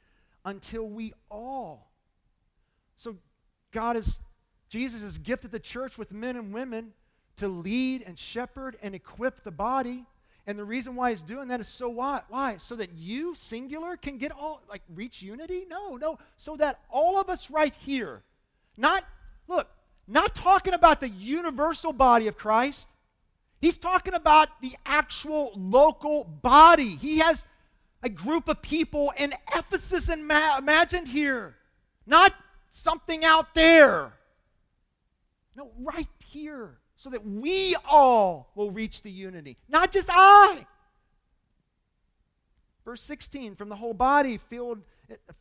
Until 0.46 0.88
we 0.88 1.14
all. 1.30 1.92
So 2.98 3.18
God 3.72 3.98
is 3.98 4.20
Jesus 4.70 5.02
has 5.02 5.20
gifted 5.20 5.52
the 5.52 5.60
church 5.60 5.98
with 6.00 6.12
men 6.12 6.36
and 6.36 6.52
women 6.52 6.94
to 7.38 7.48
lead 7.48 8.04
and 8.08 8.18
shepherd 8.18 8.76
and 8.82 8.96
equip 8.96 9.44
the 9.44 9.52
body. 9.52 10.06
And 10.46 10.60
the 10.60 10.66
reason 10.66 10.96
why 10.96 11.12
he's 11.12 11.24
doing 11.24 11.48
that 11.48 11.62
is 11.62 11.70
so 11.70 11.88
why? 11.88 12.22
Why? 12.28 12.58
So 12.58 12.76
that 12.76 12.92
you, 12.94 13.34
singular, 13.36 13.96
can 13.96 14.18
get 14.18 14.32
all, 14.32 14.62
like, 14.70 14.82
reach 14.94 15.22
unity? 15.22 15.66
No, 15.70 15.96
no. 15.96 16.20
So 16.38 16.58
that 16.58 16.82
all 16.90 17.18
of 17.20 17.30
us 17.30 17.50
right 17.50 17.74
here, 17.74 18.24
not, 18.76 19.06
look, 19.48 19.70
not 20.06 20.36
talking 20.36 20.74
about 20.74 21.00
the 21.00 21.08
universal 21.08 21.94
body 21.94 22.28
of 22.28 22.38
Christ. 22.38 22.90
He's 23.62 23.78
talking 23.78 24.14
about 24.14 24.62
the 24.62 24.76
actual 24.86 25.54
local 25.56 26.26
body. 26.26 26.98
He 26.98 27.20
has 27.20 27.46
a 28.02 28.10
group 28.10 28.50
of 28.50 28.62
people 28.62 29.14
in 29.16 29.34
Ephesus 29.56 30.10
and 30.10 30.30
imagined 30.30 31.08
here, 31.08 31.56
not 32.06 32.34
something 32.70 33.24
out 33.24 33.56
there. 33.56 34.12
No, 35.56 35.72
right 35.80 36.08
here 36.28 36.80
so 37.04 37.10
that 37.10 37.26
we 37.26 37.76
all 37.84 38.50
will 38.56 38.72
reach 38.72 39.02
the 39.02 39.12
unity, 39.12 39.58
not 39.68 39.92
just 39.92 40.10
I. 40.10 40.66
Verse 42.86 43.02
16 43.02 43.56
from 43.56 43.68
the 43.68 43.76
whole 43.76 43.94
body, 43.94 44.38
filled, 44.38 44.80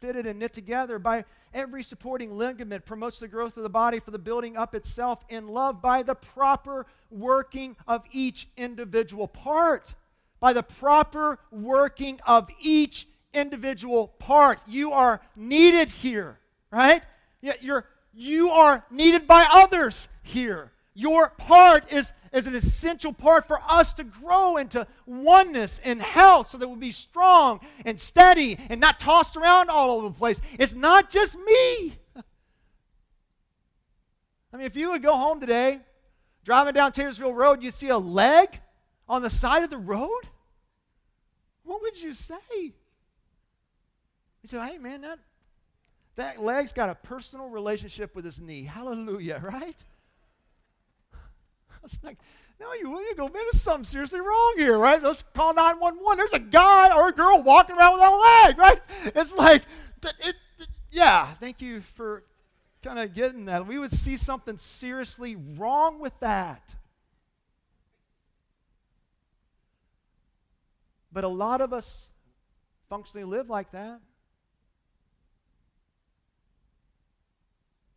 fitted 0.00 0.26
and 0.26 0.40
knit 0.40 0.52
together 0.52 0.98
by 0.98 1.24
every 1.54 1.84
supporting 1.84 2.36
ligament, 2.36 2.84
promotes 2.84 3.20
the 3.20 3.28
growth 3.28 3.56
of 3.56 3.62
the 3.62 3.70
body 3.70 4.00
for 4.00 4.10
the 4.10 4.18
building 4.18 4.56
up 4.56 4.74
itself 4.74 5.24
in 5.28 5.46
love 5.46 5.80
by 5.80 6.02
the 6.02 6.16
proper 6.16 6.84
working 7.10 7.76
of 7.86 8.02
each 8.10 8.48
individual 8.56 9.28
part. 9.28 9.94
By 10.40 10.52
the 10.54 10.64
proper 10.64 11.38
working 11.52 12.18
of 12.26 12.48
each 12.60 13.06
individual 13.32 14.08
part. 14.08 14.58
You 14.66 14.90
are 14.90 15.20
needed 15.36 15.90
here, 15.90 16.40
right? 16.72 17.02
You're, 17.40 17.84
you 18.12 18.50
are 18.50 18.84
needed 18.90 19.28
by 19.28 19.46
others 19.48 20.08
here. 20.24 20.72
Your 20.94 21.30
part 21.30 21.90
is, 21.90 22.12
is 22.32 22.46
an 22.46 22.54
essential 22.54 23.12
part 23.12 23.46
for 23.46 23.60
us 23.66 23.94
to 23.94 24.04
grow 24.04 24.56
into 24.58 24.86
oneness 25.06 25.80
and 25.84 26.02
health 26.02 26.50
so 26.50 26.58
that 26.58 26.68
we'll 26.68 26.76
be 26.76 26.92
strong 26.92 27.60
and 27.84 27.98
steady 27.98 28.58
and 28.68 28.80
not 28.80 29.00
tossed 29.00 29.36
around 29.36 29.70
all 29.70 29.90
over 29.90 30.08
the 30.08 30.14
place. 30.14 30.40
It's 30.58 30.74
not 30.74 31.08
just 31.08 31.36
me. 31.38 31.98
I 34.52 34.56
mean, 34.56 34.66
if 34.66 34.76
you 34.76 34.90
would 34.90 35.02
go 35.02 35.16
home 35.16 35.40
today, 35.40 35.80
driving 36.44 36.74
down 36.74 36.92
Taylorsville 36.92 37.32
Road, 37.32 37.62
you'd 37.62 37.74
see 37.74 37.88
a 37.88 37.98
leg 37.98 38.60
on 39.08 39.22
the 39.22 39.30
side 39.30 39.62
of 39.62 39.70
the 39.70 39.78
road, 39.78 40.22
what 41.64 41.80
would 41.82 42.00
you 42.00 42.12
say? 42.12 42.34
You 42.50 42.72
say, 44.48 44.58
hey, 44.58 44.78
man, 44.78 45.02
that, 45.02 45.18
that 46.16 46.42
leg's 46.42 46.72
got 46.72 46.90
a 46.90 46.94
personal 46.94 47.48
relationship 47.48 48.14
with 48.14 48.24
his 48.24 48.40
knee. 48.40 48.64
Hallelujah, 48.64 49.40
right? 49.52 49.82
was 51.92 51.98
like, 52.02 52.18
no, 52.60 52.72
you, 52.74 52.98
you 53.00 53.14
go, 53.16 53.24
man, 53.24 53.42
there's 53.50 53.60
something 53.60 53.84
seriously 53.84 54.20
wrong 54.20 54.54
here, 54.56 54.78
right? 54.78 55.02
Let's 55.02 55.24
call 55.34 55.52
911. 55.54 56.16
There's 56.16 56.32
a 56.32 56.38
guy 56.38 56.96
or 56.96 57.08
a 57.08 57.12
girl 57.12 57.42
walking 57.42 57.76
around 57.76 57.94
without 57.94 58.12
a 58.12 58.46
leg, 58.46 58.58
right? 58.58 58.80
It's 59.16 59.34
like, 59.34 59.62
it, 60.04 60.34
it, 60.58 60.68
yeah, 60.90 61.34
thank 61.34 61.60
you 61.60 61.80
for 61.80 62.22
kind 62.82 62.98
of 62.98 63.14
getting 63.14 63.46
that. 63.46 63.66
We 63.66 63.78
would 63.78 63.92
see 63.92 64.16
something 64.16 64.58
seriously 64.58 65.36
wrong 65.36 65.98
with 65.98 66.18
that. 66.20 66.62
But 71.12 71.24
a 71.24 71.28
lot 71.28 71.60
of 71.60 71.72
us 71.72 72.10
functionally 72.88 73.24
live 73.24 73.50
like 73.50 73.72
that. 73.72 74.00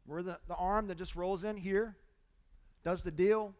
We're 0.07 0.21
the, 0.21 0.39
the 0.47 0.55
arm 0.55 0.87
that 0.87 0.97
just 0.97 1.15
rolls 1.15 1.43
in 1.43 1.57
here, 1.57 1.95
does 2.83 3.01
the 3.03 3.11
deal, 3.11 3.53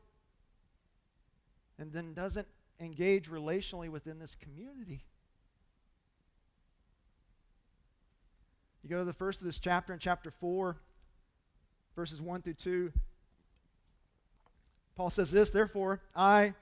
and 1.79 1.91
then 1.91 2.13
doesn't 2.13 2.47
engage 2.79 3.29
relationally 3.29 3.89
within 3.89 4.19
this 4.19 4.35
community. 4.35 5.03
You 8.83 8.89
go 8.89 8.99
to 8.99 9.05
the 9.05 9.13
first 9.13 9.39
of 9.41 9.45
this 9.45 9.57
chapter 9.57 9.93
in 9.93 9.99
chapter 9.99 10.29
4, 10.29 10.77
verses 11.95 12.21
1 12.21 12.41
through 12.43 12.53
2. 12.53 12.91
Paul 14.95 15.09
says 15.09 15.31
this, 15.31 15.49
therefore, 15.49 16.01
I, 16.15 16.53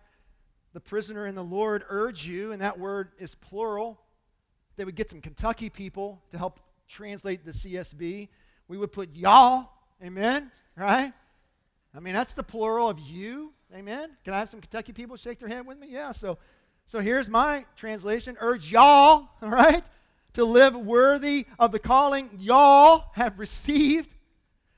the 0.73 0.79
prisoner 0.79 1.27
in 1.27 1.35
the 1.35 1.43
Lord, 1.43 1.83
urge 1.89 2.25
you, 2.25 2.51
and 2.51 2.61
that 2.61 2.79
word 2.79 3.09
is 3.19 3.35
plural. 3.35 3.99
They 4.75 4.85
would 4.85 4.95
get 4.95 5.09
some 5.09 5.21
Kentucky 5.21 5.69
people 5.69 6.21
to 6.31 6.37
help 6.37 6.59
translate 6.87 7.45
the 7.45 7.51
CSB. 7.51 8.29
We 8.67 8.77
would 8.77 8.91
put 8.91 9.13
y'all, 9.13 9.69
amen, 10.01 10.49
right? 10.75 11.13
I 11.95 11.99
mean, 11.99 12.13
that's 12.13 12.33
the 12.33 12.43
plural 12.43 12.89
of 12.89 12.99
you. 12.99 13.51
Amen. 13.73 14.11
Can 14.23 14.35
I 14.35 14.39
have 14.39 14.49
some 14.49 14.61
Kentucky 14.61 14.93
people 14.93 15.17
shake 15.17 15.39
their 15.39 15.49
hand 15.49 15.65
with 15.65 15.79
me? 15.79 15.87
Yeah. 15.89 16.11
So, 16.11 16.37
so 16.85 16.99
here's 16.99 17.27
my 17.27 17.65
translation. 17.75 18.37
Urge 18.39 18.71
y'all, 18.71 19.29
all 19.41 19.49
right, 19.49 19.83
to 20.33 20.45
live 20.45 20.75
worthy 20.75 21.47
of 21.57 21.71
the 21.71 21.79
calling 21.79 22.29
y'all 22.39 23.05
have 23.13 23.39
received 23.39 24.13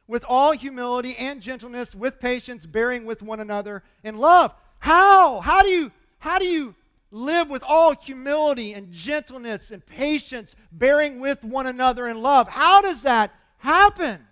with 0.07 0.23
all 0.29 0.53
humility 0.53 1.15
and 1.17 1.41
gentleness, 1.41 1.93
with 1.93 2.19
patience, 2.19 2.65
bearing 2.65 3.05
with 3.05 3.21
one 3.21 3.41
another 3.41 3.83
in 4.03 4.17
love. 4.17 4.53
How? 4.79 5.41
How 5.41 5.61
do 5.61 5.69
you 5.69 5.91
how 6.19 6.39
do 6.39 6.45
you 6.45 6.73
live 7.11 7.49
with 7.49 7.63
all 7.63 7.95
humility 7.95 8.73
and 8.73 8.91
gentleness 8.91 9.71
and 9.71 9.85
patience, 9.85 10.55
bearing 10.71 11.19
with 11.19 11.43
one 11.43 11.67
another 11.67 12.07
in 12.07 12.21
love? 12.21 12.47
How 12.47 12.81
does 12.81 13.01
that 13.01 13.33
happen? 13.57 14.25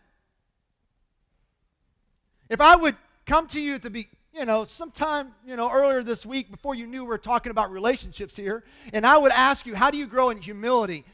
If 2.50 2.62
I 2.62 2.76
would 2.76 2.96
come 3.26 3.48
to 3.48 3.60
you 3.60 3.80
to 3.80 3.90
be 3.90 4.08
you 4.34 4.46
know, 4.46 4.64
sometime, 4.64 5.34
you 5.46 5.56
know, 5.56 5.72
earlier 5.72 6.02
this 6.02 6.26
week 6.26 6.50
before 6.50 6.74
you 6.74 6.88
knew 6.88 7.06
we 7.06 7.14
are 7.14 7.20
talking 7.20 7.52
about 7.52 7.72
relationships 7.72 8.36
here, 8.36 8.64
and 8.92 9.06
I 9.06 9.18
would 9.18 9.32
ask 9.32 9.66
you, 9.66 9.76
how 9.76 9.92
do 9.92 9.98
you 9.98 10.08
grow 10.08 10.32
in 10.32 10.40
humility? 10.40 11.06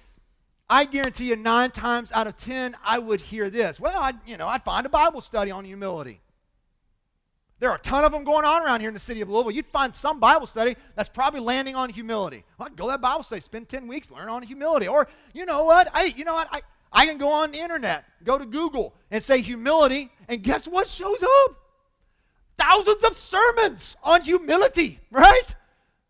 I 0.70 0.86
guarantee 0.86 1.30
you 1.30 1.36
nine 1.36 1.72
times 1.72 2.12
out 2.12 2.28
of 2.28 2.38
ten, 2.38 2.76
I 2.84 3.00
would 3.00 3.20
hear 3.20 3.50
this. 3.50 3.80
Well, 3.80 4.00
I, 4.00 4.14
you 4.26 4.38
know, 4.38 4.48
I'd 4.48 4.64
find 4.64 4.86
a 4.86 4.90
Bible 4.90 5.20
study 5.20 5.52
on 5.52 5.66
humility. 5.66 6.22
There 7.60 7.70
are 7.70 7.76
a 7.76 7.80
ton 7.80 8.06
of 8.06 8.14
them 8.14 8.24
going 8.24 8.46
on 8.46 8.64
around 8.64 8.80
here 8.80 8.88
in 8.88 8.94
the 8.94 9.02
city 9.02 9.20
of 9.20 9.30
Louisville. 9.30 9.52
You'd 9.52 9.68
find 9.68 9.94
some 9.94 10.22
Bible 10.22 10.48
study 10.48 10.78
that's 10.96 11.10
probably 11.10 11.42
landing 11.42 11.76
on 11.76 11.90
humility. 11.90 12.46
Well, 12.58 12.68
I'd 12.68 12.78
go 12.78 12.86
to 12.86 12.92
that 12.92 13.02
Bible 13.02 13.24
study, 13.24 13.42
spend 13.42 13.68
10 13.68 13.86
weeks, 13.86 14.10
learn 14.10 14.30
on 14.30 14.44
humility. 14.44 14.88
Or, 14.88 15.10
you 15.34 15.46
know 15.46 15.66
what? 15.66 15.90
I, 15.94 16.14
you 16.16 16.24
know 16.24 16.36
what? 16.36 16.48
I, 16.54 16.62
I 16.94 17.06
can 17.06 17.18
go 17.18 17.30
on 17.34 17.52
the 17.52 17.60
internet, 17.60 18.06
go 18.24 18.38
to 18.38 18.46
Google, 18.46 18.96
and 19.12 19.22
say 19.22 19.42
humility, 19.42 20.10
and 20.30 20.42
guess 20.42 20.70
what 20.70 20.88
shows 20.88 21.22
up? 21.22 21.58
Thousands 22.60 23.04
of 23.04 23.18
sermons 23.18 23.96
on 24.04 24.22
humility, 24.22 25.00
right? 25.12 25.56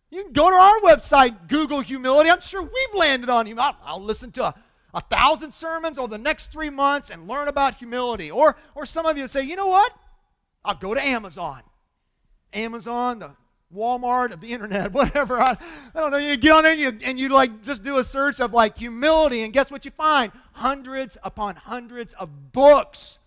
You 0.10 0.24
can 0.24 0.34
go 0.34 0.50
to 0.50 0.56
our 0.56 0.80
website, 0.82 1.48
Google 1.48 1.82
humility. 1.82 2.30
I'm 2.30 2.42
sure 2.42 2.62
we've 2.62 2.96
landed 2.96 3.30
on 3.30 3.46
humility. 3.46 3.78
I'll, 3.84 3.96
I'll 3.96 4.04
listen 4.04 4.32
to 4.34 4.46
a, 4.46 4.56
a 4.94 5.02
thousand 5.02 5.54
sermons 5.54 5.98
over 5.98 6.08
the 6.08 6.18
next 6.18 6.52
three 6.52 6.70
months 6.70 7.10
and 7.10 7.28
learn 7.28 7.48
about 7.48 7.76
humility. 7.76 8.32
Or, 8.32 8.56
or 8.74 8.86
some 8.86 9.06
of 9.06 9.18
you 9.18 9.28
say, 9.28 9.44
you 9.44 9.56
know 9.56 9.68
what? 9.68 9.94
I'll 10.66 10.76
go 10.76 10.94
to 10.94 11.06
Amazon. 11.06 11.62
Amazon, 12.54 13.20
the 13.20 13.32
Walmart 13.74 14.34
of 14.34 14.42
the 14.42 14.52
internet, 14.52 14.92
whatever. 14.94 15.40
I, 15.40 15.58
I 15.94 16.00
don't 16.00 16.12
know. 16.12 16.18
You 16.18 16.36
get 16.38 16.54
on 16.54 16.64
there 16.64 16.72
and 16.72 16.82
you, 16.82 16.98
and 17.06 17.20
you 17.20 17.30
like 17.30 17.62
just 17.62 17.84
do 17.84 17.98
a 17.98 18.04
search 18.04 18.40
of 18.40 18.52
like 18.52 18.78
humility, 18.78 19.44
and 19.44 19.54
guess 19.54 19.70
what 19.70 19.86
you 19.86 19.92
find? 19.92 20.32
Hundreds 20.54 21.18
upon 21.24 21.56
hundreds 21.56 22.14
of 22.14 22.52
books 22.52 23.19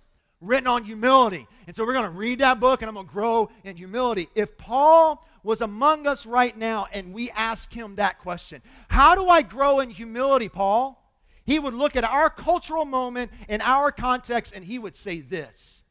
written 0.42 0.66
on 0.66 0.84
humility. 0.84 1.46
And 1.66 1.74
so 1.74 1.86
we're 1.86 1.92
going 1.92 2.04
to 2.04 2.10
read 2.10 2.40
that 2.40 2.60
book 2.60 2.82
and 2.82 2.88
I'm 2.88 2.94
going 2.94 3.06
to 3.06 3.12
grow 3.12 3.50
in 3.64 3.76
humility. 3.76 4.28
If 4.34 4.58
Paul 4.58 5.26
was 5.42 5.60
among 5.60 6.06
us 6.06 6.26
right 6.26 6.56
now 6.56 6.86
and 6.92 7.14
we 7.14 7.30
ask 7.30 7.72
him 7.72 7.96
that 7.96 8.18
question, 8.18 8.60
how 8.88 9.14
do 9.14 9.28
I 9.28 9.42
grow 9.42 9.80
in 9.80 9.90
humility, 9.90 10.48
Paul? 10.48 10.98
He 11.44 11.58
would 11.58 11.74
look 11.74 11.96
at 11.96 12.04
our 12.04 12.28
cultural 12.28 12.84
moment 12.84 13.30
in 13.48 13.60
our 13.60 13.90
context 13.90 14.52
and 14.54 14.64
he 14.64 14.78
would 14.78 14.96
say 14.96 15.20
this 15.20 15.84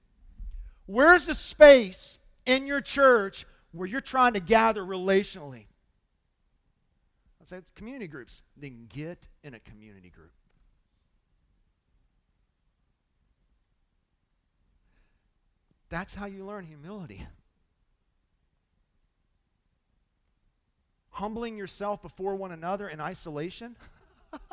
Where's 0.85 1.25
the 1.25 1.35
space 1.35 2.19
in 2.45 2.67
your 2.67 2.81
church 2.81 3.45
where 3.71 3.87
you're 3.87 4.01
trying 4.01 4.33
to 4.33 4.39
gather 4.39 4.83
relationally? 4.83 5.65
I'd 7.41 7.47
say 7.47 7.57
it's 7.57 7.71
community 7.71 8.07
groups. 8.07 8.43
Then 8.55 8.87
get 8.89 9.27
in 9.43 9.53
a 9.53 9.59
community 9.59 10.09
group. 10.09 10.31
That's 15.91 16.15
how 16.15 16.25
you 16.25 16.45
learn 16.45 16.65
humility. 16.65 17.27
Humbling 21.09 21.57
yourself 21.57 22.01
before 22.01 22.35
one 22.35 22.53
another 22.53 22.87
in 22.87 23.01
isolation? 23.01 23.75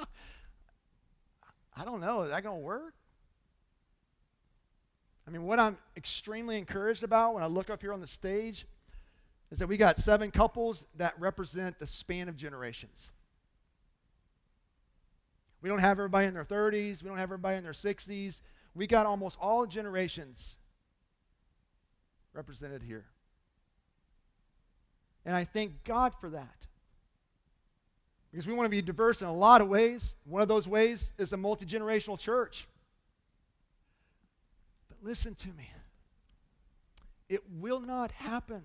I 1.77 1.85
don't 1.85 2.01
know. 2.01 2.23
Is 2.23 2.31
that 2.31 2.43
going 2.43 2.59
to 2.59 2.65
work? 2.65 2.93
I 5.29 5.31
mean, 5.31 5.45
what 5.45 5.61
I'm 5.61 5.79
extremely 5.97 6.59
encouraged 6.59 7.05
about 7.05 7.35
when 7.35 7.45
I 7.45 7.47
look 7.47 7.71
up 7.71 7.83
here 7.83 7.93
on 7.93 8.01
the 8.01 8.09
stage 8.09 8.67
is 9.53 9.61
that 9.61 9.69
we 9.69 9.77
got 9.77 10.01
seven 10.01 10.33
couples 10.33 10.87
that 10.97 11.15
represent 11.21 11.79
the 11.79 11.87
span 11.87 12.29
of 12.29 12.37
generations. 12.37 13.13
We 15.63 15.69
don't 15.69 15.79
have 15.79 15.99
everybody 16.01 16.27
in 16.27 16.35
their 16.35 16.45
30s, 16.45 17.01
we 17.01 17.09
don't 17.09 17.19
have 17.19 17.29
everybody 17.29 17.59
in 17.59 17.63
their 17.63 17.73
60s. 17.73 18.41
We 18.75 18.89
got 18.89 19.07
almost 19.07 19.39
all 19.41 19.67
generations 19.67 20.57
represented 22.39 22.85
here. 22.85 23.05
And 25.27 25.35
I 25.35 25.43
thank 25.43 25.83
God 25.83 26.13
for 26.21 26.31
that. 26.31 26.67
Because 28.31 28.47
we 28.47 28.53
want 28.55 28.67
to 28.67 28.71
be 28.71 28.81
diverse 28.81 29.21
in 29.21 29.27
a 29.27 29.35
lot 29.35 29.61
of 29.61 29.69
ways. 29.69 30.15
One 30.25 30.41
of 30.41 30.47
those 30.47 30.69
ways 30.69 31.13
is 31.19 31.33
a 31.33 31.37
multi 31.37 31.67
generational 31.67 32.17
church. 32.17 32.69
But 34.89 34.99
listen 35.03 35.35
to 35.35 35.49
me 35.49 35.69
it 37.29 37.43
will 37.51 37.81
not 37.81 38.11
happen 38.13 38.63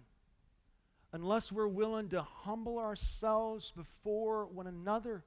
unless 1.11 1.51
we're 1.51 1.67
willing 1.67 2.09
to 2.09 2.21
humble 2.21 2.78
ourselves 2.78 3.74
before 3.76 4.45
one 4.45 4.67
another. 4.67 5.26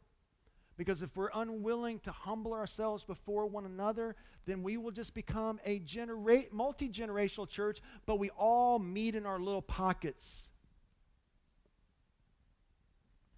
Because 0.77 1.01
if 1.03 1.17
we're 1.17 1.31
unwilling 1.35 2.01
to 2.01 2.11
humble 2.11 2.53
ourselves 2.53 3.03
before 3.03 3.47
one 3.47 3.65
another, 3.65 4.15
then 4.45 4.63
we 4.63 4.77
will 4.77 4.91
just 4.91 5.15
become 5.15 5.59
a 5.65 5.79
genera- 5.79 6.45
multi 6.53 6.89
generational 6.89 7.49
church, 7.49 7.81
but 8.05 8.19
we 8.19 8.31
all 8.31 8.79
meet 8.79 9.15
in 9.15 9.25
our 9.25 9.39
little 9.39 9.63
pockets. 9.63 10.51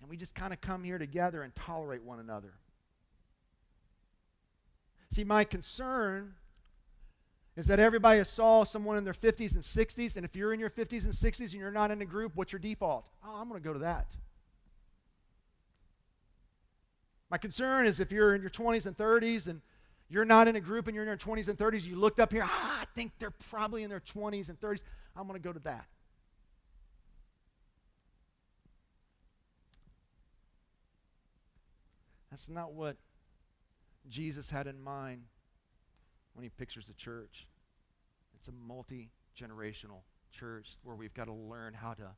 And 0.01 0.11
we 0.11 0.17
just 0.17 0.35
kind 0.35 0.53
of 0.53 0.61
come 0.61 0.83
here 0.83 0.99
together 0.99 1.43
and 1.43 1.55
tolerate 1.55 2.03
one 2.03 2.19
another. 2.19 2.55
See, 5.11 5.25
my 5.25 5.45
concern 5.45 6.35
is 7.57 7.67
that 7.67 7.81
everybody 7.81 8.23
saw 8.25 8.65
someone 8.65 8.97
in 8.97 9.05
their 9.05 9.15
50s 9.15 9.55
and 9.55 9.63
60s, 9.63 10.17
and 10.17 10.25
if 10.25 10.37
you're 10.37 10.53
in 10.53 10.61
your 10.61 10.71
50s 10.71 11.05
and 11.05 11.13
60s 11.13 11.41
and 11.41 11.55
you're 11.55 11.71
not 11.71 11.91
in 11.91 12.01
a 12.03 12.05
group, 12.05 12.33
what's 12.35 12.53
your 12.53 12.61
default? 12.61 13.05
Oh, 13.25 13.37
I'm 13.37 13.49
going 13.49 13.61
to 13.61 13.67
go 13.67 13.73
to 13.73 13.81
that. 13.81 14.07
My 17.31 17.39
concern 17.39 17.87
is 17.87 18.01
if 18.01 18.11
you're 18.11 18.35
in 18.35 18.41
your 18.41 18.51
20s 18.51 18.87
and 18.87 18.97
30s 18.97 19.47
and 19.47 19.61
you're 20.09 20.25
not 20.25 20.49
in 20.49 20.57
a 20.57 20.61
group 20.61 20.87
and 20.87 20.95
you're 20.95 21.05
in 21.05 21.09
your 21.09 21.17
20s 21.19 21.49
and 21.49 21.59
30s, 21.59 21.85
you 21.85 21.97
looked 21.97 22.21
up 22.21 22.33
here, 22.33 22.43
ah, 22.45 22.81
I 22.81 22.85
think 22.95 23.13
they're 23.19 23.31
probably 23.31 23.83
in 23.83 23.91
their 23.91 24.01
20s 24.01 24.49
and 24.49 24.59
30s. 24.59 24.81
I'm 25.15 25.27
going 25.27 25.41
to 25.41 25.45
go 25.45 25.53
to 25.53 25.61
that. 25.61 25.87
That's 32.31 32.49
not 32.49 32.73
what 32.73 32.97
Jesus 34.09 34.49
had 34.49 34.67
in 34.67 34.81
mind 34.81 35.23
when 36.35 36.45
he 36.45 36.51
pictures 36.51 36.87
the 36.87 36.95
church. 36.95 37.47
It's 38.37 38.49
a 38.49 38.53
multi 38.53 39.11
generational 39.39 40.03
church 40.33 40.69
where 40.83 40.95
we've 40.95 41.15
got 41.15 41.25
to 41.25 41.33
learn 41.33 41.75
how 41.75 41.95
to 41.95 42.11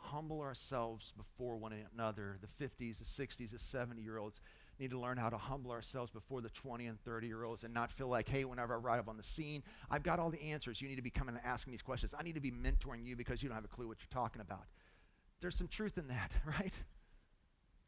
humble 0.00 0.40
ourselves 0.40 1.12
before 1.16 1.56
one 1.56 1.72
another. 1.94 2.38
The 2.40 2.64
50s, 2.64 2.98
the 2.98 3.04
60s, 3.04 3.52
the 3.52 3.58
70 3.58 4.02
year 4.02 4.18
olds 4.18 4.40
need 4.78 4.90
to 4.90 4.98
learn 4.98 5.18
how 5.18 5.28
to 5.28 5.36
humble 5.36 5.70
ourselves 5.70 6.10
before 6.10 6.40
the 6.40 6.48
20 6.50 6.86
and 6.86 7.00
30 7.04 7.26
year 7.26 7.44
olds 7.44 7.64
and 7.64 7.74
not 7.74 7.92
feel 7.92 8.08
like, 8.08 8.28
hey, 8.28 8.44
whenever 8.44 8.74
I 8.74 8.78
ride 8.78 8.98
up 8.98 9.08
on 9.08 9.16
the 9.16 9.22
scene, 9.22 9.62
I've 9.90 10.02
got 10.02 10.18
all 10.18 10.30
the 10.30 10.42
answers. 10.42 10.80
You 10.80 10.88
need 10.88 10.96
to 10.96 11.02
be 11.02 11.10
coming 11.10 11.34
and 11.34 11.44
asking 11.44 11.72
these 11.72 11.82
questions. 11.82 12.14
I 12.18 12.22
need 12.22 12.34
to 12.34 12.40
be 12.40 12.50
mentoring 12.50 13.06
you 13.06 13.14
because 13.14 13.42
you 13.42 13.48
don't 13.48 13.56
have 13.56 13.64
a 13.64 13.68
clue 13.68 13.86
what 13.86 13.98
you're 14.00 14.22
talking 14.22 14.40
about. 14.40 14.64
There's 15.40 15.56
some 15.56 15.68
truth 15.68 15.98
in 15.98 16.08
that, 16.08 16.32
right? 16.44 16.72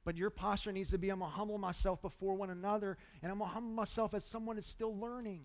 But 0.04 0.16
your 0.16 0.30
posture 0.30 0.72
needs 0.72 0.90
to 0.90 0.98
be 0.98 1.10
I'm 1.10 1.20
going 1.20 1.30
to 1.30 1.36
humble 1.36 1.58
myself 1.58 2.02
before 2.02 2.34
one 2.34 2.50
another, 2.50 2.98
and 3.22 3.30
I'm 3.30 3.38
going 3.38 3.50
to 3.50 3.54
humble 3.54 3.74
myself 3.74 4.14
as 4.14 4.24
someone 4.24 4.56
that's 4.56 4.68
still 4.68 4.96
learning. 4.96 5.44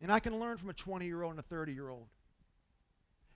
And 0.00 0.12
I 0.12 0.20
can 0.20 0.38
learn 0.38 0.58
from 0.58 0.68
a 0.68 0.74
20 0.74 1.06
year 1.06 1.22
old 1.22 1.32
and 1.32 1.40
a 1.40 1.44
30 1.44 1.72
year 1.72 1.88
old. 1.88 2.08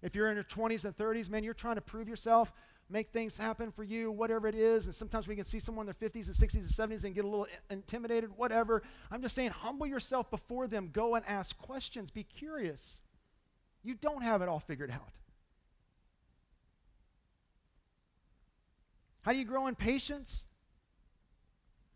If 0.03 0.15
you're 0.15 0.29
in 0.31 0.37
your 0.37 0.45
20s 0.45 0.85
and 0.85 0.97
30s, 0.97 1.29
man, 1.29 1.43
you're 1.45 1.55
trying 1.55 1.75
to 1.75 1.81
prove 1.81 2.09
yourself, 2.09 2.53
make 2.89 3.11
things 3.11 3.37
happen 3.37 3.73
for 3.73 3.83
you, 3.83 4.11
whatever 4.11 4.47
it 4.49 4.55
is. 4.55 4.87
And 4.87 4.95
sometimes 4.95 5.27
we 5.27 5.37
can 5.37 5.45
see 5.45 5.59
someone 5.59 5.89
in 5.89 5.95
their 5.99 6.09
50s 6.09 6.27
and 6.27 6.37
60s 6.37 6.55
and 6.55 6.93
70s 6.93 7.05
and 7.05 7.15
get 7.15 7.25
a 7.25 7.29
little 7.29 7.47
intimidated, 7.71 8.31
whatever. 8.37 8.83
I'm 9.11 9.23
just 9.23 9.35
saying, 9.35 9.51
humble 9.51 9.87
yourself 9.87 10.31
before 10.31 10.67
them. 10.67 10.91
Go 10.93 11.15
and 11.15 11.25
ask 11.27 11.57
questions. 11.59 12.11
Be 12.11 12.23
curious. 12.23 13.01
You 13.83 13.95
don't 13.95 14.23
have 14.23 14.43
it 14.43 14.49
all 14.49 14.61
figured 14.61 14.91
out. 14.91 15.11
How 19.23 19.33
do 19.33 19.39
you 19.39 19.45
grow 19.45 19.67
in 19.67 19.75
patience? 19.75 20.47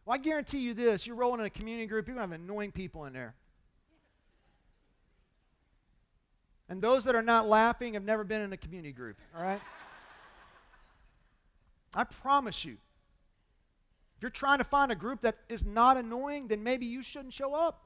Well, 0.05 0.15
I 0.15 0.19
guarantee 0.19 0.59
you 0.59 0.75
this 0.75 1.07
you're 1.07 1.17
rolling 1.17 1.41
in 1.41 1.47
a 1.47 1.51
community 1.51 1.87
group, 1.87 2.07
you're 2.07 2.17
going 2.17 2.29
to 2.29 2.35
have 2.35 2.41
annoying 2.41 2.73
people 2.73 3.05
in 3.05 3.13
there. 3.13 3.35
And 6.73 6.81
those 6.81 7.05
that 7.05 7.15
are 7.15 7.21
not 7.21 7.47
laughing 7.47 7.93
have 7.93 8.03
never 8.03 8.25
been 8.25 8.41
in 8.41 8.55
a 8.55 8.57
community 8.57 8.95
group, 8.95 9.19
all 9.37 9.43
right? 9.43 9.61
I 11.95 12.05
promise 12.05 12.65
you. 12.65 12.79
If 14.17 14.23
you're 14.23 14.31
trying 14.31 14.57
to 14.57 14.65
find 14.65 14.91
a 14.91 14.95
group 14.95 15.21
that 15.21 15.37
is 15.51 15.67
not 15.67 15.99
annoying, 15.99 16.49
then 16.49 16.63
maybe 16.63 16.87
you 16.87 17.03
shouldn't 17.03 17.35
show 17.35 17.55
up. 17.55 17.83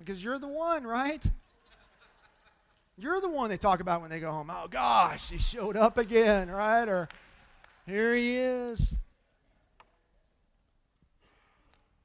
Because 0.00 0.24
you're 0.24 0.40
the 0.40 0.48
one, 0.48 0.84
right? 0.84 1.24
You're 2.96 3.20
the 3.20 3.28
one 3.28 3.48
they 3.48 3.58
talk 3.58 3.78
about 3.78 4.00
when 4.00 4.10
they 4.10 4.18
go 4.18 4.32
home. 4.32 4.50
Oh 4.52 4.66
gosh, 4.68 5.30
he 5.30 5.38
showed 5.38 5.76
up 5.76 5.98
again, 5.98 6.50
right? 6.50 6.88
Or 6.88 7.08
here 7.86 8.12
he 8.16 8.38
is. 8.38 8.96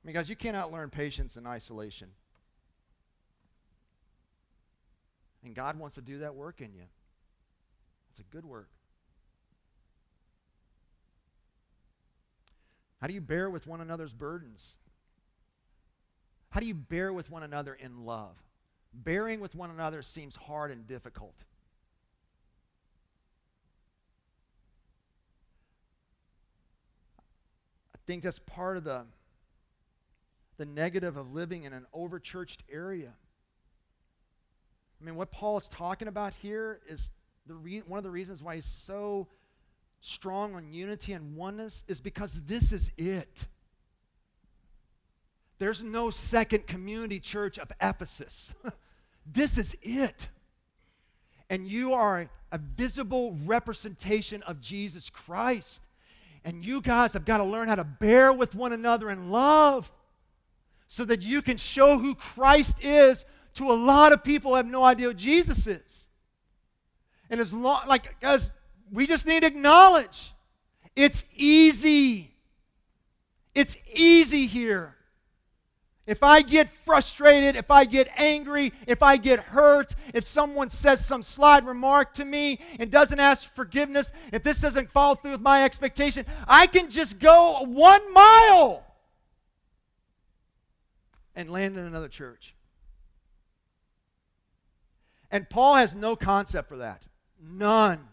I 0.04 0.06
mean, 0.06 0.14
guys, 0.14 0.30
you 0.30 0.36
cannot 0.36 0.72
learn 0.72 0.91
patience 0.91 1.36
in 1.36 1.48
isolation. 1.48 2.10
And 5.44 5.54
God 5.54 5.78
wants 5.78 5.96
to 5.96 6.02
do 6.02 6.20
that 6.20 6.36
work 6.36 6.62
in 6.62 6.74
you. 6.74 6.84
It's 8.12 8.20
a 8.20 8.24
good 8.24 8.46
work. 8.46 8.70
How 13.02 13.08
do 13.08 13.14
you 13.14 13.22
bear 13.22 13.50
with 13.50 13.68
one 13.68 13.82
another's 13.82 14.14
burdens? 14.14 14.78
How 16.52 16.60
do 16.60 16.68
you 16.68 16.74
bear 16.76 17.12
with 17.12 17.30
one 17.30 17.44
another 17.44 17.74
in 17.74 18.06
love? 18.06 18.38
Bearing 18.94 19.39
with 19.39 19.56
one 19.56 19.72
another 19.72 20.02
seems 20.02 20.36
hard 20.36 20.72
and 20.72 20.88
difficult. 20.88 21.34
I 27.96 28.00
think 28.06 28.24
that's 28.24 28.39
part 28.39 28.78
of 28.78 28.84
the, 28.84 29.04
the 30.58 30.66
negative 30.66 31.18
of 31.18 31.34
living 31.34 31.64
in 31.64 31.74
an 31.74 31.88
overchurched 31.94 32.60
area. 32.72 33.14
I 35.04 35.06
mean, 35.06 35.16
what 35.16 35.32
Paul 35.32 35.58
is 35.58 35.68
talking 35.68 36.08
about 36.08 36.34
here 36.34 36.80
is 36.88 37.12
the 37.45 37.56
re- 37.56 37.84
one 37.86 37.97
of 37.97 38.06
the 38.06 38.10
reasons 38.10 38.41
why 38.41 38.56
he's 38.56 38.64
so 38.64 39.28
strong 39.99 40.56
on 40.56 40.72
unity 40.72 41.12
and 41.12 41.36
oneness 41.36 41.84
is 41.89 41.99
because 41.99 42.39
this 42.45 42.72
is 42.72 42.89
it. 42.97 43.47
There's 45.60 45.84
no 45.84 46.10
second 46.10 46.68
community 46.68 47.20
church 47.20 47.60
of 47.60 47.70
Ephesus. 47.82 48.54
this 49.26 49.58
is 49.58 49.76
it. 49.82 50.30
And 51.49 51.68
you 51.68 51.93
are 51.93 52.30
a 52.54 52.58
visible 52.58 53.38
representation 53.43 54.41
of 54.43 54.62
Jesus 54.62 55.10
Christ. 55.10 55.82
And 56.45 56.66
you 56.66 56.80
guys 56.80 57.12
have 57.12 57.26
got 57.26 57.39
to 57.39 57.43
learn 57.43 57.68
how 57.68 57.76
to 57.76 57.84
bear 57.84 58.32
with 58.32 58.56
one 58.56 58.72
another 58.72 59.10
in 59.12 59.32
love 59.32 59.91
so 60.88 61.04
that 61.04 61.22
you 61.22 61.41
can 61.41 61.58
show 61.58 61.97
who 61.97 62.16
Christ 62.16 62.78
is 62.82 63.26
to 63.56 63.72
a 63.72 63.74
lot 63.74 64.14
of 64.14 64.24
people 64.24 64.56
have 64.56 64.66
no 64.66 64.84
idea 64.84 65.08
who 65.08 65.14
Jesus 65.14 65.68
is. 65.68 66.08
And 67.30 67.39
as 67.39 67.54
long, 67.54 67.88
like, 67.88 68.16
as 68.22 68.51
we 68.91 69.08
just 69.08 69.26
need 69.26 69.41
to 69.41 69.47
acknowledge 69.47 70.34
it's 70.95 71.24
easy. 71.36 72.32
It's 73.56 73.76
easy 73.91 74.45
here. 74.45 74.95
If 76.06 76.22
I 76.22 76.41
get 76.41 76.70
frustrated, 76.84 77.56
if 77.56 77.72
I 77.72 77.86
get 77.86 78.10
angry, 78.18 78.74
if 78.88 79.01
I 79.01 79.16
get 79.16 79.39
hurt, 79.39 79.95
if 80.14 80.26
someone 80.26 80.70
says 80.70 81.06
some 81.06 81.24
slide 81.24 81.66
remark 81.66 82.14
to 82.16 82.26
me 82.26 82.60
and 82.78 82.91
doesn't 82.91 83.20
ask 83.20 83.54
forgiveness, 83.56 84.12
if 84.34 84.43
this 84.43 84.60
doesn't 84.60 84.91
follow 84.91 85.16
through 85.16 85.32
with 85.32 85.41
my 85.41 85.64
expectation, 85.64 86.26
I 86.45 86.68
can 86.68 86.91
just 86.91 87.20
go 87.20 87.64
one 87.66 88.14
mile 88.14 88.86
and 91.36 91.49
land 91.49 91.78
in 91.78 91.86
another 91.86 92.10
church. 92.10 92.54
And 95.34 95.50
Paul 95.50 95.74
has 95.78 95.96
no 95.96 96.16
concept 96.16 96.70
for 96.70 96.78
that. 96.78 97.02
None. 97.42 98.08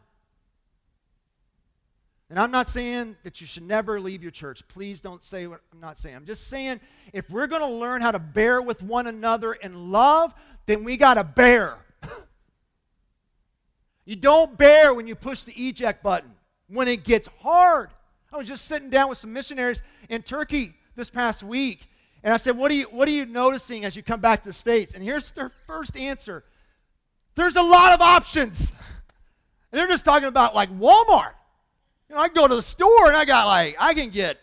And 2.31 2.39
I'm 2.39 2.51
not 2.51 2.67
saying 2.67 3.19
that 3.25 3.43
you 3.43 3.47
should 3.47 3.63
never 3.63 4.01
leave 4.01 4.23
your 4.23 4.31
church. 4.31 4.63
Please 4.69 5.03
don't 5.03 5.23
say 5.23 5.47
what 5.47 5.61
I'm 5.71 5.81
not 5.81 5.99
saying. 5.99 6.17
I'm 6.17 6.25
just 6.25 6.49
saying 6.49 6.81
if 7.13 7.29
we're 7.29 7.47
going 7.47 7.61
to 7.61 7.69
learn 7.69 8.01
how 8.01 8.11
to 8.11 8.19
bear 8.19 8.63
with 8.63 8.83
one 8.83 9.07
another 9.07 9.53
in 9.53 9.91
love, 9.91 10.33
then 10.65 10.83
we 10.83 10.97
got 10.97 11.15
to 11.15 11.25
bear. 11.25 11.77
you 14.07 14.17
don't 14.17 14.57
bear 14.57 14.95
when 14.95 15.07
you 15.07 15.15
push 15.15 15.45
the 15.45 15.53
eject 15.53 16.03
button, 16.03 16.33
when 16.69 16.89
it 16.89 17.05
gets 17.05 17.29
hard. 17.41 17.91
I 18.33 18.39
was 18.39 18.49
just 18.49 18.65
sitting 18.65 18.89
down 18.89 19.11
with 19.11 19.19
some 19.19 19.35
missionaries 19.35 19.83
in 20.09 20.23
Turkey 20.23 20.73
this 20.97 21.11
past 21.11 21.43
week, 21.43 21.87
and 22.25 22.33
I 22.33 22.39
said, 22.39 22.57
What 22.57 22.71
are 22.71 22.77
you, 22.77 22.85
what 22.85 23.09
are 23.09 23.13
you 23.13 23.27
noticing 23.27 23.85
as 23.85 23.95
you 23.95 24.03
come 24.03 24.21
back 24.21 24.43
to 24.45 24.49
the 24.49 24.55
States? 24.55 24.95
And 24.95 25.05
here's 25.05 25.33
their 25.33 25.51
first 25.67 25.99
answer 25.99 26.45
there's 27.41 27.57
a 27.57 27.63
lot 27.63 27.93
of 27.93 28.01
options. 28.01 28.73
And 29.73 29.79
they're 29.79 29.89
just 29.89 30.05
talking 30.05 30.29
about 30.29 30.55
like 30.55 30.71
Walmart. 30.79 31.33
You 32.09 32.17
know, 32.17 32.23
I 32.23 32.29
go 32.29 32.49
to 32.49 32.57
the 32.57 32.63
store 32.63 33.07
and 33.07 33.17
I 33.17 33.25
got 33.25 33.47
like, 33.47 33.77
I 33.79 33.95
can 33.95 34.11
get 34.11 34.39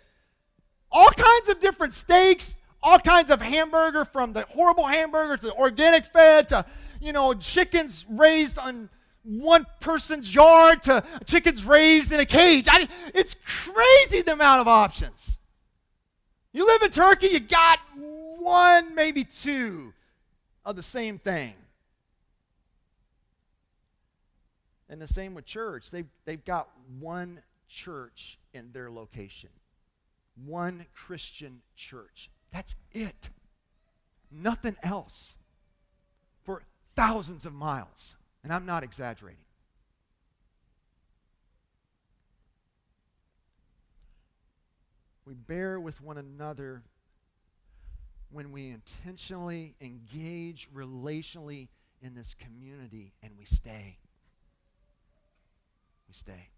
all 0.92 1.10
kinds 1.10 1.50
of 1.50 1.60
different 1.60 1.94
steaks, 1.94 2.58
all 2.82 2.98
kinds 3.00 3.30
of 3.30 3.42
hamburger 3.42 4.06
from 4.06 4.34
the 4.34 4.46
horrible 4.50 4.86
hamburger 4.86 5.38
to 5.38 5.46
the 5.48 5.54
organic 5.54 6.06
fed 6.06 6.48
to, 6.50 6.66
you 7.02 7.12
know, 7.12 7.34
chickens 7.34 8.06
raised 8.10 8.58
on 8.58 8.90
one 9.24 9.66
person's 9.82 10.34
yard 10.34 10.82
to 10.84 11.04
chickens 11.26 11.66
raised 11.66 12.14
in 12.14 12.22
a 12.22 12.26
cage. 12.26 12.68
I, 12.70 12.88
it's 13.14 13.36
crazy 13.46 14.22
the 14.22 14.34
amount 14.34 14.62
of 14.62 14.68
options. 14.70 15.40
You 16.54 16.66
live 16.66 16.82
in 16.82 16.92
Turkey, 16.92 17.28
you 17.28 17.42
got 17.42 17.80
one, 18.40 18.96
maybe 18.96 19.26
two 19.26 19.94
of 20.66 20.78
the 20.78 20.84
same 20.84 21.20
thing. 21.20 21.54
And 24.90 25.02
the 25.02 25.08
same 25.08 25.34
with 25.34 25.46
church. 25.46 25.92
They've, 25.92 26.08
they've 26.26 26.44
got 26.44 26.70
one 27.00 27.42
church 27.68 28.40
in 28.54 28.72
their 28.72 28.90
location, 28.90 29.50
one 30.46 30.86
Christian 30.96 31.62
church. 31.76 32.30
That's 32.52 32.76
it. 32.94 33.30
Nothing 34.32 34.78
else 34.84 35.34
for 36.44 36.64
thousands 36.96 37.46
of 37.46 37.54
miles. 37.54 38.16
And 38.44 38.54
I'm 38.54 38.66
not 38.66 38.84
exaggerating. 38.84 39.44
We 45.26 45.34
bear 45.34 45.78
with 45.78 46.02
one 46.02 46.18
another 46.18 46.84
when 48.32 48.54
we 48.54 48.70
intentionally 48.70 49.76
engage 49.82 50.70
relationally 50.74 51.68
in 52.02 52.16
this 52.16 52.34
community 52.40 53.14
and 53.22 53.34
we 53.38 53.44
stay. 53.44 53.98
We 56.08 56.14
stay. 56.14 56.50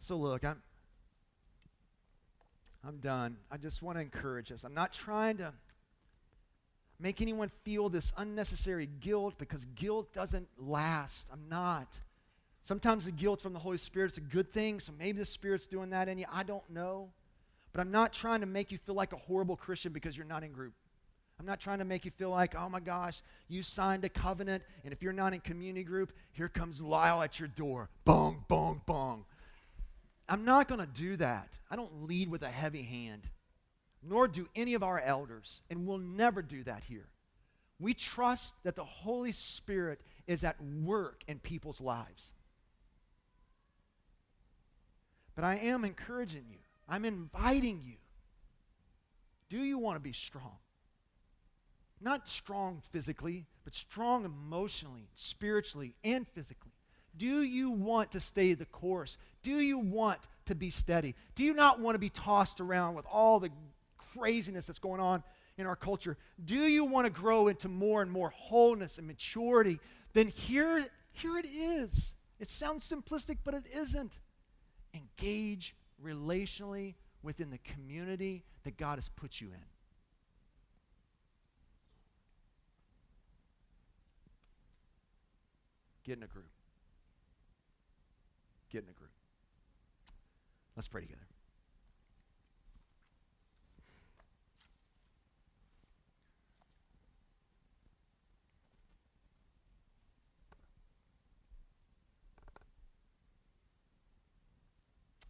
So 0.00 0.16
look, 0.16 0.44
I'm 0.44 0.62
I'm 2.86 2.98
done. 2.98 3.36
I 3.50 3.58
just 3.58 3.82
want 3.82 3.98
to 3.98 4.02
encourage 4.02 4.50
us. 4.50 4.64
I'm 4.64 4.74
not 4.74 4.92
trying 4.92 5.36
to 5.38 5.52
make 6.98 7.20
anyone 7.20 7.50
feel 7.64 7.88
this 7.88 8.12
unnecessary 8.16 8.88
guilt 9.00 9.34
because 9.38 9.64
guilt 9.74 10.12
doesn't 10.12 10.48
last. 10.58 11.28
I'm 11.32 11.48
not. 11.48 12.00
Sometimes 12.62 13.04
the 13.04 13.12
guilt 13.12 13.40
from 13.40 13.52
the 13.52 13.58
Holy 13.58 13.78
Spirit 13.78 14.12
is 14.12 14.18
a 14.18 14.22
good 14.22 14.52
thing, 14.52 14.80
so 14.80 14.92
maybe 14.98 15.18
the 15.18 15.26
Spirit's 15.26 15.66
doing 15.66 15.90
that 15.90 16.08
in 16.08 16.18
you. 16.18 16.26
I 16.30 16.42
don't 16.42 16.68
know. 16.70 17.10
But 17.72 17.80
I'm 17.80 17.90
not 17.90 18.12
trying 18.12 18.40
to 18.40 18.46
make 18.46 18.72
you 18.72 18.78
feel 18.78 18.94
like 18.94 19.12
a 19.12 19.16
horrible 19.16 19.56
Christian 19.56 19.92
because 19.92 20.16
you're 20.16 20.26
not 20.26 20.42
in 20.42 20.52
group. 20.52 20.72
I'm 21.40 21.46
not 21.46 21.58
trying 21.58 21.78
to 21.78 21.84
make 21.84 22.04
you 22.04 22.12
feel 22.12 22.30
like, 22.30 22.54
oh 22.54 22.68
my 22.68 22.78
gosh, 22.78 23.22
you 23.48 23.64
signed 23.64 24.04
a 24.04 24.08
covenant, 24.08 24.62
and 24.84 24.92
if 24.92 25.02
you're 25.02 25.12
not 25.12 25.32
in 25.32 25.40
community 25.40 25.82
group, 25.82 26.12
here 26.32 26.48
comes 26.48 26.80
Lisle 26.80 27.22
at 27.22 27.40
your 27.40 27.48
door. 27.48 27.88
Bong, 28.04 28.44
bong, 28.46 28.82
bong. 28.86 29.24
I'm 30.28 30.44
not 30.44 30.68
going 30.68 30.80
to 30.80 30.86
do 30.86 31.16
that. 31.16 31.58
I 31.68 31.74
don't 31.74 32.06
lead 32.06 32.30
with 32.30 32.42
a 32.42 32.50
heavy 32.50 32.82
hand 32.82 33.22
nor 34.02 34.28
do 34.28 34.48
any 34.56 34.74
of 34.74 34.82
our 34.82 35.00
elders, 35.00 35.62
and 35.70 35.86
we'll 35.86 35.98
never 35.98 36.42
do 36.42 36.64
that 36.64 36.84
here. 36.84 37.08
We 37.78 37.94
trust 37.94 38.54
that 38.64 38.76
the 38.76 38.84
Holy 38.84 39.32
Spirit 39.32 40.00
is 40.26 40.44
at 40.44 40.56
work 40.62 41.22
in 41.28 41.38
people's 41.38 41.80
lives. 41.80 42.32
But 45.34 45.44
I 45.44 45.56
am 45.56 45.84
encouraging 45.84 46.44
you, 46.50 46.58
I'm 46.88 47.04
inviting 47.04 47.82
you. 47.84 47.96
Do 49.48 49.58
you 49.58 49.78
want 49.78 49.96
to 49.96 50.00
be 50.00 50.12
strong? 50.12 50.58
Not 52.00 52.26
strong 52.26 52.82
physically, 52.92 53.46
but 53.64 53.74
strong 53.74 54.24
emotionally, 54.24 55.08
spiritually, 55.14 55.94
and 56.02 56.26
physically. 56.28 56.72
Do 57.16 57.42
you 57.42 57.70
want 57.70 58.12
to 58.12 58.20
stay 58.20 58.54
the 58.54 58.64
course? 58.64 59.18
Do 59.42 59.58
you 59.58 59.78
want 59.78 60.20
to 60.46 60.54
be 60.54 60.70
steady? 60.70 61.14
Do 61.34 61.44
you 61.44 61.54
not 61.54 61.80
want 61.80 61.94
to 61.94 61.98
be 61.98 62.08
tossed 62.08 62.60
around 62.60 62.94
with 62.94 63.04
all 63.10 63.40
the 63.40 63.50
craziness 64.14 64.66
that's 64.66 64.78
going 64.78 65.00
on 65.00 65.22
in 65.60 65.66
our 65.66 65.76
culture, 65.76 66.16
do 66.44 66.66
you 66.66 66.84
want 66.84 67.04
to 67.04 67.10
grow 67.10 67.48
into 67.48 67.68
more 67.68 68.02
and 68.02 68.10
more 68.10 68.30
wholeness 68.30 68.98
and 68.98 69.06
maturity? 69.06 69.78
Then 70.14 70.28
here, 70.28 70.86
here 71.12 71.38
it 71.38 71.46
is. 71.46 72.14
It 72.38 72.48
sounds 72.48 72.88
simplistic, 72.88 73.38
but 73.44 73.54
it 73.54 73.64
isn't. 73.72 74.12
Engage 74.94 75.76
relationally 76.02 76.94
within 77.22 77.50
the 77.50 77.58
community 77.58 78.42
that 78.64 78.78
God 78.78 78.96
has 78.96 79.10
put 79.14 79.40
you 79.40 79.48
in. 79.48 79.64
Get 86.10 86.16
in 86.16 86.24
a 86.24 86.26
group. 86.26 86.50
Get 88.72 88.82
in 88.82 88.90
a 88.90 88.92
group. 88.92 89.12
Let's 90.74 90.88
pray 90.88 91.02
together. 91.02 91.20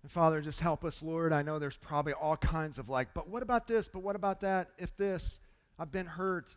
And 0.03 0.11
Father, 0.11 0.41
just 0.41 0.61
help 0.61 0.87
us, 0.87 1.03
Lord. 1.03 1.35
I 1.35 1.43
know 1.43 1.59
there's 1.59 1.76
probably 1.76 2.14
all 2.14 2.39
kinds 2.39 2.78
of 2.78 2.89
like, 2.89 3.12
but 3.12 3.28
what 3.28 3.43
about 3.43 3.66
this? 3.66 3.87
But 3.87 4.03
what 4.03 4.16
about 4.16 4.41
that? 4.41 4.70
If 4.78 4.97
this, 4.97 5.41
I've 5.78 5.93
been 5.93 6.07
hurt, 6.07 6.57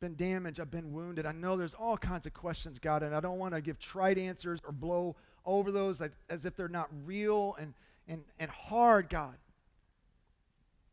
been 0.00 0.16
damaged, 0.16 0.60
I've 0.60 0.70
been 0.70 0.92
wounded. 0.92 1.26
I 1.26 1.32
know 1.32 1.56
there's 1.56 1.74
all 1.74 1.96
kinds 1.96 2.26
of 2.26 2.34
questions, 2.34 2.78
God, 2.78 3.02
and 3.02 3.14
I 3.14 3.20
don't 3.20 3.38
want 3.38 3.54
to 3.54 3.60
give 3.60 3.78
trite 3.78 4.18
answers 4.18 4.60
or 4.64 4.72
blow 4.72 5.16
over 5.44 5.70
those 5.70 6.00
like, 6.00 6.12
as 6.28 6.44
if 6.44 6.56
they're 6.56 6.68
not 6.68 6.88
real 7.04 7.56
and, 7.58 7.74
and, 8.08 8.22
and 8.38 8.50
hard, 8.50 9.08
God. 9.08 9.36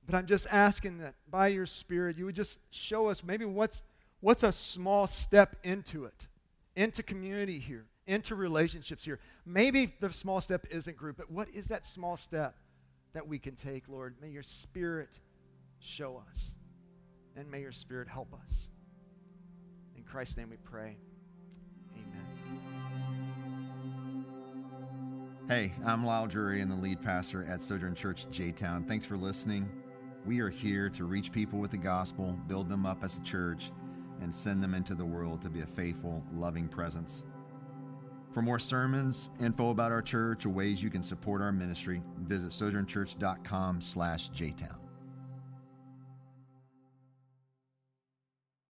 But 0.05 0.15
I'm 0.15 0.25
just 0.25 0.47
asking 0.51 0.99
that 0.99 1.15
by 1.29 1.47
your 1.47 1.65
Spirit, 1.65 2.17
you 2.17 2.25
would 2.25 2.35
just 2.35 2.59
show 2.71 3.07
us 3.07 3.23
maybe 3.23 3.45
what's, 3.45 3.81
what's 4.21 4.43
a 4.43 4.51
small 4.51 5.07
step 5.07 5.55
into 5.63 6.05
it, 6.05 6.27
into 6.75 7.03
community 7.03 7.59
here 7.59 7.85
into 8.07 8.35
relationships 8.35 9.03
here. 9.03 9.19
Maybe 9.45 9.93
the 9.99 10.11
small 10.11 10.41
step 10.41 10.65
isn't 10.71 10.97
group, 10.97 11.17
but 11.17 11.29
what 11.29 11.49
is 11.49 11.67
that 11.67 11.85
small 11.85 12.17
step 12.17 12.55
that 13.13 13.27
we 13.27 13.37
can 13.37 13.55
take, 13.55 13.87
Lord? 13.87 14.15
May 14.21 14.29
your 14.29 14.43
Spirit 14.43 15.19
show 15.79 16.23
us, 16.29 16.55
and 17.35 17.51
may 17.51 17.61
your 17.61 17.71
Spirit 17.71 18.07
help 18.07 18.33
us. 18.33 18.69
Christ's 20.09 20.37
name 20.37 20.49
we 20.49 20.57
pray. 20.57 20.97
Amen. 21.93 22.65
Hey, 25.49 25.73
I'm 25.85 26.05
Lisle 26.05 26.27
Drury 26.27 26.61
and 26.61 26.71
the 26.71 26.75
lead 26.75 27.01
pastor 27.01 27.45
at 27.45 27.61
Sojourn 27.61 27.93
Church 27.93 28.25
J 28.31 28.51
Town. 28.51 28.83
Thanks 28.85 29.05
for 29.05 29.17
listening. 29.17 29.69
We 30.25 30.39
are 30.39 30.49
here 30.49 30.89
to 30.89 31.05
reach 31.05 31.31
people 31.31 31.59
with 31.59 31.71
the 31.71 31.77
gospel, 31.77 32.37
build 32.47 32.69
them 32.69 32.85
up 32.85 33.03
as 33.03 33.17
a 33.17 33.21
church, 33.21 33.71
and 34.21 34.33
send 34.33 34.63
them 34.63 34.73
into 34.73 34.95
the 34.95 35.05
world 35.05 35.41
to 35.41 35.49
be 35.49 35.61
a 35.61 35.65
faithful, 35.65 36.23
loving 36.33 36.67
presence. 36.67 37.23
For 38.31 38.41
more 38.41 38.59
sermons, 38.59 39.29
info 39.39 39.69
about 39.69 39.91
our 39.91 40.01
church, 40.01 40.45
or 40.45 40.49
ways 40.49 40.81
you 40.83 40.89
can 40.89 41.03
support 41.03 41.41
our 41.41 41.51
ministry, 41.51 42.01
visit 42.19 42.51
sojournchurch.com 42.51 43.81
slash 43.81 44.29
jtown. 44.31 44.86